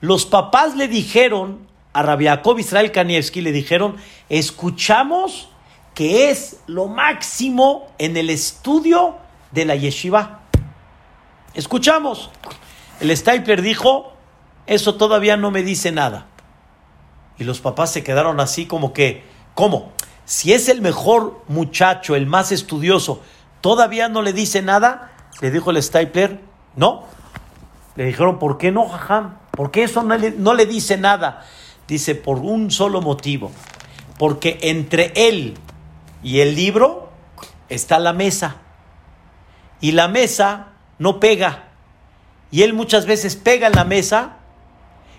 Los 0.00 0.24
papás 0.24 0.76
le 0.76 0.88
dijeron 0.88 1.66
a 1.92 2.02
Rabiakov 2.02 2.58
Israel 2.60 2.92
Kanievski, 2.92 3.42
le 3.42 3.52
dijeron, 3.52 3.96
escuchamos 4.30 5.50
que 5.94 6.30
es 6.30 6.60
lo 6.66 6.88
máximo 6.88 7.88
en 7.98 8.16
el 8.16 8.30
estudio 8.30 9.16
de 9.52 9.66
la 9.66 9.76
yeshiva. 9.76 10.43
Escuchamos. 11.54 12.30
El 13.00 13.16
Stapler 13.16 13.62
dijo, 13.62 14.12
eso 14.66 14.96
todavía 14.96 15.36
no 15.36 15.50
me 15.50 15.62
dice 15.62 15.92
nada. 15.92 16.26
Y 17.38 17.44
los 17.44 17.60
papás 17.60 17.92
se 17.92 18.02
quedaron 18.02 18.40
así 18.40 18.66
como 18.66 18.92
que, 18.92 19.24
¿cómo? 19.54 19.92
Si 20.24 20.52
es 20.52 20.68
el 20.68 20.80
mejor 20.80 21.42
muchacho, 21.48 22.16
el 22.16 22.26
más 22.26 22.50
estudioso, 22.50 23.22
todavía 23.60 24.08
no 24.08 24.22
le 24.22 24.32
dice 24.32 24.62
nada, 24.62 25.12
le 25.40 25.50
dijo 25.50 25.70
el 25.70 25.82
Stapler, 25.82 26.40
no. 26.76 27.04
Le 27.96 28.04
dijeron, 28.04 28.38
¿por 28.38 28.58
qué 28.58 28.72
no, 28.72 28.88
jajam? 28.88 29.38
¿Por 29.52 29.70
qué 29.70 29.84
eso 29.84 30.02
no 30.02 30.16
le, 30.16 30.32
no 30.32 30.54
le 30.54 30.66
dice 30.66 30.96
nada? 30.96 31.44
Dice, 31.86 32.14
por 32.14 32.38
un 32.38 32.70
solo 32.70 33.00
motivo. 33.00 33.52
Porque 34.18 34.58
entre 34.62 35.12
él 35.14 35.54
y 36.22 36.40
el 36.40 36.54
libro 36.56 37.10
está 37.68 37.98
la 37.98 38.12
mesa. 38.12 38.56
Y 39.80 39.92
la 39.92 40.08
mesa 40.08 40.73
no 40.98 41.20
pega. 41.20 41.68
Y 42.50 42.62
él 42.62 42.72
muchas 42.72 43.06
veces 43.06 43.36
pega 43.36 43.66
en 43.66 43.74
la 43.74 43.84
mesa 43.84 44.36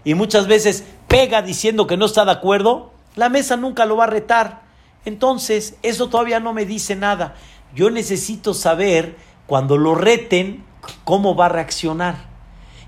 y 0.04 0.14
muchas 0.14 0.48
veces 0.48 0.86
pega 1.08 1.42
diciendo 1.42 1.88
que 1.88 1.98
no 1.98 2.06
está 2.06 2.26
de 2.26 2.32
acuerdo. 2.32 2.94
La 3.16 3.30
mesa 3.30 3.58
nunca 3.58 3.86
lo 3.86 3.98
va 3.98 4.06
a 4.06 4.08
retar. 4.08 4.62
Entonces, 5.06 5.78
eso 5.84 6.10
todavía 6.10 6.40
no 6.40 6.54
me 6.54 6.66
dice 6.66 6.96
nada. 6.96 7.36
Yo 7.74 7.90
necesito 7.90 8.54
saber 8.54 9.18
cuando 9.48 9.78
lo 9.78 9.96
reten 9.96 10.64
cómo 11.04 11.36
va 11.36 11.48
a 11.48 11.50
reaccionar. 11.50 12.16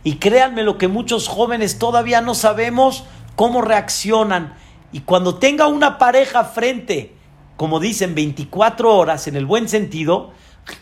Y 0.03 0.15
créanme 0.15 0.63
lo 0.63 0.77
que 0.77 0.87
muchos 0.87 1.27
jóvenes 1.27 1.79
todavía 1.79 2.21
no 2.21 2.33
sabemos 2.33 3.03
cómo 3.35 3.61
reaccionan. 3.61 4.55
Y 4.91 5.01
cuando 5.01 5.35
tenga 5.35 5.67
una 5.67 5.97
pareja 5.97 6.45
frente, 6.45 7.15
como 7.57 7.79
dicen, 7.79 8.15
24 8.15 8.95
horas 8.95 9.27
en 9.27 9.35
el 9.35 9.45
buen 9.45 9.67
sentido, 9.67 10.31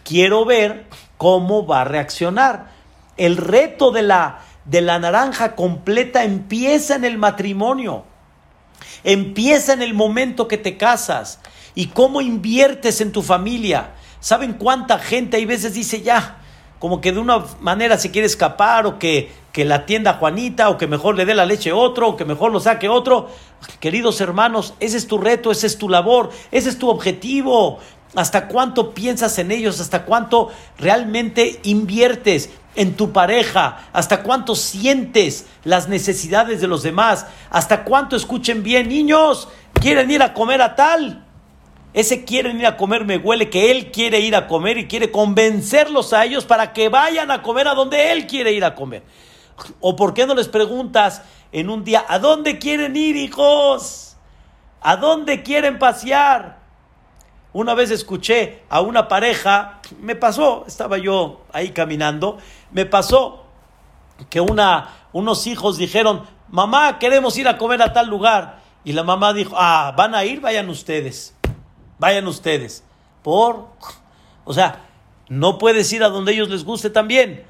quiero 0.04 0.46
ver 0.46 0.88
cómo 1.18 1.66
va 1.66 1.82
a 1.82 1.86
reaccionar. 1.86 2.72
El 3.18 3.38
reto 3.38 3.92
de 3.92 4.02
la, 4.02 4.42
de 4.66 4.82
la 4.82 5.00
naranja 5.00 5.56
completa 5.56 6.24
empieza 6.24 6.96
en 6.96 7.06
el 7.06 7.18
matrimonio. 7.18 8.04
Empieza 9.04 9.74
en 9.74 9.82
el 9.82 9.94
momento 9.94 10.48
que 10.48 10.58
te 10.58 10.78
casas 10.78 11.40
y 11.76 11.88
cómo 11.88 12.22
inviertes 12.22 13.02
en 13.02 13.12
tu 13.12 13.22
familia. 13.22 13.92
¿Saben 14.20 14.54
cuánta 14.54 14.98
gente 14.98 15.38
hay 15.38 15.46
veces 15.46 15.74
dice 15.74 16.02
ya, 16.02 16.38
como 16.80 17.02
que 17.02 17.12
de 17.12 17.20
una 17.20 17.46
manera 17.62 17.98
se 17.98 18.12
quiere 18.12 18.26
escapar 18.26 18.86
o 18.86 18.98
que, 18.98 19.32
que 19.52 19.66
la 19.66 19.76
atienda 19.76 20.14
Juanita 20.14 20.70
o 20.70 20.78
que 20.78 20.88
mejor 20.88 21.16
le 21.16 21.26
dé 21.26 21.36
la 21.36 21.46
leche 21.46 21.72
otro 21.72 22.10
o 22.10 22.16
que 22.18 22.26
mejor 22.26 22.52
lo 22.52 22.60
saque 22.60 22.90
otro? 22.90 23.30
Queridos 23.80 24.20
hermanos, 24.22 24.74
ese 24.80 24.98
es 24.98 25.08
tu 25.08 25.18
reto, 25.18 25.52
ese 25.52 25.68
es 25.68 25.78
tu 25.78 25.90
labor, 25.90 26.32
ese 26.52 26.70
es 26.70 26.78
tu 26.78 26.90
objetivo. 26.90 27.80
¿Hasta 28.16 28.48
cuánto 28.48 28.94
piensas 28.94 29.38
en 29.40 29.52
ellos? 29.52 29.80
¿Hasta 29.80 30.06
cuánto 30.06 30.52
realmente 30.78 31.60
inviertes? 31.64 32.50
en 32.76 32.96
tu 32.96 33.14
pareja, 33.14 33.88
hasta 33.94 34.22
cuánto 34.22 34.54
sientes 34.54 35.46
las 35.64 35.88
necesidades 35.88 36.60
de 36.60 36.68
los 36.68 36.84
demás, 36.84 37.26
hasta 37.50 37.86
cuánto 37.86 38.18
escuchen 38.18 38.64
bien, 38.64 38.90
niños, 38.90 39.48
quieren 39.74 40.12
ir 40.12 40.22
a 40.22 40.34
comer 40.34 40.62
a 40.62 40.76
tal. 40.76 41.26
Ese 41.94 42.26
quieren 42.26 42.60
ir 42.60 42.68
a 42.68 42.76
comer 42.76 43.06
me 43.06 43.18
huele 43.18 43.50
que 43.50 43.72
él 43.72 43.92
quiere 43.92 44.20
ir 44.20 44.36
a 44.36 44.48
comer 44.48 44.78
y 44.78 44.88
quiere 44.88 45.12
convencerlos 45.12 46.12
a 46.12 46.26
ellos 46.26 46.44
para 46.44 46.74
que 46.74 46.90
vayan 46.90 47.32
a 47.32 47.42
comer 47.42 47.70
a 47.70 47.74
donde 47.74 48.12
él 48.12 48.28
quiere 48.28 48.52
ir 48.52 48.66
a 48.66 48.76
comer. 48.76 49.04
¿O 49.80 49.96
por 49.96 50.14
qué 50.14 50.26
no 50.26 50.36
les 50.36 50.50
preguntas 50.50 51.22
en 51.54 51.70
un 51.70 51.86
día, 51.86 52.04
¿a 52.10 52.20
dónde 52.20 52.60
quieren 52.60 52.98
ir, 52.98 53.16
hijos? 53.16 54.18
¿A 54.82 54.98
dónde 54.98 55.42
quieren 55.42 55.80
pasear? 55.80 56.65
Una 57.56 57.74
vez 57.74 57.90
escuché 57.90 58.64
a 58.68 58.82
una 58.82 59.08
pareja, 59.08 59.80
me 60.02 60.18
pasó, 60.18 60.66
estaba 60.68 60.98
yo 60.98 61.46
ahí 61.54 61.70
caminando, 61.70 62.38
me 62.72 62.86
pasó 62.86 63.46
que 64.30 64.42
una, 64.42 64.90
unos 65.14 65.48
hijos 65.48 65.78
dijeron, 65.78 66.24
mamá, 66.50 67.00
queremos 67.00 67.38
ir 67.38 67.48
a 67.48 67.58
comer 67.58 67.82
a 67.82 67.94
tal 67.94 68.10
lugar. 68.10 68.60
Y 68.84 68.92
la 68.92 69.04
mamá 69.04 69.32
dijo, 69.32 69.56
ah, 69.58 69.94
van 69.96 70.16
a 70.16 70.26
ir, 70.26 70.42
vayan 70.42 70.70
ustedes, 70.70 71.34
vayan 71.98 72.28
ustedes. 72.28 72.84
Por, 73.24 73.70
o 74.44 74.54
sea, 74.54 74.82
no 75.30 75.58
puedes 75.58 75.94
ir 75.94 76.04
a 76.04 76.10
donde 76.10 76.34
ellos 76.34 76.50
les 76.50 76.66
guste 76.66 76.90
también. 76.90 77.46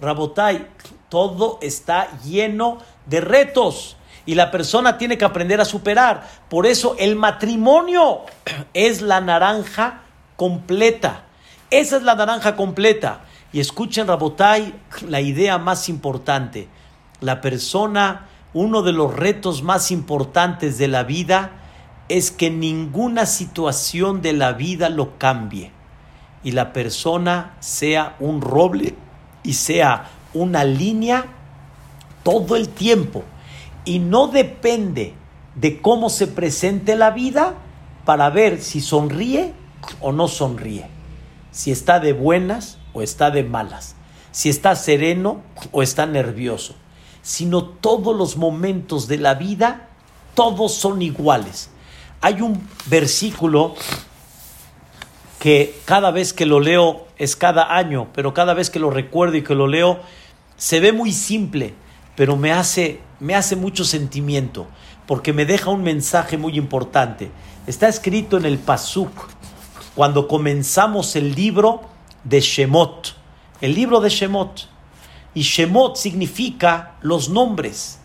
Rabotai, 0.00 0.66
todo 1.08 1.60
está 1.62 2.08
lleno 2.24 2.78
de 3.06 3.20
retos 3.20 3.96
y 4.26 4.34
la 4.34 4.50
persona 4.50 4.96
tiene 4.96 5.18
que 5.18 5.24
aprender 5.24 5.60
a 5.60 5.64
superar. 5.64 6.26
Por 6.48 6.66
eso 6.66 6.96
el 6.98 7.16
matrimonio 7.16 8.22
es 8.74 9.02
la 9.02 9.20
naranja 9.20 10.02
completa. 10.36 11.24
Esa 11.70 11.96
es 11.96 12.02
la 12.02 12.14
naranja 12.14 12.56
completa. 12.56 13.20
Y 13.52 13.60
escuchen, 13.60 14.06
Rabotai, 14.06 14.74
la 15.08 15.20
idea 15.20 15.58
más 15.58 15.88
importante. 15.88 16.68
La 17.20 17.40
persona, 17.40 18.26
uno 18.52 18.82
de 18.82 18.92
los 18.92 19.14
retos 19.14 19.62
más 19.62 19.90
importantes 19.90 20.78
de 20.78 20.88
la 20.88 21.04
vida 21.04 21.52
es 22.08 22.30
que 22.30 22.50
ninguna 22.50 23.26
situación 23.26 24.22
de 24.22 24.32
la 24.32 24.52
vida 24.52 24.88
lo 24.88 25.18
cambie. 25.18 25.72
Y 26.42 26.52
la 26.52 26.72
persona 26.72 27.54
sea 27.60 28.16
un 28.20 28.40
roble 28.40 28.94
y 29.42 29.54
sea 29.54 30.10
una 30.34 30.64
línea 30.64 31.26
todo 32.22 32.56
el 32.56 32.68
tiempo 32.68 33.24
y 33.84 33.98
no 33.98 34.28
depende 34.28 35.14
de 35.54 35.80
cómo 35.80 36.10
se 36.10 36.26
presente 36.26 36.96
la 36.96 37.10
vida 37.10 37.54
para 38.04 38.30
ver 38.30 38.60
si 38.60 38.80
sonríe 38.80 39.52
o 40.00 40.12
no 40.12 40.28
sonríe, 40.28 40.88
si 41.50 41.70
está 41.70 42.00
de 42.00 42.12
buenas 42.12 42.78
o 42.92 43.02
está 43.02 43.30
de 43.30 43.44
malas, 43.44 43.96
si 44.32 44.48
está 44.48 44.74
sereno 44.76 45.42
o 45.72 45.82
está 45.82 46.06
nervioso, 46.06 46.74
sino 47.22 47.64
todos 47.64 48.16
los 48.16 48.36
momentos 48.36 49.08
de 49.08 49.18
la 49.18 49.34
vida, 49.34 49.88
todos 50.34 50.74
son 50.74 51.02
iguales. 51.02 51.70
Hay 52.20 52.40
un 52.40 52.66
versículo 52.86 53.74
que 55.38 55.78
cada 55.84 56.10
vez 56.10 56.32
que 56.32 56.46
lo 56.46 56.58
leo 56.58 57.06
es 57.18 57.36
cada 57.36 57.76
año, 57.76 58.08
pero 58.14 58.32
cada 58.32 58.54
vez 58.54 58.70
que 58.70 58.78
lo 58.78 58.90
recuerdo 58.90 59.36
y 59.36 59.42
que 59.44 59.54
lo 59.54 59.66
leo, 59.66 60.00
se 60.56 60.80
ve 60.80 60.92
muy 60.92 61.12
simple, 61.12 61.74
pero 62.16 62.36
me 62.36 62.52
hace, 62.52 63.00
me 63.24 63.34
hace 63.34 63.56
mucho 63.56 63.84
sentimiento, 63.84 64.66
porque 65.06 65.32
me 65.32 65.46
deja 65.46 65.70
un 65.70 65.82
mensaje 65.82 66.36
muy 66.36 66.58
importante. 66.58 67.30
Está 67.66 67.88
escrito 67.88 68.36
en 68.36 68.44
el 68.44 68.58
Pasuk, 68.58 69.12
cuando 69.94 70.28
comenzamos 70.28 71.16
el 71.16 71.34
libro 71.34 71.80
de 72.22 72.42
Shemot, 72.42 73.16
el 73.62 73.74
libro 73.74 74.00
de 74.00 74.10
Shemot. 74.10 74.68
Y 75.32 75.40
Shemot 75.40 75.96
significa 75.96 76.96
los 77.00 77.30
nombres. 77.30 77.98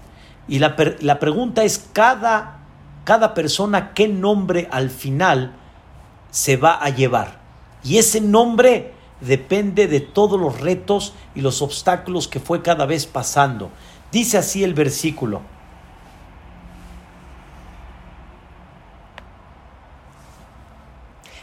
Y 0.47 0.59
la, 0.59 0.77
la 1.01 1.19
pregunta 1.19 1.65
es, 1.65 1.89
cada, 1.91 2.59
cada 3.03 3.33
persona, 3.33 3.93
¿qué 3.93 4.07
nombre 4.07 4.69
al 4.71 4.89
final 4.89 5.51
se 6.31 6.55
va 6.55 6.81
a 6.81 6.91
llevar? 6.91 7.41
Y 7.83 7.97
ese 7.97 8.21
nombre 8.21 8.93
depende 9.19 9.87
de 9.87 9.99
todos 9.99 10.39
los 10.39 10.61
retos 10.61 11.13
y 11.35 11.41
los 11.41 11.61
obstáculos 11.61 12.29
que 12.29 12.39
fue 12.39 12.61
cada 12.61 12.85
vez 12.85 13.05
pasando. 13.05 13.69
Dice 14.11 14.37
así 14.37 14.63
el 14.63 14.73
versículo. 14.73 15.41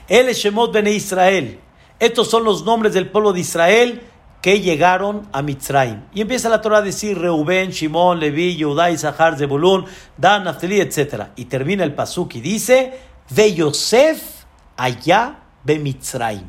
El 0.08 0.32
Shemot 0.32 0.72
Bene 0.72 0.92
Israel. 0.92 1.60
Estos 1.98 2.28
son 2.30 2.44
los 2.44 2.64
nombres 2.64 2.94
del 2.94 3.08
pueblo 3.08 3.32
de 3.32 3.40
Israel 3.40 4.02
que 4.42 4.60
llegaron 4.60 5.28
a 5.32 5.42
Mitzrayim. 5.42 6.02
Y 6.14 6.20
empieza 6.20 6.48
la 6.48 6.60
Torah 6.60 6.78
a 6.78 6.82
decir 6.82 7.18
Reuben, 7.18 7.70
Shimon, 7.70 8.20
Levi, 8.20 8.56
Yehudá, 8.56 8.90
Isahar, 8.90 9.36
Zebulun, 9.36 9.86
Dan, 10.16 10.44
Naftali, 10.44 10.80
etc. 10.80 11.28
Y 11.36 11.46
termina 11.46 11.82
el 11.82 11.94
pasuk 11.94 12.36
y 12.36 12.40
dice, 12.40 12.96
Ve 13.30 13.54
Yosef 13.54 14.44
allá 14.76 15.38
de 15.64 15.78
Mitzrayim. 15.78 16.48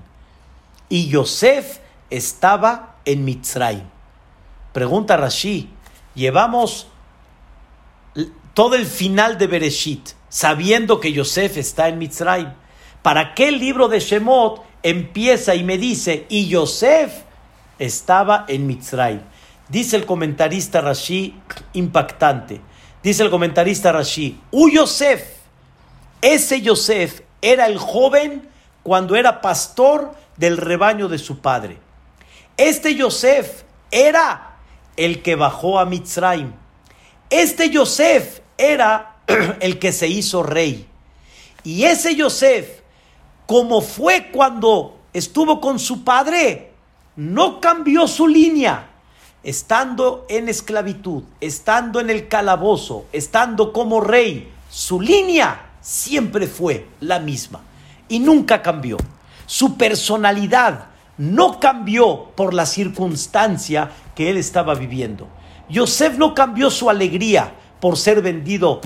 Y 0.89 1.07
Yosef 1.07 1.79
estaba 2.09 2.97
en 3.05 3.25
Mitzrayim. 3.25 3.85
Pregunta 4.73 5.17
Rashi, 5.17 5.69
llevamos 6.17 6.87
todo 8.53 8.75
el 8.75 8.85
final 8.85 9.37
de 9.37 9.47
Bereshit, 9.47 10.09
sabiendo 10.27 10.99
que 10.99 11.13
Yosef 11.13 11.57
está 11.57 11.87
en 11.87 11.99
Mitzrayim. 11.99 12.51
¿Para 13.03 13.35
qué 13.35 13.47
el 13.49 13.59
libro 13.59 13.87
de 13.87 13.99
Shemot 13.99 14.65
empieza 14.83 15.55
y 15.55 15.63
me 15.63 15.77
dice, 15.77 16.25
y 16.27 16.47
Yosef 16.47 17.21
estaba 17.79 18.45
en 18.47 18.67
Mitzrayim? 18.67 19.21
Dice 19.69 19.95
el 19.95 20.05
comentarista 20.05 20.81
Rashi, 20.81 21.35
impactante. 21.73 22.59
Dice 23.03 23.23
el 23.23 23.29
comentarista 23.29 23.91
Rashi, 23.91 24.41
U 24.51 24.69
Yosef, 24.69 25.23
ese 26.21 26.61
Yosef 26.61 27.21
era 27.41 27.67
el 27.67 27.77
joven 27.77 28.49
cuando 28.81 29.15
era 29.15 29.39
pastor 29.39 30.15
del 30.35 30.57
rebaño 30.57 31.07
de 31.09 31.19
su 31.19 31.39
padre. 31.39 31.77
Este 32.57 32.95
Yosef 32.95 33.63
era 33.91 34.56
el 34.97 35.21
que 35.21 35.35
bajó 35.35 35.79
a 35.79 35.85
Mitzrayim. 35.85 36.51
Este 37.29 37.69
Yosef 37.69 38.41
era 38.57 39.17
el 39.61 39.79
que 39.79 39.91
se 39.91 40.07
hizo 40.07 40.43
rey. 40.43 40.87
Y 41.63 41.83
ese 41.83 42.15
Yosef, 42.15 42.81
como 43.45 43.81
fue 43.81 44.29
cuando 44.31 44.99
estuvo 45.13 45.61
con 45.61 45.79
su 45.79 46.03
padre, 46.03 46.71
no 47.15 47.59
cambió 47.61 48.07
su 48.07 48.27
línea. 48.27 48.89
estando 49.43 50.25
en 50.27 50.49
esclavitud, 50.49 51.23
estando 51.39 52.01
en 52.01 52.09
el 52.09 52.27
calabozo, 52.27 53.05
estando 53.13 53.71
como 53.71 54.01
rey, 54.01 54.51
su 54.69 54.99
línea 54.99 55.69
siempre 55.79 56.47
fue 56.47 56.85
la 56.99 57.19
misma 57.19 57.61
y 58.09 58.19
nunca 58.19 58.61
cambió. 58.61 58.97
Su 59.45 59.77
personalidad 59.77 60.87
no 61.17 61.59
cambió 61.59 62.31
por 62.35 62.53
la 62.53 62.65
circunstancia 62.65 63.91
que 64.15 64.29
él 64.29 64.37
estaba 64.37 64.75
viviendo. 64.75 65.27
Yosef 65.69 66.17
no 66.17 66.33
cambió 66.33 66.69
su 66.69 66.89
alegría 66.89 67.53
por 67.79 67.97
ser 67.97 68.21
vendido 68.21 68.81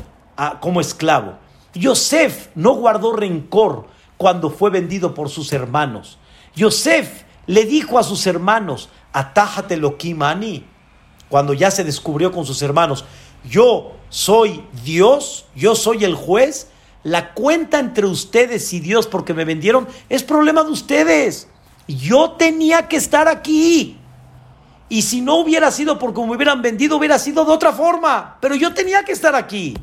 como 0.60 0.82
esclavo. 0.82 1.38
Yosef 1.74 2.50
no 2.56 2.74
guardó 2.74 3.14
rencor 3.14 3.88
cuando 4.18 4.50
fue 4.50 4.70
vendido 4.70 5.14
por 5.14 5.30
sus 5.30 5.54
hermanos. 5.54 6.18
Yosef 6.56 7.24
le 7.48 7.66
dijo 7.66 7.98
a 7.98 8.04
sus 8.04 8.28
hermanos, 8.28 8.90
atájate 9.14 9.78
lo 9.78 9.98
cuando 11.30 11.54
ya 11.54 11.72
se 11.72 11.84
descubrió 11.84 12.32
con 12.32 12.46
sus 12.46 12.62
hermanos, 12.62 13.06
yo 13.50 13.94
soy 14.10 14.64
Dios, 14.84 15.46
yo 15.56 15.76
soy 15.76 16.04
el 16.04 16.16
juez, 16.16 16.68
la 17.04 17.34
cuenta 17.34 17.80
entre 17.80 18.06
ustedes 18.06 18.74
y 18.74 18.80
Dios 18.80 19.08
porque 19.08 19.34
me 19.34 19.46
vendieron 19.46 19.88
es 20.10 20.24
problema 20.24 20.64
de 20.64 20.72
ustedes. 20.72 21.48
Yo 21.88 22.32
tenía 22.32 22.88
que 22.88 22.98
estar 22.98 23.28
aquí. 23.28 23.98
Y 24.90 25.04
si 25.04 25.22
no 25.22 25.38
hubiera 25.38 25.72
sido 25.72 25.98
porque 25.98 26.22
me 26.22 26.36
hubieran 26.36 26.62
vendido, 26.62 26.98
hubiera 26.98 27.18
sido 27.18 27.46
de 27.46 27.52
otra 27.52 27.72
forma. 27.72 28.38
Pero 28.42 28.56
yo 28.56 28.74
tenía 28.74 29.04
que 29.04 29.14
estar 29.14 29.36
aquí. 29.36 29.76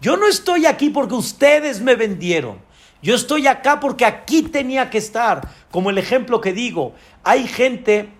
Yo 0.00 0.16
no 0.16 0.26
estoy 0.26 0.66
aquí 0.66 0.90
porque 0.90 1.14
ustedes 1.14 1.80
me 1.80 1.94
vendieron. 1.94 2.58
Yo 3.00 3.14
estoy 3.14 3.46
acá 3.46 3.78
porque 3.78 4.04
aquí 4.04 4.42
tenía 4.42 4.90
que 4.90 4.98
estar. 4.98 5.48
Como 5.70 5.90
el 5.90 5.98
ejemplo 5.98 6.40
que 6.40 6.52
digo, 6.52 6.94
hay 7.22 7.46
gente 7.46 8.10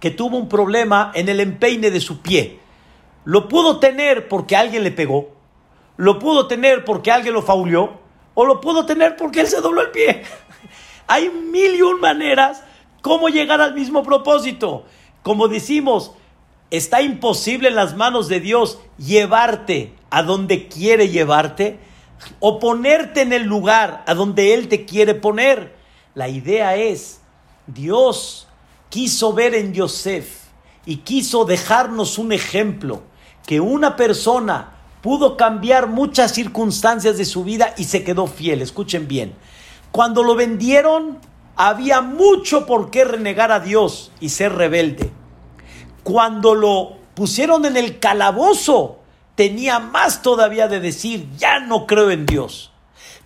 que 0.00 0.10
tuvo 0.10 0.38
un 0.38 0.48
problema 0.48 1.12
en 1.14 1.28
el 1.28 1.40
empeine 1.40 1.90
de 1.90 2.00
su 2.00 2.20
pie. 2.20 2.58
Lo 3.24 3.48
pudo 3.48 3.78
tener 3.78 4.28
porque 4.28 4.56
alguien 4.56 4.82
le 4.82 4.90
pegó, 4.90 5.30
lo 5.96 6.18
pudo 6.18 6.48
tener 6.48 6.84
porque 6.84 7.12
alguien 7.12 7.34
lo 7.34 7.42
faulió, 7.42 8.00
o 8.34 8.46
lo 8.46 8.60
pudo 8.60 8.86
tener 8.86 9.16
porque 9.16 9.42
él 9.42 9.46
se 9.46 9.60
dobló 9.60 9.82
el 9.82 9.90
pie. 9.90 10.22
Hay 11.10 11.28
mil 11.28 11.74
y 11.74 11.82
un 11.82 12.00
maneras 12.00 12.62
cómo 13.02 13.28
llegar 13.28 13.60
al 13.60 13.74
mismo 13.74 14.04
propósito. 14.04 14.84
Como 15.24 15.48
decimos, 15.48 16.12
está 16.70 17.02
imposible 17.02 17.68
en 17.68 17.74
las 17.74 17.96
manos 17.96 18.28
de 18.28 18.38
Dios 18.38 18.78
llevarte 18.96 19.92
a 20.08 20.22
donde 20.22 20.68
quiere 20.68 21.08
llevarte 21.08 21.80
o 22.38 22.60
ponerte 22.60 23.22
en 23.22 23.32
el 23.32 23.42
lugar 23.42 24.04
a 24.06 24.14
donde 24.14 24.54
Él 24.54 24.68
te 24.68 24.84
quiere 24.84 25.14
poner. 25.14 25.74
La 26.14 26.28
idea 26.28 26.76
es, 26.76 27.20
Dios 27.66 28.46
quiso 28.88 29.32
ver 29.32 29.54
en 29.56 29.74
Yosef 29.74 30.44
y 30.86 30.98
quiso 30.98 31.44
dejarnos 31.44 32.18
un 32.18 32.30
ejemplo, 32.30 33.02
que 33.46 33.58
una 33.58 33.96
persona 33.96 34.74
pudo 35.02 35.36
cambiar 35.36 35.88
muchas 35.88 36.32
circunstancias 36.32 37.18
de 37.18 37.24
su 37.24 37.42
vida 37.42 37.74
y 37.76 37.84
se 37.84 38.04
quedó 38.04 38.28
fiel. 38.28 38.62
Escuchen 38.62 39.08
bien, 39.08 39.34
cuando 39.92 40.22
lo 40.22 40.34
vendieron 40.34 41.18
había 41.56 42.00
mucho 42.00 42.66
por 42.66 42.90
qué 42.90 43.04
renegar 43.04 43.52
a 43.52 43.60
Dios 43.60 44.12
y 44.20 44.30
ser 44.30 44.54
rebelde. 44.54 45.10
Cuando 46.02 46.54
lo 46.54 46.96
pusieron 47.14 47.64
en 47.66 47.76
el 47.76 47.98
calabozo, 47.98 49.00
tenía 49.34 49.78
más 49.78 50.22
todavía 50.22 50.68
de 50.68 50.80
decir, 50.80 51.28
ya 51.36 51.60
no 51.60 51.86
creo 51.86 52.10
en 52.10 52.24
Dios. 52.26 52.72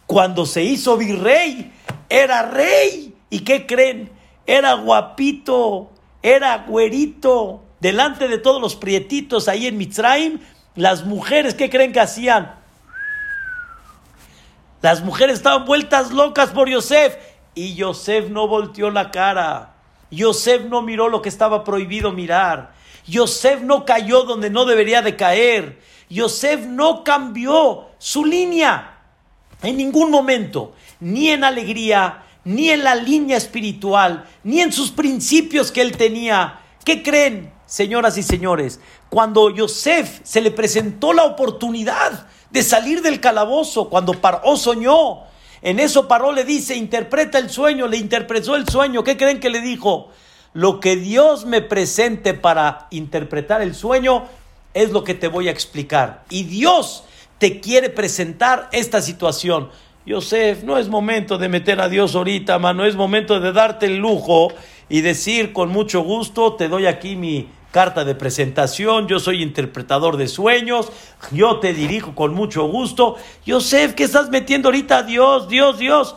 Cuando 0.07 0.47
se 0.47 0.65
hizo 0.65 0.97
virrey, 0.97 1.73
era 2.09 2.43
rey. 2.51 3.15
¿Y 3.31 3.41
qué 3.41 3.67
creen? 3.67 4.11
Era 4.47 4.75
guapito, 4.75 5.91
era 6.23 6.65
güerito. 6.67 7.63
Delante 7.81 8.29
de 8.29 8.39
todos 8.39 8.61
los 8.61 8.77
prietitos 8.77 9.49
ahí 9.49 9.67
en 9.67 9.77
Mitzrayim, 9.77 10.41
las 10.75 11.05
mujeres, 11.05 11.55
¿qué 11.55 11.71
creen 11.71 11.93
que 11.93 12.01
hacían? 12.01 12.64
Las 14.85 15.03
mujeres 15.03 15.37
estaban 15.37 15.65
vueltas 15.65 16.11
locas 16.13 16.51
por 16.51 16.69
Yosef. 16.69 17.17
Y 17.55 17.75
Yosef 17.75 18.29
no 18.29 18.47
volteó 18.47 18.91
la 18.91 19.11
cara. 19.11 19.77
Yosef 20.11 20.65
no 20.65 20.83
miró 20.83 21.09
lo 21.09 21.23
que 21.23 21.31
estaba 21.31 21.65
prohibido 21.65 22.13
mirar. 22.13 22.75
Yosef 23.07 23.63
no 23.63 23.87
cayó 23.87 24.25
donde 24.25 24.51
no 24.51 24.67
debería 24.67 25.01
de 25.01 25.17
caer. 25.17 25.81
Yosef 26.11 26.67
no 26.67 27.03
cambió 27.03 27.87
su 27.97 28.27
línea 28.27 28.99
en 29.63 29.79
ningún 29.79 30.11
momento, 30.11 30.75
ni 31.01 31.31
en 31.31 31.45
alegría, 31.45 32.23
ni 32.45 32.69
en 32.69 32.85
la 32.85 32.95
línea 32.95 33.39
espiritual, 33.39 34.27
ni 34.43 34.61
en 34.61 34.71
sus 34.71 34.91
principios 34.91 35.73
que 35.73 35.81
él 35.81 35.97
tenía. 35.97 36.61
¿Qué 36.85 37.03
creen, 37.03 37.51
señoras 37.65 38.19
y 38.19 38.23
señores? 38.23 38.81
Cuando 39.09 39.49
Yosef 39.49 40.21
se 40.25 40.43
le 40.43 40.51
presentó 40.51 41.15
la 41.15 41.25
oportunidad 41.25 42.27
de 42.55 42.63
salir 42.63 43.03
del 43.03 43.19
calabozo, 43.19 43.89
cuando 43.89 44.13
Paró 44.13 44.57
soñó, 44.57 45.25
en 45.61 45.81
eso 45.81 46.07
Paró 46.07 46.31
le 46.31 46.45
dice, 46.45 46.77
interpreta 46.77 47.37
el 47.39 47.51
sueño, 47.51 47.89
le 47.89 47.97
interpretó 47.97 48.55
el 48.55 48.69
sueño. 48.69 49.03
¿Qué 49.03 49.17
creen 49.17 49.41
que 49.41 49.51
le 49.51 49.61
dijo? 49.61 50.11
Lo 50.53 50.79
que 50.79 50.95
Dios 50.95 51.47
me 51.47 51.63
presente 51.63 52.33
para 52.33 52.87
interpretar 52.91 53.61
el 53.61 53.75
sueño 53.75 54.27
es 54.73 54.93
lo 54.93 55.03
que 55.03 55.15
te 55.15 55.27
voy 55.27 55.49
a 55.49 55.51
explicar. 55.51 56.23
Y 56.31 56.45
Dios 56.45 57.03
te 57.39 57.59
quiere 57.59 57.91
presentar 57.91 58.69
esta 58.71 59.03
situación. 59.03 59.71
Yosef, 60.07 60.63
no 60.63 60.79
es 60.79 60.87
momento 60.87 61.39
de 61.39 61.49
meter 61.49 61.81
a 61.81 61.89
Dios 61.89 62.15
ahorita, 62.15 62.61
no 62.73 62.85
es 62.85 62.95
momento 62.95 63.41
de 63.41 63.53
darte 63.53 63.87
el 63.87 63.97
lujo 63.97 64.53
y 64.89 65.01
decir 65.01 65.53
con 65.53 65.71
mucho 65.71 66.03
gusto, 66.03 66.55
te 66.55 66.69
doy 66.69 66.87
aquí 66.87 67.17
mi 67.17 67.49
carta 67.75 68.05
de 68.05 68.15
presentación, 68.15 69.09
yo 69.09 69.19
soy 69.19 69.43
interpretador 69.43 70.17
de 70.17 70.29
sueños, 70.29 70.93
yo 71.33 71.59
te 71.59 71.75
dirijo 71.75 72.15
con 72.15 72.33
mucho 72.33 72.69
gusto. 72.69 73.17
Yosef, 73.45 73.95
¿qué 73.95 74.05
estás 74.05 74.31
metiendo 74.31 74.69
ahorita? 74.69 75.03
Dios, 75.03 75.49
Dios, 75.49 75.77
Dios. 75.81 76.15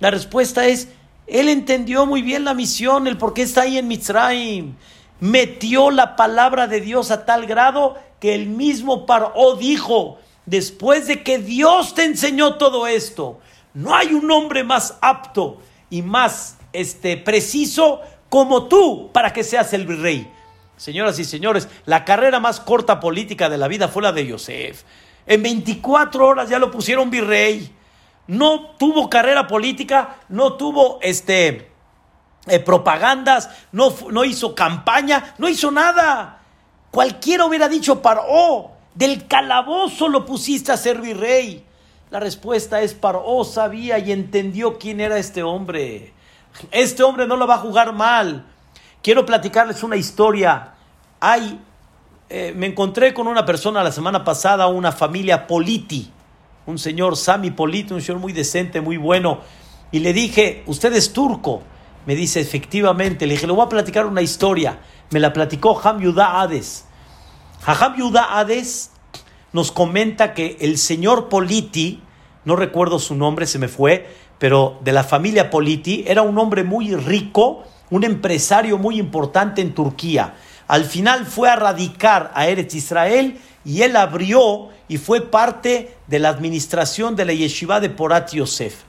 La 0.00 0.10
respuesta 0.10 0.66
es, 0.66 0.88
él 1.26 1.48
entendió 1.48 2.04
muy 2.04 2.20
bien 2.20 2.44
la 2.44 2.52
misión, 2.52 3.06
el 3.06 3.16
por 3.16 3.32
qué 3.32 3.40
está 3.40 3.62
ahí 3.62 3.78
en 3.78 3.88
Mitzrayim. 3.88 4.74
Metió 5.18 5.90
la 5.90 6.14
palabra 6.14 6.66
de 6.66 6.82
Dios 6.82 7.10
a 7.10 7.24
tal 7.24 7.46
grado 7.46 7.96
que 8.20 8.34
el 8.34 8.44
mismo 8.44 9.06
Paró 9.06 9.56
dijo, 9.56 10.18
después 10.44 11.06
de 11.06 11.22
que 11.22 11.38
Dios 11.38 11.94
te 11.94 12.04
enseñó 12.04 12.56
todo 12.56 12.86
esto, 12.86 13.40
no 13.72 13.94
hay 13.94 14.12
un 14.12 14.30
hombre 14.30 14.62
más 14.62 14.98
apto 15.00 15.56
y 15.88 16.02
más 16.02 16.58
este, 16.74 17.16
preciso 17.16 18.02
como 18.28 18.68
tú 18.68 19.08
para 19.10 19.32
que 19.32 19.42
seas 19.42 19.72
el 19.72 19.86
rey. 20.02 20.30
Señoras 20.78 21.18
y 21.18 21.24
señores, 21.24 21.68
la 21.86 22.04
carrera 22.04 22.38
más 22.38 22.60
corta 22.60 23.00
política 23.00 23.50
de 23.50 23.58
la 23.58 23.66
vida 23.66 23.88
fue 23.88 24.02
la 24.02 24.12
de 24.12 24.26
Yosef. 24.26 24.84
En 25.26 25.42
24 25.42 26.26
horas 26.26 26.48
ya 26.48 26.58
lo 26.58 26.70
pusieron 26.70 27.10
virrey. 27.10 27.74
No 28.28 28.76
tuvo 28.78 29.10
carrera 29.10 29.48
política, 29.48 30.16
no 30.28 30.52
tuvo 30.54 31.00
este, 31.02 31.72
eh, 32.46 32.60
propagandas, 32.60 33.50
no, 33.72 33.92
no 34.10 34.24
hizo 34.24 34.54
campaña, 34.54 35.34
no 35.38 35.48
hizo 35.48 35.70
nada. 35.72 36.38
Cualquiera 36.92 37.44
hubiera 37.44 37.68
dicho, 37.68 38.00
Paró, 38.00 38.70
del 38.94 39.26
calabozo 39.26 40.08
lo 40.08 40.24
pusiste 40.24 40.70
a 40.70 40.76
ser 40.76 41.00
virrey. 41.00 41.64
La 42.10 42.20
respuesta 42.20 42.80
es, 42.82 42.94
Paró 42.94 43.42
sabía 43.44 43.98
y 43.98 44.12
entendió 44.12 44.78
quién 44.78 45.00
era 45.00 45.18
este 45.18 45.42
hombre. 45.42 46.12
Este 46.70 47.02
hombre 47.02 47.26
no 47.26 47.36
lo 47.36 47.48
va 47.48 47.56
a 47.56 47.58
jugar 47.58 47.92
mal. 47.92 48.46
Quiero 49.02 49.24
platicarles 49.24 49.82
una 49.82 49.96
historia. 49.96 50.74
Hay, 51.20 51.60
eh, 52.28 52.52
me 52.56 52.66
encontré 52.66 53.14
con 53.14 53.28
una 53.28 53.44
persona 53.44 53.82
la 53.82 53.92
semana 53.92 54.24
pasada, 54.24 54.66
una 54.66 54.90
familia 54.92 55.46
Politi, 55.46 56.10
un 56.66 56.78
señor 56.78 57.16
Sami 57.16 57.50
Politi, 57.50 57.94
un 57.94 58.02
señor 58.02 58.20
muy 58.20 58.32
decente, 58.32 58.80
muy 58.80 58.96
bueno. 58.96 59.40
Y 59.92 60.00
le 60.00 60.12
dije, 60.12 60.64
¿usted 60.66 60.92
es 60.94 61.12
turco? 61.12 61.62
Me 62.06 62.16
dice, 62.16 62.40
efectivamente. 62.40 63.26
Le 63.26 63.34
dije, 63.34 63.46
le 63.46 63.52
voy 63.52 63.64
a 63.64 63.68
platicar 63.68 64.04
una 64.06 64.20
historia. 64.22 64.80
Me 65.10 65.20
la 65.20 65.32
platicó 65.32 65.80
Ham 65.82 66.00
Yudá 66.00 66.40
Hades. 66.40 66.84
Ham 67.64 67.96
Yudá 67.96 68.38
Hades 68.38 68.90
nos 69.52 69.72
comenta 69.72 70.34
que 70.34 70.58
el 70.60 70.76
señor 70.76 71.28
Politi, 71.28 72.02
no 72.44 72.56
recuerdo 72.56 72.98
su 72.98 73.14
nombre, 73.14 73.46
se 73.46 73.58
me 73.58 73.68
fue, 73.68 74.08
pero 74.38 74.78
de 74.82 74.92
la 74.92 75.04
familia 75.04 75.50
Politi, 75.50 76.04
era 76.06 76.22
un 76.22 76.38
hombre 76.38 76.64
muy 76.64 76.94
rico, 76.94 77.64
un 77.90 78.04
empresario 78.04 78.78
muy 78.78 78.98
importante 78.98 79.62
en 79.62 79.74
Turquía. 79.74 80.34
Al 80.66 80.84
final 80.84 81.26
fue 81.26 81.48
a 81.48 81.56
radicar 81.56 82.30
a 82.34 82.46
Eretz 82.46 82.74
Israel 82.74 83.38
y 83.64 83.82
él 83.82 83.96
abrió 83.96 84.68
y 84.88 84.98
fue 84.98 85.22
parte 85.22 85.96
de 86.06 86.18
la 86.18 86.28
administración 86.28 87.16
de 87.16 87.24
la 87.24 87.32
yeshiva 87.32 87.80
de 87.80 87.90
Porat 87.90 88.32
Yosef. 88.32 88.82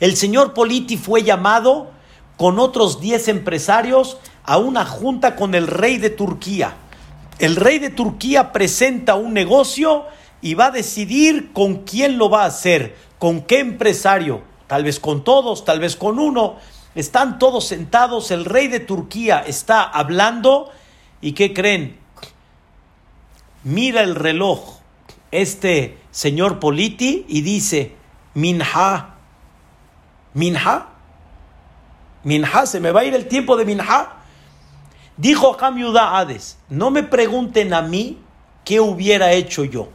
El 0.00 0.16
señor 0.16 0.54
Politi 0.54 0.96
fue 0.96 1.22
llamado 1.22 1.90
con 2.36 2.58
otros 2.58 3.00
10 3.00 3.28
empresarios 3.28 4.18
a 4.44 4.58
una 4.58 4.84
junta 4.84 5.36
con 5.36 5.54
el 5.54 5.66
rey 5.66 5.98
de 5.98 6.10
Turquía. 6.10 6.74
El 7.38 7.56
rey 7.56 7.78
de 7.78 7.90
Turquía 7.90 8.52
presenta 8.52 9.14
un 9.14 9.32
negocio 9.32 10.04
y 10.40 10.54
va 10.54 10.66
a 10.66 10.70
decidir 10.70 11.52
con 11.52 11.84
quién 11.84 12.18
lo 12.18 12.28
va 12.28 12.42
a 12.42 12.46
hacer, 12.46 12.96
con 13.18 13.42
qué 13.42 13.60
empresario, 13.60 14.42
tal 14.66 14.84
vez 14.84 15.00
con 15.00 15.24
todos, 15.24 15.64
tal 15.64 15.80
vez 15.80 15.96
con 15.96 16.18
uno. 16.18 16.56
Están 16.94 17.38
todos 17.38 17.66
sentados, 17.66 18.30
el 18.30 18.44
rey 18.44 18.68
de 18.68 18.80
Turquía 18.80 19.44
está 19.46 19.82
hablando 19.82 20.70
¿Y 21.24 21.32
qué 21.32 21.54
creen? 21.54 21.96
Mira 23.62 24.02
el 24.02 24.14
reloj, 24.14 24.80
este 25.30 25.96
señor 26.10 26.60
Politi, 26.60 27.24
y 27.26 27.40
dice, 27.40 27.96
Minha, 28.34 29.14
Minha, 30.34 30.88
Minha, 32.24 32.66
se 32.66 32.78
me 32.78 32.90
va 32.90 33.00
a 33.00 33.04
ir 33.06 33.14
el 33.14 33.26
tiempo 33.26 33.56
de 33.56 33.64
Minha. 33.64 34.16
Dijo 35.16 35.56
Ham 35.58 35.78
Hades, 35.96 36.58
no 36.68 36.90
me 36.90 37.02
pregunten 37.02 37.72
a 37.72 37.80
mí 37.80 38.18
qué 38.66 38.80
hubiera 38.80 39.32
hecho 39.32 39.64
yo. 39.64 39.88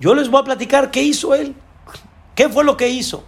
Yo 0.00 0.12
les 0.16 0.28
voy 0.28 0.40
a 0.40 0.44
platicar 0.44 0.90
qué 0.90 1.04
hizo 1.04 1.36
él. 1.36 1.54
¿Qué 2.34 2.48
fue 2.48 2.64
lo 2.64 2.76
que 2.76 2.88
hizo? 2.88 3.22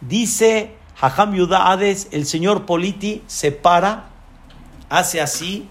Dice 0.00 0.74
Hajam 1.00 1.34
Hades, 1.52 2.08
el 2.12 2.26
señor 2.26 2.66
Politi 2.66 3.22
se 3.26 3.52
para, 3.52 4.06
hace 4.88 5.20
así, 5.20 5.68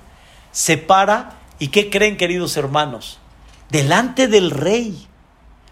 se 0.52 0.78
para, 0.78 1.40
y 1.60 1.70
¿qué 1.70 1.90
creen 1.90 2.18
queridos 2.18 2.58
hermanos? 2.58 3.20
Delante 3.70 4.28
del 4.28 4.52
rey, 4.52 5.08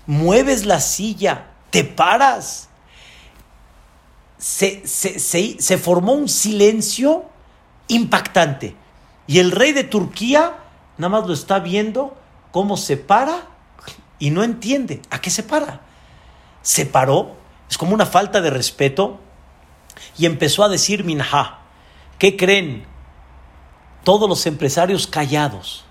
mueves 0.06 0.66
la 0.66 0.80
silla, 0.80 1.47
te 1.70 1.84
paras. 1.84 2.70
Se, 4.38 4.88
se 4.88 5.78
formó 5.78 6.14
un 6.14 6.28
silencio 6.28 7.26
impactante. 7.88 8.76
Y 9.28 9.39
el 9.39 9.52
rey 9.52 9.72
de 9.72 9.84
Turquía 9.84 10.58
nada 10.97 11.10
más 11.10 11.28
lo 11.28 11.34
está 11.34 11.60
viendo 11.60 12.18
cómo 12.52 12.78
se 12.78 12.97
para 12.97 13.47
y 14.20 14.30
no 14.30 14.43
entiende 14.43 15.02
a 15.10 15.20
qué 15.20 15.30
se 15.30 15.43
para. 15.43 15.82
Se 16.62 16.86
paró, 16.86 17.36
es 17.70 17.78
como 17.78 17.93
una 17.93 18.06
falta 18.06 18.39
de 18.41 18.49
respeto, 18.52 19.20
y 20.18 20.26
empezó 20.26 20.64
a 20.64 20.70
decir 20.70 21.04
Minha. 21.04 21.60
¿Qué 22.18 22.38
creen? 22.38 22.86
Todos 24.04 24.30
los 24.30 24.45
empresarios 24.45 25.08
callados. 25.08 25.86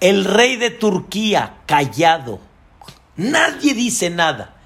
El 0.00 0.24
rey 0.24 0.56
de 0.56 0.70
Turquía 0.70 1.54
callado. 1.66 2.40
Nadie 3.16 3.74
dice 3.74 4.10
nada. 4.10 4.56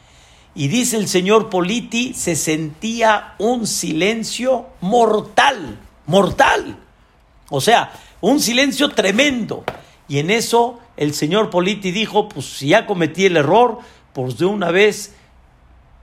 Y 0.54 0.68
dice 0.68 0.96
el 0.96 1.08
señor 1.08 1.50
Politi, 1.50 2.14
se 2.14 2.34
sentía 2.34 3.34
un 3.38 3.66
silencio 3.66 4.68
mortal, 4.80 5.78
mortal. 6.06 6.78
O 7.50 7.60
sea, 7.60 7.92
un 8.22 8.40
silencio 8.40 8.88
tremendo. 8.88 9.64
Y 10.08 10.18
en 10.18 10.30
eso 10.30 10.80
el 10.96 11.12
señor 11.12 11.50
Politi 11.50 11.90
dijo, 11.90 12.28
pues 12.28 12.46
si 12.46 12.68
ya 12.68 12.86
cometí 12.86 13.26
el 13.26 13.36
error, 13.36 13.80
pues 14.14 14.38
de 14.38 14.46
una 14.46 14.70
vez, 14.70 15.14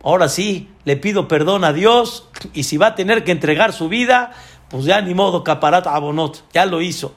ahora 0.04 0.30
sí, 0.30 0.70
le 0.86 0.98
pido 0.98 1.28
perdón 1.28 1.64
a 1.64 1.74
Dios 1.74 2.30
y 2.54 2.64
si 2.64 2.78
va 2.78 2.88
a 2.88 2.96
tener 2.96 3.24
que 3.24 3.32
entregar 3.32 3.74
su 3.74 3.90
vida, 3.90 4.32
pues 4.70 4.86
ya 4.86 5.02
ni 5.02 5.14
modo, 5.14 5.44
caparat 5.44 5.88
abonot, 5.88 6.44
ya 6.54 6.66
lo 6.66 6.82
hizo. 6.82 7.16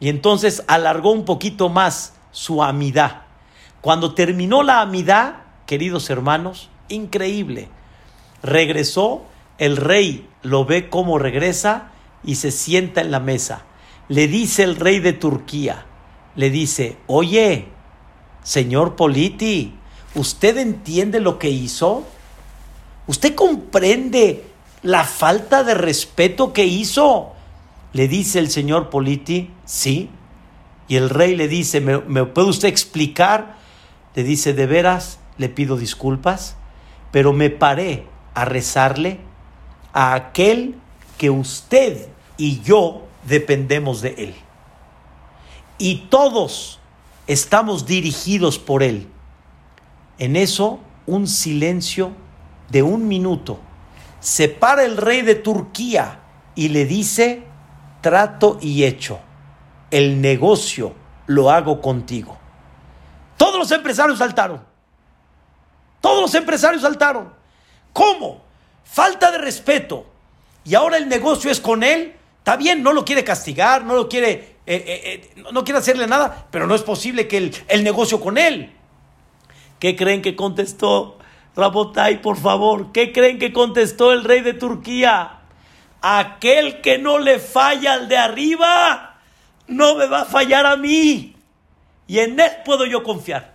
Y 0.00 0.08
entonces 0.08 0.64
alargó 0.66 1.12
un 1.12 1.24
poquito 1.24 1.68
más 1.68 2.14
su 2.32 2.62
amidad. 2.62 3.22
Cuando 3.80 4.14
terminó 4.14 4.62
la 4.62 4.80
amidad, 4.80 5.36
queridos 5.66 6.10
hermanos, 6.10 6.68
increíble, 6.88 7.68
regresó, 8.42 9.22
el 9.58 9.76
rey 9.76 10.28
lo 10.42 10.64
ve 10.64 10.88
cómo 10.88 11.18
regresa 11.18 11.90
y 12.24 12.34
se 12.34 12.50
sienta 12.50 13.00
en 13.00 13.10
la 13.10 13.20
mesa. 13.20 13.64
Le 14.08 14.28
dice 14.28 14.62
el 14.64 14.76
rey 14.76 15.00
de 15.00 15.12
Turquía, 15.12 15.86
le 16.34 16.50
dice, 16.50 16.96
oye, 17.06 17.68
señor 18.42 18.96
Politi, 18.96 19.74
¿usted 20.14 20.58
entiende 20.58 21.20
lo 21.20 21.38
que 21.38 21.50
hizo? 21.50 22.04
¿Usted 23.06 23.34
comprende 23.34 24.44
la 24.82 25.04
falta 25.04 25.62
de 25.62 25.74
respeto 25.74 26.52
que 26.52 26.64
hizo? 26.64 27.32
Le 27.92 28.08
dice 28.08 28.38
el 28.38 28.50
señor 28.50 28.90
Politi, 28.90 29.50
sí. 29.64 30.10
Y 30.88 30.96
el 30.96 31.10
rey 31.10 31.36
le 31.36 31.48
dice, 31.48 31.80
¿me, 31.80 31.98
¿me, 31.98 32.24
puede 32.24 32.48
usted 32.48 32.68
explicar? 32.68 33.56
Le 34.14 34.24
dice, 34.24 34.54
de 34.54 34.66
veras, 34.66 35.18
le 35.38 35.48
pido 35.48 35.76
disculpas, 35.76 36.56
pero 37.10 37.32
me 37.32 37.50
paré 37.50 38.06
a 38.34 38.44
rezarle 38.44 39.20
a 39.92 40.14
aquel 40.14 40.76
que 41.18 41.30
usted 41.30 42.08
y 42.36 42.60
yo 42.60 43.06
dependemos 43.26 44.02
de 44.02 44.14
Él. 44.18 44.34
Y 45.78 46.06
todos 46.10 46.78
estamos 47.26 47.86
dirigidos 47.86 48.58
por 48.58 48.82
Él. 48.82 49.08
En 50.18 50.36
eso, 50.36 50.80
un 51.06 51.26
silencio 51.26 52.12
de 52.68 52.82
un 52.82 53.08
minuto. 53.08 53.58
Se 54.20 54.48
para 54.48 54.84
el 54.84 54.96
rey 54.96 55.22
de 55.22 55.36
Turquía 55.36 56.20
y 56.54 56.68
le 56.68 56.84
dice, 56.84 57.44
trato 58.00 58.58
y 58.60 58.84
hecho. 58.84 59.20
El 59.90 60.20
negocio 60.20 60.94
lo 61.26 61.50
hago 61.50 61.80
contigo. 61.80 62.36
Todos 63.36 63.58
los 63.58 63.70
empresarios 63.70 64.18
saltaron. 64.18 64.62
Todos 66.00 66.22
los 66.22 66.34
empresarios 66.34 66.82
saltaron. 66.82 67.32
¿Cómo? 67.92 68.42
Falta 68.84 69.30
de 69.30 69.38
respeto. 69.38 70.06
Y 70.64 70.74
ahora 70.74 70.96
el 70.96 71.08
negocio 71.08 71.50
es 71.50 71.60
con 71.60 71.82
él. 71.82 72.16
Está 72.38 72.56
bien, 72.56 72.82
no 72.82 72.92
lo 72.92 73.04
quiere 73.04 73.24
castigar, 73.24 73.84
no 73.84 73.94
lo 73.94 74.08
quiere, 74.08 74.28
eh, 74.66 74.84
eh, 74.86 75.32
eh, 75.36 75.42
no 75.52 75.64
quiere 75.64 75.80
hacerle 75.80 76.06
nada, 76.06 76.46
pero 76.50 76.68
no 76.68 76.76
es 76.76 76.82
posible 76.82 77.26
que 77.26 77.38
el, 77.38 77.56
el 77.68 77.82
negocio 77.82 78.20
con 78.20 78.38
él. 78.38 78.72
¿Qué 79.80 79.96
creen 79.96 80.22
que 80.22 80.36
contestó 80.36 81.15
Rabotai, 81.56 82.20
por 82.20 82.36
favor? 82.36 82.92
¿Qué 82.92 83.12
creen 83.12 83.38
que 83.38 83.52
contestó 83.52 84.12
el 84.12 84.24
rey 84.24 84.42
de 84.42 84.52
Turquía? 84.52 85.40
Aquel 86.02 86.82
que 86.82 86.98
no 86.98 87.18
le 87.18 87.38
falla 87.38 87.94
al 87.94 88.08
de 88.08 88.18
arriba, 88.18 89.18
no 89.66 89.94
me 89.94 90.06
va 90.06 90.22
a 90.22 90.24
fallar 90.26 90.66
a 90.66 90.76
mí. 90.76 91.34
Y 92.06 92.18
en 92.18 92.38
él 92.38 92.50
puedo 92.64 92.84
yo 92.84 93.02
confiar. 93.02 93.54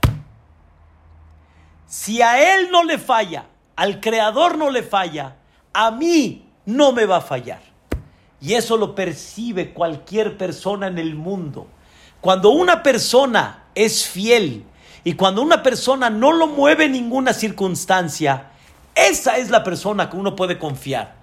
Si 1.85 2.21
a 2.21 2.55
él 2.55 2.69
no 2.71 2.83
le 2.83 2.97
falla, 2.97 3.45
al 3.75 3.99
creador 3.99 4.57
no 4.57 4.71
le 4.71 4.81
falla, 4.81 5.35
a 5.71 5.91
mí 5.91 6.49
no 6.65 6.93
me 6.93 7.05
va 7.05 7.17
a 7.17 7.21
fallar. 7.21 7.61
Y 8.41 8.53
eso 8.53 8.77
lo 8.77 8.95
percibe 8.95 9.73
cualquier 9.73 10.37
persona 10.37 10.87
en 10.87 10.97
el 10.97 11.13
mundo. 11.13 11.67
Cuando 12.19 12.49
una 12.49 12.81
persona 12.81 13.65
es 13.75 14.07
fiel 14.07 14.65
y 15.03 15.13
cuando 15.13 15.41
una 15.41 15.63
persona 15.63 16.09
no 16.09 16.31
lo 16.31 16.47
mueve 16.47 16.87
ninguna 16.87 17.33
circunstancia, 17.33 18.51
esa 18.93 19.37
es 19.37 19.49
la 19.49 19.63
persona 19.63 20.09
que 20.09 20.17
uno 20.17 20.35
puede 20.35 20.59
confiar. 20.59 21.15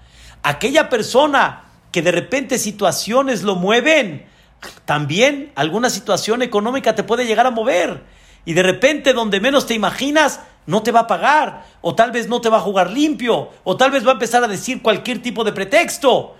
Aquella 0.42 0.88
persona 0.88 1.64
que 1.92 2.02
de 2.02 2.12
repente 2.12 2.58
situaciones 2.58 3.42
lo 3.42 3.54
mueven, 3.56 4.26
también 4.84 5.52
alguna 5.54 5.90
situación 5.90 6.42
económica 6.42 6.94
te 6.94 7.04
puede 7.04 7.26
llegar 7.26 7.46
a 7.46 7.50
mover. 7.50 8.02
Y 8.44 8.54
de 8.54 8.62
repente 8.62 9.12
donde 9.12 9.40
menos 9.40 9.66
te 9.66 9.74
imaginas, 9.74 10.40
no 10.66 10.82
te 10.82 10.92
va 10.92 11.00
a 11.00 11.06
pagar, 11.06 11.66
o 11.80 11.94
tal 11.94 12.10
vez 12.10 12.28
no 12.28 12.40
te 12.40 12.48
va 12.48 12.58
a 12.58 12.62
jugar 12.62 12.90
limpio, 12.90 13.50
o 13.64 13.76
tal 13.76 13.90
vez 13.90 14.04
va 14.04 14.10
a 14.10 14.14
empezar 14.14 14.42
a 14.42 14.48
decir 14.48 14.82
cualquier 14.82 15.22
tipo 15.22 15.44
de 15.44 15.52
pretexto. 15.52 16.36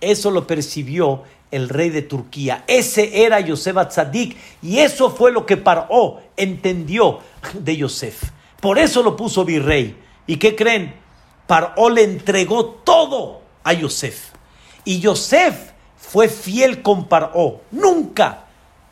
Eso 0.00 0.30
lo 0.30 0.46
percibió 0.46 1.22
el 1.50 1.68
rey 1.68 1.90
de 1.90 2.02
Turquía. 2.02 2.64
Ese 2.66 3.24
era 3.24 3.40
Yosef 3.40 3.76
Atzadik 3.76 4.36
y 4.62 4.78
eso 4.78 5.10
fue 5.10 5.32
lo 5.32 5.46
que 5.46 5.56
Paró 5.56 6.20
entendió 6.36 7.20
de 7.54 7.76
Yosef. 7.76 8.22
Por 8.60 8.78
eso 8.78 9.02
lo 9.02 9.16
puso 9.16 9.44
virrey. 9.44 9.96
¿Y 10.26 10.36
qué 10.36 10.54
creen? 10.54 10.94
Paró 11.46 11.90
le 11.90 12.04
entregó 12.04 12.66
todo 12.66 13.40
a 13.64 13.72
Yosef. 13.72 14.30
Y 14.84 15.00
Yosef 15.00 15.72
fue 15.96 16.28
fiel 16.28 16.82
con 16.82 17.06
Paró. 17.06 17.62
Nunca 17.70 18.44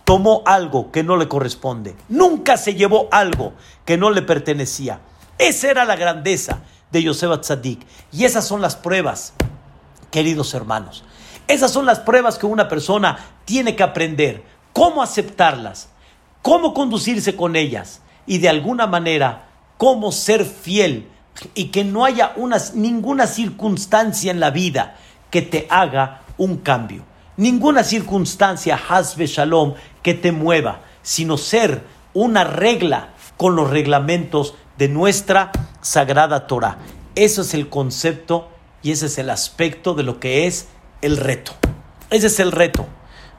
tomó 0.05 0.43
algo 0.47 0.91
que 0.91 1.03
no 1.03 1.17
le 1.17 1.29
corresponde. 1.29 1.95
Nunca 2.09 2.57
se 2.57 2.75
llevó 2.75 3.09
algo 3.13 3.53
que 3.85 3.97
no 3.97 4.11
le 4.11 4.23
pertenecía. 4.23 5.01
Esa 5.37 5.71
era 5.71 5.85
la 5.85 5.97
grandeza 5.97 6.63
de 6.91 7.03
Yosef 7.03 7.31
Atzadik. 7.31 7.87
Y 8.11 8.25
esas 8.25 8.47
son 8.47 8.61
las 8.61 8.75
pruebas 8.75 9.35
queridos 10.11 10.55
hermanos. 10.55 11.05
Esas 11.49 11.73
son 11.73 11.87
las 11.87 12.01
pruebas 12.01 12.37
que 12.39 12.47
una 12.47 12.69
persona 12.69 13.19
tiene 13.47 13.75
que 13.75 13.83
aprender, 13.83 14.45
cómo 14.75 15.03
aceptarlas, 15.03 15.89
cómo 16.43 16.75
conducirse 16.75 17.35
con 17.35 17.57
ellas 17.57 18.03
y 18.27 18.39
de 18.39 18.51
alguna 18.51 18.87
manera 18.87 19.49
cómo 19.79 20.13
ser 20.13 20.45
fiel 20.45 21.09
y 21.55 21.67
que 21.67 21.85
no 21.85 22.05
haya 22.05 22.35
ninguna 22.75 23.27
circunstancia 23.27 24.31
en 24.31 24.41
la 24.41 24.51
vida 24.51 24.97
que 25.31 25.41
te 25.41 25.67
haga 25.71 26.23
un 26.37 26.59
cambio. 26.59 27.05
Ninguna 27.39 27.83
circunstancia, 27.83 28.79
hasbe 28.89 29.27
shalom, 29.27 29.75
que 30.03 30.15
te 30.15 30.33
mueva, 30.33 30.81
sino 31.03 31.39
ser 31.39 31.85
una 32.13 32.45
regla 32.45 33.11
con 33.37 33.57
los 33.57 33.71
reglamentos 33.71 34.55
de 34.77 34.89
nuestra 34.89 35.53
sagrada 35.81 36.47
Torah. 36.47 36.79
Eso 37.15 37.43
es 37.43 37.55
el 37.55 37.69
concepto 37.69 38.49
y 38.83 38.91
ese 38.91 39.07
es 39.07 39.19
el 39.19 39.31
aspecto 39.31 39.95
de 39.95 40.03
lo 40.03 40.21
que 40.21 40.47
es 40.47 40.69
el 41.03 41.17
reto. 41.17 41.53
Ese 42.11 42.27
es 42.29 42.41
el 42.41 42.53
reto. 42.53 42.87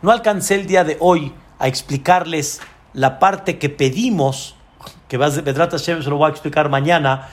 No 0.01 0.11
alcancé 0.11 0.55
el 0.55 0.67
día 0.67 0.83
de 0.83 0.97
hoy 0.99 1.33
a 1.57 1.67
explicarles 1.67 2.61
la 2.93 3.19
parte 3.19 3.57
que 3.57 3.69
pedimos, 3.69 4.55
que 5.07 5.17
de 5.17 5.43
Pedrata 5.43 5.77
Hashem, 5.77 6.01
se 6.01 6.09
lo 6.09 6.17
voy 6.17 6.27
a 6.27 6.31
explicar 6.31 6.69
mañana, 6.69 7.29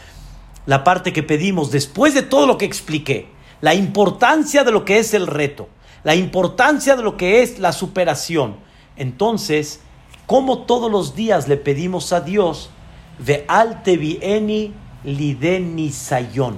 la 0.66 0.82
parte 0.82 1.12
que 1.12 1.22
pedimos 1.22 1.70
después 1.70 2.14
de 2.14 2.22
todo 2.22 2.46
lo 2.46 2.58
que 2.58 2.64
expliqué, 2.64 3.28
la 3.60 3.74
importancia 3.74 4.64
de 4.64 4.72
lo 4.72 4.84
que 4.84 4.98
es 4.98 5.14
el 5.14 5.26
reto, 5.26 5.68
la 6.02 6.14
importancia 6.14 6.96
de 6.96 7.02
lo 7.02 7.16
que 7.16 7.42
es 7.42 7.58
la 7.58 7.72
superación. 7.72 8.56
Entonces, 8.96 9.80
como 10.26 10.62
todos 10.62 10.90
los 10.90 11.14
días 11.14 11.46
le 11.46 11.56
pedimos 11.56 12.12
a 12.12 12.20
Dios, 12.20 12.70
ve 13.18 13.44
alte 13.46 13.96
vieni 13.96 14.74
lideni 15.04 15.92
sayon, 15.92 16.56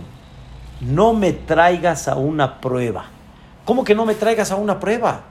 no 0.80 1.12
me 1.12 1.32
traigas 1.32 2.08
a 2.08 2.16
una 2.16 2.60
prueba. 2.60 3.17
¿Cómo 3.68 3.84
que 3.84 3.94
no 3.94 4.06
me 4.06 4.14
traigas 4.14 4.50
a 4.50 4.56
una 4.56 4.80
prueba? 4.80 5.24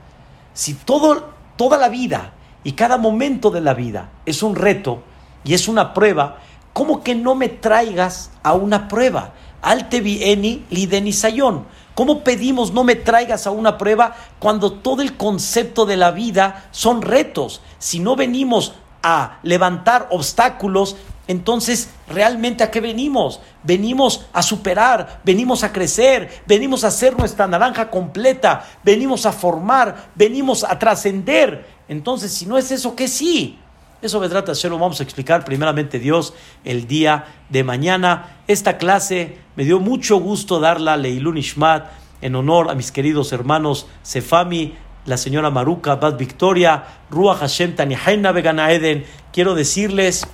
Si 0.54 0.74
todo, 0.74 1.30
toda 1.56 1.76
la 1.76 1.88
vida 1.88 2.34
y 2.62 2.74
cada 2.74 2.96
momento 2.96 3.50
de 3.50 3.60
la 3.60 3.74
vida 3.74 4.10
es 4.26 4.44
un 4.44 4.54
reto 4.54 5.02
y 5.42 5.54
es 5.54 5.66
una 5.66 5.92
prueba, 5.92 6.38
¿cómo 6.72 7.02
que 7.02 7.16
no 7.16 7.34
me 7.34 7.48
traigas 7.48 8.30
a 8.44 8.52
una 8.52 8.86
prueba? 8.86 9.32
Alte 9.60 10.00
vieni 10.00 10.64
lideni 10.70 11.12
sayon 11.12 11.66
¿Cómo 11.96 12.22
pedimos 12.22 12.72
no 12.72 12.84
me 12.84 12.94
traigas 12.94 13.48
a 13.48 13.50
una 13.50 13.76
prueba 13.76 14.14
cuando 14.38 14.72
todo 14.72 15.02
el 15.02 15.16
concepto 15.16 15.84
de 15.84 15.96
la 15.96 16.12
vida 16.12 16.68
son 16.70 17.02
retos? 17.02 17.60
Si 17.80 17.98
no 17.98 18.14
venimos 18.14 18.72
a 19.02 19.40
levantar 19.42 20.06
obstáculos, 20.12 20.94
entonces 21.28 21.90
realmente 22.08 22.64
a 22.64 22.70
qué 22.70 22.80
venimos? 22.80 23.40
Venimos 23.62 24.26
a 24.32 24.42
superar, 24.42 25.20
venimos 25.24 25.62
a 25.62 25.72
crecer, 25.72 26.42
venimos 26.46 26.82
a 26.82 26.88
hacer 26.88 27.16
nuestra 27.16 27.46
naranja 27.46 27.90
completa, 27.90 28.66
venimos 28.82 29.26
a 29.26 29.32
formar, 29.32 30.08
venimos 30.14 30.64
a 30.64 30.78
trascender. 30.78 31.66
Entonces, 31.86 32.32
si 32.32 32.46
no 32.46 32.58
es 32.58 32.72
eso, 32.72 32.96
¿qué 32.96 33.06
sí? 33.06 33.58
Eso 34.00 34.20
trata 34.28 34.52
de 34.52 34.68
lo 34.68 34.78
vamos 34.78 35.00
a 35.00 35.02
explicar 35.02 35.44
primeramente 35.44 35.98
Dios 35.98 36.32
el 36.64 36.86
día 36.86 37.26
de 37.50 37.62
mañana. 37.62 38.38
Esta 38.46 38.78
clase 38.78 39.36
me 39.54 39.64
dio 39.64 39.80
mucho 39.80 40.18
gusto 40.18 40.60
darla 40.60 40.94
a 40.94 40.96
Leilun 40.96 41.36
Ishmat 41.36 41.88
en 42.22 42.36
honor 42.36 42.70
a 42.70 42.74
mis 42.74 42.90
queridos 42.90 43.32
hermanos 43.32 43.86
Sefami, 44.02 44.74
la 45.04 45.16
señora 45.16 45.50
Maruka, 45.50 45.96
Bad 45.96 46.16
Victoria, 46.16 46.84
Ruach 47.10 47.38
Hashem, 47.40 47.74
Tanihaina 47.74 48.32
Begana 48.32 48.72
Eden. 48.72 49.04
Quiero 49.32 49.54
decirles 49.54 50.26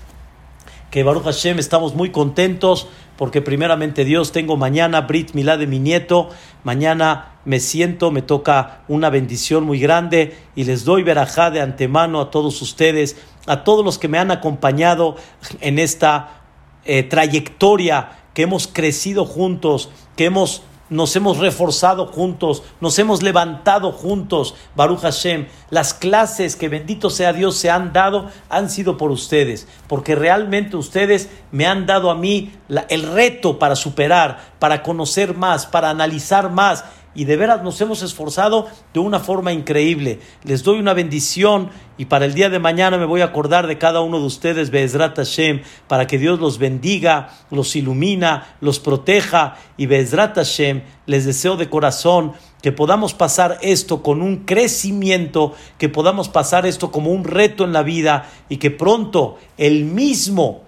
que 0.94 1.02
Baruch 1.02 1.24
Hashem 1.24 1.58
estamos 1.58 1.96
muy 1.96 2.10
contentos 2.10 2.86
porque 3.16 3.42
primeramente 3.42 4.04
Dios 4.04 4.30
tengo 4.30 4.56
mañana 4.56 5.00
Brit 5.00 5.32
Milá 5.32 5.56
de 5.56 5.66
mi 5.66 5.80
nieto, 5.80 6.28
mañana 6.62 7.32
me 7.44 7.58
siento, 7.58 8.12
me 8.12 8.22
toca 8.22 8.84
una 8.86 9.10
bendición 9.10 9.64
muy 9.64 9.80
grande 9.80 10.38
y 10.54 10.62
les 10.62 10.84
doy 10.84 11.02
verajá 11.02 11.50
de 11.50 11.60
antemano 11.60 12.20
a 12.20 12.30
todos 12.30 12.62
ustedes, 12.62 13.16
a 13.48 13.64
todos 13.64 13.84
los 13.84 13.98
que 13.98 14.06
me 14.06 14.20
han 14.20 14.30
acompañado 14.30 15.16
en 15.60 15.80
esta 15.80 16.42
eh, 16.84 17.02
trayectoria, 17.02 18.10
que 18.32 18.42
hemos 18.42 18.68
crecido 18.68 19.24
juntos, 19.24 19.90
que 20.14 20.26
hemos 20.26 20.62
nos 20.90 21.14
hemos 21.16 21.38
reforzado 21.38 22.06
juntos, 22.06 22.62
nos 22.80 22.98
hemos 22.98 23.22
levantado 23.22 23.92
juntos, 23.92 24.54
Baruch 24.76 25.00
Hashem. 25.00 25.46
Las 25.70 25.94
clases 25.94 26.56
que 26.56 26.68
bendito 26.68 27.10
sea 27.10 27.32
Dios 27.32 27.56
se 27.56 27.70
han 27.70 27.92
dado 27.92 28.30
han 28.48 28.70
sido 28.70 28.96
por 28.96 29.10
ustedes, 29.10 29.66
porque 29.88 30.14
realmente 30.14 30.76
ustedes 30.76 31.30
me 31.52 31.66
han 31.66 31.86
dado 31.86 32.10
a 32.10 32.14
mí 32.14 32.52
el 32.88 33.02
reto 33.12 33.58
para 33.58 33.76
superar, 33.76 34.52
para 34.58 34.82
conocer 34.82 35.36
más, 35.36 35.66
para 35.66 35.90
analizar 35.90 36.50
más 36.50 36.84
y 37.14 37.24
de 37.24 37.36
veras 37.36 37.62
nos 37.62 37.80
hemos 37.80 38.02
esforzado 38.02 38.66
de 38.92 39.00
una 39.00 39.20
forma 39.20 39.52
increíble. 39.52 40.20
Les 40.42 40.62
doy 40.62 40.78
una 40.78 40.94
bendición 40.94 41.70
y 41.96 42.06
para 42.06 42.24
el 42.24 42.34
día 42.34 42.50
de 42.50 42.58
mañana 42.58 42.98
me 42.98 43.06
voy 43.06 43.20
a 43.20 43.26
acordar 43.26 43.66
de 43.66 43.78
cada 43.78 44.00
uno 44.00 44.18
de 44.18 44.26
ustedes, 44.26 44.70
Bezrat 44.70 45.16
Hashem, 45.16 45.62
para 45.86 46.06
que 46.06 46.18
Dios 46.18 46.40
los 46.40 46.58
bendiga, 46.58 47.30
los 47.50 47.76
ilumina, 47.76 48.56
los 48.60 48.80
proteja 48.80 49.56
y 49.76 49.86
Bezrat 49.86 50.34
Hashem, 50.34 50.82
les 51.06 51.24
deseo 51.24 51.56
de 51.56 51.70
corazón 51.70 52.32
que 52.62 52.72
podamos 52.72 53.14
pasar 53.14 53.58
esto 53.62 54.02
con 54.02 54.22
un 54.22 54.38
crecimiento, 54.38 55.54
que 55.78 55.88
podamos 55.88 56.28
pasar 56.28 56.66
esto 56.66 56.90
como 56.90 57.10
un 57.10 57.24
reto 57.24 57.64
en 57.64 57.72
la 57.72 57.82
vida 57.82 58.30
y 58.48 58.56
que 58.56 58.70
pronto 58.70 59.38
el 59.58 59.84
mismo 59.84 60.62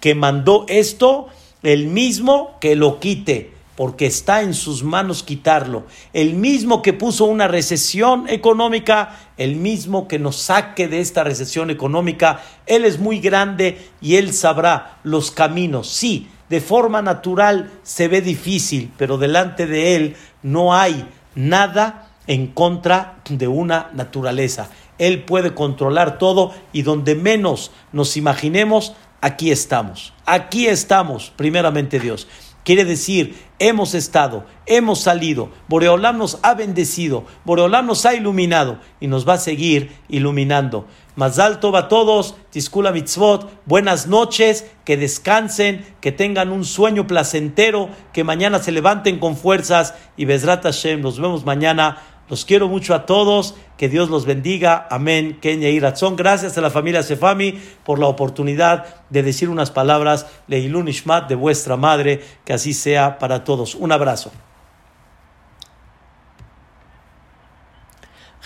que 0.00 0.14
mandó 0.14 0.64
esto, 0.68 1.28
el 1.62 1.88
mismo 1.88 2.56
que 2.60 2.74
lo 2.74 2.98
quite 2.98 3.51
porque 3.76 4.06
está 4.06 4.42
en 4.42 4.54
sus 4.54 4.82
manos 4.82 5.22
quitarlo. 5.22 5.84
El 6.12 6.34
mismo 6.34 6.82
que 6.82 6.92
puso 6.92 7.24
una 7.24 7.48
recesión 7.48 8.28
económica, 8.28 9.18
el 9.36 9.56
mismo 9.56 10.08
que 10.08 10.18
nos 10.18 10.36
saque 10.36 10.88
de 10.88 11.00
esta 11.00 11.24
recesión 11.24 11.70
económica, 11.70 12.42
Él 12.66 12.84
es 12.84 12.98
muy 12.98 13.20
grande 13.20 13.90
y 14.00 14.16
Él 14.16 14.32
sabrá 14.34 14.98
los 15.02 15.30
caminos. 15.30 15.88
Sí, 15.88 16.28
de 16.48 16.60
forma 16.60 17.00
natural 17.00 17.70
se 17.82 18.08
ve 18.08 18.20
difícil, 18.20 18.92
pero 18.98 19.16
delante 19.16 19.66
de 19.66 19.96
Él 19.96 20.16
no 20.42 20.74
hay 20.74 21.08
nada 21.34 22.10
en 22.26 22.48
contra 22.48 23.20
de 23.28 23.48
una 23.48 23.90
naturaleza. 23.94 24.68
Él 24.98 25.24
puede 25.24 25.54
controlar 25.54 26.18
todo 26.18 26.52
y 26.72 26.82
donde 26.82 27.14
menos 27.14 27.72
nos 27.92 28.16
imaginemos, 28.16 28.94
aquí 29.20 29.50
estamos. 29.50 30.12
Aquí 30.26 30.66
estamos, 30.66 31.32
primeramente 31.34 31.98
Dios. 31.98 32.28
Quiere 32.64 32.84
decir, 32.84 33.36
hemos 33.58 33.92
estado, 33.94 34.46
hemos 34.66 35.00
salido, 35.00 35.50
Boreolam 35.68 36.16
nos 36.16 36.38
ha 36.42 36.54
bendecido, 36.54 37.24
Boreolam 37.44 37.86
nos 37.86 38.06
ha 38.06 38.14
iluminado 38.14 38.78
y 39.00 39.08
nos 39.08 39.28
va 39.28 39.34
a 39.34 39.38
seguir 39.38 39.90
iluminando. 40.08 40.86
Más 41.16 41.40
alto 41.40 41.72
va 41.72 41.88
todos, 41.88 42.36
Tiskula 42.50 42.92
Mitzvot, 42.92 43.50
buenas 43.66 44.06
noches, 44.06 44.70
que 44.84 44.96
descansen, 44.96 45.84
que 46.00 46.12
tengan 46.12 46.52
un 46.52 46.64
sueño 46.64 47.08
placentero, 47.08 47.88
que 48.12 48.22
mañana 48.22 48.60
se 48.60 48.70
levanten 48.70 49.18
con 49.18 49.36
fuerzas 49.36 49.94
y 50.16 50.24
Bezrat 50.24 50.62
Hashem, 50.62 51.00
nos 51.00 51.20
vemos 51.20 51.44
mañana 51.44 52.00
los 52.32 52.46
quiero 52.46 52.66
mucho 52.66 52.94
a 52.94 53.04
todos. 53.04 53.56
Que 53.76 53.90
Dios 53.90 54.08
los 54.08 54.24
bendiga. 54.24 54.86
Amén. 54.90 55.36
Kenya 55.42 55.68
y 55.68 55.78
Ratzón. 55.78 56.16
Gracias 56.16 56.56
a 56.56 56.62
la 56.62 56.70
familia 56.70 57.02
Sefami 57.02 57.60
por 57.84 57.98
la 57.98 58.06
oportunidad 58.06 58.86
de 59.10 59.22
decir 59.22 59.50
unas 59.50 59.70
palabras. 59.70 60.26
Leilun 60.46 60.88
Ishmat 60.88 61.28
de 61.28 61.34
vuestra 61.34 61.76
madre. 61.76 62.24
Que 62.46 62.54
así 62.54 62.72
sea 62.72 63.18
para 63.18 63.44
todos. 63.44 63.74
Un 63.74 63.92
abrazo. 63.92 64.32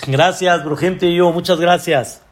Gracias, 0.09 0.65
Brujente 0.65 1.07
y 1.07 1.15
yo. 1.15 1.31
Muchas 1.31 1.61
gracias. 1.61 2.26